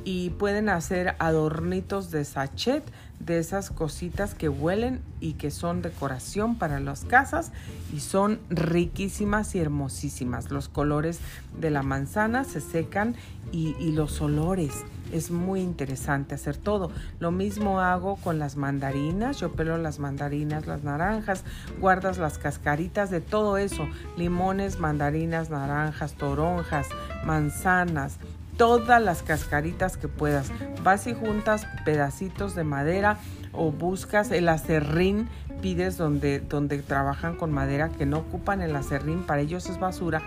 y 0.03 0.31
pueden 0.31 0.69
hacer 0.69 1.15
adornitos 1.19 2.09
de 2.09 2.25
sachet 2.25 2.83
de 3.19 3.37
esas 3.37 3.69
cositas 3.69 4.33
que 4.33 4.49
huelen 4.49 5.01
y 5.19 5.33
que 5.33 5.51
son 5.51 5.83
decoración 5.83 6.55
para 6.55 6.79
las 6.79 7.03
casas 7.05 7.51
y 7.93 7.99
son 7.99 8.39
riquísimas 8.49 9.53
y 9.53 9.59
hermosísimas. 9.59 10.49
Los 10.49 10.69
colores 10.69 11.19
de 11.59 11.69
la 11.69 11.83
manzana 11.83 12.43
se 12.43 12.61
secan 12.61 13.15
y, 13.51 13.75
y 13.79 13.91
los 13.91 14.19
olores 14.21 14.83
es 15.11 15.31
muy 15.31 15.61
interesante 15.61 16.35
hacer 16.35 16.57
todo. 16.57 16.91
Lo 17.19 17.31
mismo 17.31 17.79
hago 17.79 18.15
con 18.17 18.39
las 18.39 18.55
mandarinas, 18.55 19.39
yo 19.39 19.51
pelo 19.51 19.77
las 19.77 19.99
mandarinas, 19.99 20.67
las 20.67 20.83
naranjas, 20.83 21.43
guardas 21.79 22.17
las 22.17 22.37
cascaritas 22.37 23.09
de 23.09 23.21
todo 23.21 23.57
eso, 23.57 23.87
limones, 24.17 24.79
mandarinas, 24.79 25.49
naranjas, 25.49 26.13
toronjas, 26.13 26.87
manzanas, 27.25 28.17
todas 28.57 29.01
las 29.01 29.23
cascaritas 29.23 29.97
que 29.97 30.07
puedas. 30.07 30.51
Vas 30.83 31.07
y 31.07 31.13
juntas 31.13 31.65
pedacitos 31.85 32.55
de 32.55 32.63
madera 32.63 33.17
o 33.53 33.71
buscas 33.71 34.31
el 34.31 34.49
acerrín, 34.49 35.29
pides 35.61 35.97
donde, 35.97 36.39
donde 36.39 36.81
trabajan 36.81 37.35
con 37.35 37.51
madera 37.51 37.89
que 37.89 38.05
no 38.05 38.19
ocupan 38.19 38.61
el 38.61 38.75
acerrín, 38.75 39.23
para 39.23 39.41
ellos 39.41 39.69
es 39.69 39.79
basura 39.79 40.21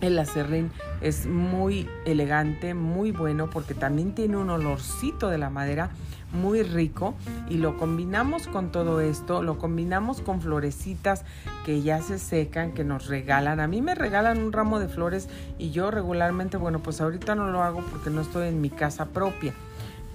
el 0.00 0.18
acerrín 0.18 0.70
es 1.00 1.26
muy 1.26 1.88
elegante, 2.04 2.74
muy 2.74 3.10
bueno 3.10 3.48
porque 3.50 3.74
también 3.74 4.14
tiene 4.14 4.36
un 4.36 4.50
olorcito 4.50 5.28
de 5.28 5.38
la 5.38 5.50
madera 5.50 5.90
muy 6.32 6.62
rico 6.62 7.14
y 7.48 7.58
lo 7.58 7.76
combinamos 7.76 8.48
con 8.48 8.72
todo 8.72 9.00
esto, 9.00 9.42
lo 9.42 9.58
combinamos 9.58 10.20
con 10.20 10.40
florecitas 10.40 11.24
que 11.64 11.82
ya 11.82 12.02
se 12.02 12.18
secan, 12.18 12.72
que 12.72 12.84
nos 12.84 13.06
regalan. 13.06 13.60
A 13.60 13.68
mí 13.68 13.80
me 13.80 13.94
regalan 13.94 14.38
un 14.38 14.52
ramo 14.52 14.80
de 14.80 14.88
flores 14.88 15.28
y 15.58 15.70
yo 15.70 15.90
regularmente, 15.90 16.56
bueno, 16.56 16.80
pues 16.80 17.00
ahorita 17.00 17.34
no 17.34 17.50
lo 17.50 17.62
hago 17.62 17.80
porque 17.90 18.10
no 18.10 18.20
estoy 18.20 18.48
en 18.48 18.60
mi 18.60 18.70
casa 18.70 19.06
propia, 19.06 19.54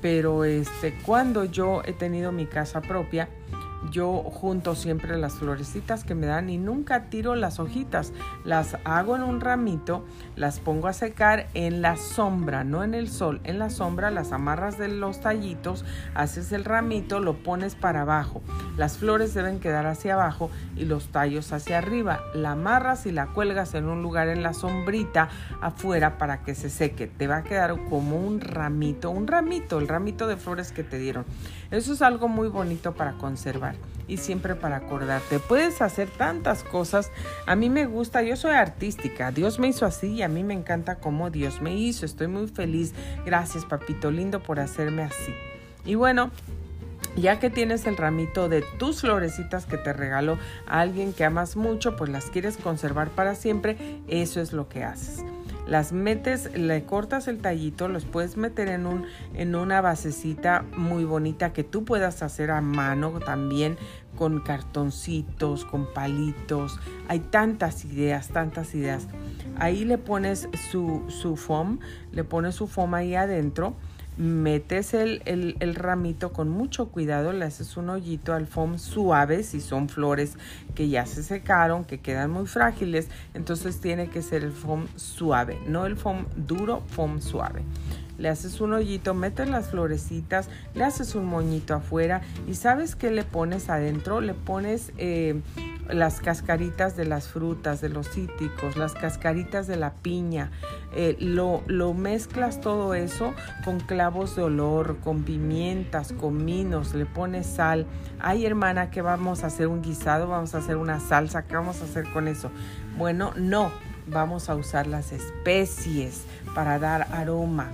pero 0.01 0.43
este 0.43 0.93
cuando 1.05 1.45
yo 1.45 1.81
he 1.85 1.93
tenido 1.93 2.31
mi 2.31 2.45
casa 2.45 2.81
propia, 2.81 3.29
yo 3.91 4.23
junto 4.23 4.75
siempre 4.75 5.17
las 5.17 5.33
florecitas 5.33 6.03
que 6.03 6.15
me 6.15 6.27
dan 6.27 6.49
y 6.49 6.57
nunca 6.57 7.09
tiro 7.09 7.35
las 7.35 7.59
hojitas. 7.59 8.13
Las 8.43 8.77
hago 8.83 9.15
en 9.15 9.23
un 9.23 9.41
ramito, 9.41 10.05
las 10.35 10.59
pongo 10.59 10.87
a 10.87 10.93
secar 10.93 11.47
en 11.53 11.81
la 11.81 11.95
sombra, 11.95 12.63
no 12.63 12.83
en 12.83 12.93
el 12.93 13.09
sol. 13.09 13.41
En 13.43 13.59
la 13.59 13.69
sombra 13.69 14.11
las 14.11 14.31
amarras 14.31 14.77
de 14.77 14.87
los 14.89 15.21
tallitos, 15.21 15.85
haces 16.13 16.51
el 16.51 16.65
ramito, 16.65 17.19
lo 17.19 17.41
pones 17.41 17.75
para 17.75 18.01
abajo. 18.01 18.41
Las 18.77 18.97
flores 18.97 19.33
deben 19.33 19.59
quedar 19.59 19.85
hacia 19.85 20.13
abajo 20.13 20.49
y 20.75 20.85
los 20.85 21.07
tallos 21.07 21.51
hacia 21.53 21.77
arriba. 21.77 22.21
La 22.33 22.51
amarras 22.51 23.05
y 23.05 23.11
la 23.11 23.27
cuelgas 23.27 23.73
en 23.75 23.85
un 23.85 24.01
lugar 24.01 24.27
en 24.27 24.43
la 24.43 24.53
sombrita 24.53 25.29
afuera 25.61 26.17
para 26.17 26.43
que 26.43 26.55
se 26.55 26.69
seque. 26.69 27.07
Te 27.07 27.27
va 27.27 27.37
a 27.37 27.43
quedar 27.43 27.75
como 27.89 28.17
un 28.17 28.41
ramito, 28.41 29.09
un 29.09 29.27
ramito, 29.27 29.79
el 29.79 29.87
ramito 29.87 30.27
de 30.27 30.37
flores 30.37 30.71
que 30.71 30.83
te 30.83 30.97
dieron. 30.97 31.25
Eso 31.71 31.93
es 31.93 32.01
algo 32.01 32.27
muy 32.27 32.47
bonito 32.47 32.93
para 32.93 33.13
conservar 33.13 33.75
y 34.07 34.17
siempre 34.17 34.55
para 34.55 34.77
acordarte. 34.77 35.39
Puedes 35.39 35.81
hacer 35.81 36.09
tantas 36.09 36.63
cosas. 36.63 37.11
A 37.45 37.55
mí 37.55 37.69
me 37.69 37.85
gusta, 37.85 38.23
yo 38.23 38.35
soy 38.35 38.53
artística. 38.53 39.31
Dios 39.31 39.59
me 39.59 39.67
hizo 39.67 39.85
así 39.85 40.07
y 40.07 40.21
a 40.23 40.27
mí 40.27 40.43
me 40.43 40.55
encanta 40.55 40.95
cómo 40.95 41.29
Dios 41.29 41.61
me 41.61 41.75
hizo. 41.75 42.05
Estoy 42.05 42.27
muy 42.27 42.47
feliz. 42.47 42.93
Gracias, 43.25 43.65
papito 43.65 44.09
lindo, 44.09 44.41
por 44.41 44.59
hacerme 44.59 45.03
así. 45.03 45.33
Y 45.85 45.93
bueno, 45.95 46.31
ya 47.15 47.39
que 47.39 47.49
tienes 47.49 47.85
el 47.85 47.97
ramito 47.97 48.49
de 48.49 48.63
tus 48.79 49.01
florecitas 49.01 49.65
que 49.65 49.77
te 49.77 49.93
regaló 49.93 50.39
alguien 50.67 51.13
que 51.13 51.23
amas 51.23 51.55
mucho, 51.55 51.95
pues 51.95 52.09
las 52.09 52.25
quieres 52.25 52.57
conservar 52.57 53.09
para 53.09 53.35
siempre, 53.35 53.77
eso 54.07 54.41
es 54.41 54.53
lo 54.53 54.67
que 54.69 54.83
haces 54.83 55.23
las 55.69 55.91
metes, 55.91 56.51
le 56.55 56.83
cortas 56.83 57.27
el 57.27 57.39
tallito, 57.39 57.87
los 57.87 58.05
puedes 58.05 58.37
meter 58.37 58.69
en, 58.69 58.87
un, 58.87 59.05
en 59.35 59.55
una 59.55 59.81
basecita 59.81 60.65
muy 60.75 61.03
bonita 61.03 61.53
que 61.53 61.63
tú 61.63 61.85
puedas 61.85 62.23
hacer 62.23 62.49
a 62.49 62.59
mano 62.59 63.19
también 63.19 63.77
con 64.15 64.39
cartoncitos, 64.41 65.65
con 65.65 65.93
palitos. 65.93 66.79
Hay 67.07 67.19
tantas 67.19 67.85
ideas, 67.85 68.29
tantas 68.29 68.73
ideas. 68.73 69.07
Ahí 69.57 69.85
le 69.85 69.97
pones 69.97 70.49
su, 70.71 71.03
su 71.07 71.35
foam, 71.35 71.79
le 72.11 72.23
pones 72.23 72.55
su 72.55 72.67
foam 72.67 72.95
ahí 72.95 73.15
adentro 73.15 73.75
metes 74.19 74.93
el, 74.93 75.21
el, 75.25 75.75
ramito 75.75 76.33
con 76.33 76.49
mucho 76.49 76.89
cuidado, 76.89 77.31
le 77.31 77.45
haces 77.45 77.77
un 77.77 77.89
hoyito 77.89 78.33
al 78.33 78.47
foam 78.47 78.77
suave, 78.77 79.43
si 79.43 79.61
son 79.61 79.87
flores 79.87 80.37
que 80.75 80.89
ya 80.89 81.05
se 81.05 81.23
secaron, 81.23 81.85
que 81.85 82.01
quedan 82.01 82.29
muy 82.29 82.45
frágiles, 82.45 83.07
entonces 83.33 83.79
tiene 83.79 84.09
que 84.09 84.21
ser 84.21 84.43
el 84.43 84.51
foam 84.51 84.87
suave, 84.97 85.57
no 85.67 85.85
el 85.85 85.95
foam 85.95 86.25
duro, 86.35 86.83
foam 86.87 87.21
suave. 87.21 87.63
Le 88.19 88.29
haces 88.29 88.61
un 88.61 88.73
hoyito, 88.73 89.13
metes 89.13 89.49
las 89.49 89.69
florecitas, 89.69 90.49
le 90.75 90.83
haces 90.83 91.15
un 91.15 91.25
moñito 91.25 91.73
afuera 91.73 92.21
y 92.47 92.53
sabes 92.53 92.95
qué 92.95 93.09
le 93.09 93.23
pones 93.23 93.69
adentro, 93.69 94.21
le 94.21 94.35
pones... 94.35 94.91
Eh, 94.97 95.41
las 95.89 96.21
cascaritas 96.21 96.95
de 96.95 97.05
las 97.05 97.27
frutas, 97.27 97.81
de 97.81 97.89
los 97.89 98.09
cítricos, 98.09 98.77
las 98.77 98.93
cascaritas 98.93 99.67
de 99.67 99.75
la 99.75 99.93
piña. 99.93 100.51
Eh, 100.95 101.17
lo, 101.19 101.63
lo, 101.67 101.93
mezclas 101.93 102.61
todo 102.61 102.93
eso 102.93 103.33
con 103.65 103.79
clavos 103.79 104.35
de 104.35 104.43
olor, 104.43 104.97
con 104.99 105.23
pimientas, 105.23 106.13
cominos, 106.13 106.93
le 106.93 107.05
pones 107.05 107.47
sal. 107.47 107.85
Ay, 108.19 108.45
hermana, 108.45 108.89
que 108.91 109.01
vamos 109.01 109.43
a 109.43 109.47
hacer 109.47 109.67
un 109.67 109.81
guisado, 109.81 110.27
vamos 110.27 110.55
a 110.55 110.59
hacer 110.59 110.77
una 110.77 110.99
salsa, 110.99 111.45
¿qué 111.45 111.55
vamos 111.55 111.81
a 111.81 111.85
hacer 111.85 112.05
con 112.11 112.27
eso? 112.27 112.51
Bueno, 112.97 113.33
no, 113.35 113.71
vamos 114.07 114.49
a 114.49 114.55
usar 114.55 114.87
las 114.87 115.11
especies 115.11 116.23
para 116.53 116.79
dar 116.79 117.07
aroma 117.11 117.69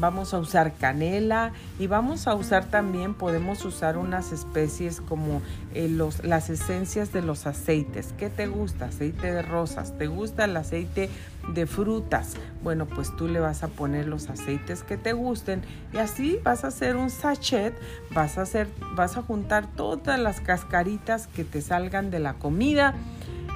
vamos 0.00 0.32
a 0.34 0.38
usar 0.38 0.72
canela 0.74 1.52
y 1.78 1.86
vamos 1.86 2.26
a 2.26 2.34
usar 2.34 2.64
también, 2.64 3.14
podemos 3.14 3.64
usar 3.64 3.98
unas 3.98 4.32
especies 4.32 5.00
como 5.00 5.42
eh, 5.74 5.88
los, 5.88 6.24
las 6.24 6.48
esencias 6.50 7.12
de 7.12 7.22
los 7.22 7.46
aceites. 7.46 8.14
¿Qué 8.18 8.30
te 8.30 8.46
gusta? 8.46 8.86
Aceite 8.86 9.32
de 9.32 9.42
rosas, 9.42 9.96
¿te 9.98 10.06
gusta 10.06 10.46
el 10.46 10.56
aceite 10.56 11.10
de 11.54 11.66
frutas? 11.66 12.34
Bueno, 12.62 12.86
pues 12.86 13.14
tú 13.16 13.28
le 13.28 13.40
vas 13.40 13.62
a 13.62 13.68
poner 13.68 14.08
los 14.08 14.30
aceites 14.30 14.82
que 14.82 14.96
te 14.96 15.12
gusten 15.12 15.62
y 15.92 15.98
así 15.98 16.40
vas 16.42 16.64
a 16.64 16.68
hacer 16.68 16.96
un 16.96 17.10
sachet, 17.10 17.74
vas 18.10 18.38
a 18.38 18.42
hacer, 18.42 18.68
vas 18.96 19.18
a 19.18 19.22
juntar 19.22 19.66
todas 19.76 20.18
las 20.18 20.40
cascaritas 20.40 21.26
que 21.26 21.44
te 21.44 21.60
salgan 21.60 22.10
de 22.10 22.20
la 22.20 22.34
comida 22.34 22.94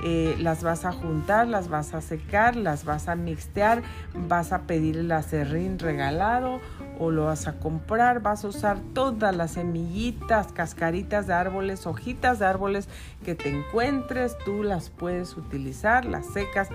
eh, 0.05 0.37
las 0.39 0.63
vas 0.63 0.85
a 0.85 0.93
juntar, 0.93 1.49
las 1.49 1.69
vas 1.69 1.95
a 1.95 2.03
secar, 2.03 2.57
las 2.57 2.85
vas 2.85 3.09
a 3.09 3.17
mixtear, 3.17 3.83
vas 4.15 4.53
a 4.53 4.63
pedir 4.63 4.99
el 4.99 5.11
acerrín 5.11 5.79
regalado 5.79 6.61
o 6.99 7.11
lo 7.11 7.25
vas 7.25 7.49
a 7.49 7.55
comprar, 7.55 8.21
vas 8.21 8.45
a 8.45 8.49
usar 8.49 8.79
todas 8.93 9.35
las 9.35 9.53
semillitas, 9.53 10.53
cascaritas 10.53 11.27
de 11.27 11.33
árboles, 11.33 11.87
hojitas 11.87 12.39
de 12.39 12.45
árboles 12.47 12.89
que 13.25 13.35
te 13.35 13.49
encuentres, 13.49 14.37
tú 14.45 14.63
las 14.63 14.91
puedes 14.91 15.37
utilizar, 15.39 16.05
las 16.05 16.27
secas 16.27 16.69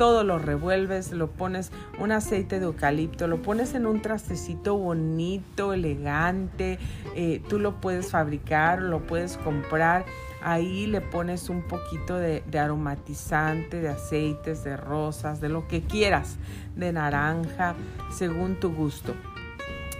todo 0.00 0.24
lo 0.24 0.38
revuelves, 0.38 1.12
lo 1.12 1.30
pones 1.30 1.72
un 1.98 2.10
aceite 2.10 2.58
de 2.58 2.64
eucalipto, 2.64 3.26
lo 3.26 3.42
pones 3.42 3.74
en 3.74 3.84
un 3.84 4.00
trastecito 4.00 4.78
bonito, 4.78 5.74
elegante, 5.74 6.78
eh, 7.14 7.42
tú 7.50 7.58
lo 7.58 7.82
puedes 7.82 8.10
fabricar, 8.10 8.80
lo 8.80 9.00
puedes 9.00 9.36
comprar 9.36 10.06
Ahí 10.42 10.86
le 10.86 11.00
pones 11.00 11.48
un 11.48 11.62
poquito 11.62 12.16
de, 12.16 12.42
aromatizante, 12.58 13.80
de 13.80 13.90
aceites, 13.90 14.64
de 14.64 14.76
rosas, 14.76 15.40
de 15.40 15.48
lo 15.48 15.68
que 15.68 15.82
quieras, 15.82 16.36
de 16.76 16.92
naranja, 16.92 17.74
según 18.10 18.58
tu 18.58 18.72
gusto. 18.72 19.14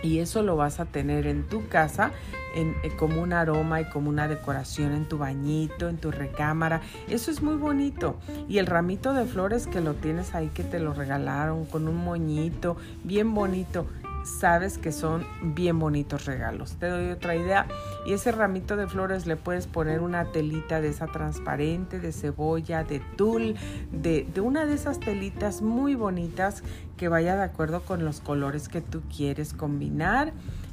Y 0.03 0.21
eso 0.21 0.43
lo 0.43 0.57
vas 0.57 0.81
a 0.81 0.87
tener 0.87 1.27
en 1.27 1.47
tu 1.47 1.69
casa 1.69 2.11
eh, 2.55 2.75
como 2.97 3.21
un 3.21 3.35
aroma 3.35 3.83
y 3.83 3.91
como 3.91 4.09
una 4.09 4.29
decoración 4.29 4.93
en 4.93 5.07
tu 5.07 5.19
bañito, 5.19 5.91
en 5.91 5.99
tu 5.99 6.11
recámara. 6.11 6.81
Eso 7.09 7.31
es 7.31 7.43
muy 7.43 7.57
bonito. 7.57 8.19
Y 8.49 8.59
el 8.59 8.67
ramito 8.67 9.13
de 9.13 9.27
flores 9.27 9.67
que 9.67 9.83
lo 9.83 9.95
tienes 9.95 10.35
ahí 10.35 10.49
que 10.49 10.65
te 10.65 10.81
lo 10.81 10.95
regalaron 10.95 11.67
con 11.67 11.87
un 11.87 11.97
moñito, 11.97 12.77
bien 13.05 13.35
bonito 13.35 13.87
sabes 14.25 14.79
que 14.79 14.93
son 14.93 15.27
bien 15.43 15.79
bonitos 15.79 16.27
regalos. 16.27 16.77
Te 16.77 16.89
doy 16.89 17.11
otra 17.11 17.37
idea. 17.37 17.67
Y 18.07 18.13
ese 18.13 18.33
ramito 18.33 18.77
de 18.77 18.87
flores 18.87 19.27
le 19.27 19.37
puedes 19.37 19.67
poner 19.67 20.01
una 20.01 20.27
telita 20.33 20.81
de 20.81 20.89
esa 20.89 21.07
transparente, 21.07 22.01
de 22.01 22.13
cebolla, 22.13 22.85
de 22.85 23.01
tul, 23.17 23.57
de, 23.93 24.27
de 24.33 24.41
una 24.41 24.67
de 24.67 24.75
esas 24.75 25.01
telitas 25.01 25.63
muy 25.63 25.95
bonitas 25.95 26.63
que 26.97 27.09
vaya 27.09 27.37
de 27.37 27.43
acuerdo 27.43 27.81
con 27.83 28.05
los 28.05 28.21
colores 28.21 28.69
que 28.69 28.81
tú 28.81 29.03
quieres 29.15 29.55
combinar 29.55 30.33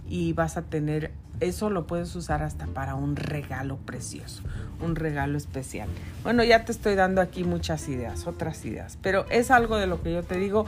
y 0.10 0.34
vas 0.34 0.58
a 0.58 0.62
tener 0.64 1.12
eso 1.40 1.70
lo 1.70 1.88
puedes 1.88 2.16
usar 2.16 2.44
hasta 2.44 2.66
para 2.68 2.96
un 2.96 3.16
regalo 3.16 3.78
precioso, 3.78 4.44
un 4.82 4.96
regalo 4.96 5.38
especial. 5.38 5.90
Bueno, 6.24 6.44
ya 6.44 6.66
te 6.66 6.72
estoy 6.72 6.96
dando 6.96 7.22
aquí 7.22 7.44
muchas 7.44 7.88
ideas, 7.90 8.28
otras 8.28 8.66
ideas, 8.66 8.98
pero 9.02 9.26
es 9.30 9.52
algo 9.52 9.78
de 9.78 9.88
lo 9.88 10.02
que 10.02 10.14
yo 10.14 10.24
te 10.24 10.38
digo 10.38 10.66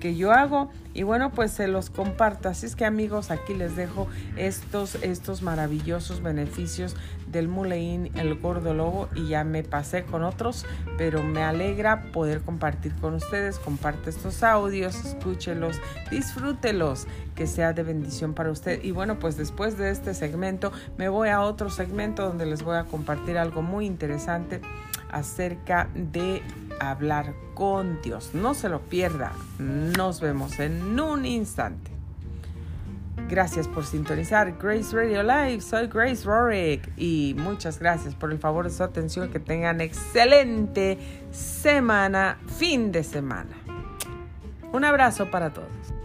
que 0.00 0.16
yo 0.16 0.32
hago 0.32 0.70
y 0.92 1.04
bueno, 1.04 1.30
pues 1.30 1.52
se 1.52 1.68
los 1.68 1.90
comparto. 1.90 2.48
Así 2.48 2.66
es 2.66 2.74
que 2.74 2.84
amigos, 2.84 3.30
aquí 3.30 3.54
les 3.54 3.76
dejo 3.76 4.08
estos, 4.36 4.96
estos 4.96 5.42
maravillosos 5.42 6.20
beneficios 6.22 6.96
del 7.30 7.46
Muleín, 7.46 8.10
el 8.16 8.34
gordo 8.34 8.74
lobo 8.74 9.08
y 9.14 9.28
ya 9.28 9.44
me 9.44 9.62
pasé 9.62 10.02
con 10.02 10.24
otros, 10.24 10.66
pero 10.98 11.22
me 11.22 11.42
alegra 11.42 12.10
poder 12.12 12.40
compartir 12.40 12.92
con 12.96 13.14
ustedes. 13.14 13.58
Comparte 13.58 14.10
estos 14.10 14.42
audios, 14.42 15.04
escúchelos, 15.04 15.76
disfrútelos, 16.10 17.06
que 17.36 17.46
sea 17.46 17.72
de 17.72 17.84
bendición 17.84 18.34
para 18.34 18.50
usted. 18.50 18.82
Y 18.82 18.90
bueno, 18.90 19.20
pues 19.20 19.36
después 19.36 19.78
de 19.78 19.90
este 19.90 20.09
este 20.10 20.26
segmento, 20.26 20.72
me 20.96 21.08
voy 21.08 21.28
a 21.28 21.40
otro 21.40 21.70
segmento 21.70 22.26
donde 22.26 22.46
les 22.46 22.62
voy 22.62 22.76
a 22.76 22.84
compartir 22.84 23.38
algo 23.38 23.62
muy 23.62 23.86
interesante 23.86 24.60
acerca 25.10 25.88
de 25.94 26.42
hablar 26.80 27.34
con 27.54 28.00
Dios. 28.02 28.30
No 28.34 28.54
se 28.54 28.68
lo 28.68 28.80
pierda. 28.80 29.32
Nos 29.58 30.20
vemos 30.20 30.58
en 30.60 30.98
un 30.98 31.26
instante. 31.26 31.90
Gracias 33.28 33.68
por 33.68 33.84
sintonizar 33.84 34.56
Grace 34.60 34.96
Radio 34.96 35.22
Live. 35.22 35.60
Soy 35.60 35.86
Grace 35.86 36.24
Rorick 36.24 36.90
y 36.96 37.36
muchas 37.38 37.78
gracias 37.78 38.14
por 38.14 38.32
el 38.32 38.38
favor 38.38 38.64
de 38.64 38.70
su 38.70 38.82
atención. 38.82 39.30
Que 39.30 39.38
tengan 39.38 39.80
excelente 39.80 40.98
semana, 41.30 42.38
fin 42.58 42.90
de 42.90 43.04
semana. 43.04 43.56
Un 44.72 44.84
abrazo 44.84 45.30
para 45.30 45.52
todos. 45.52 45.99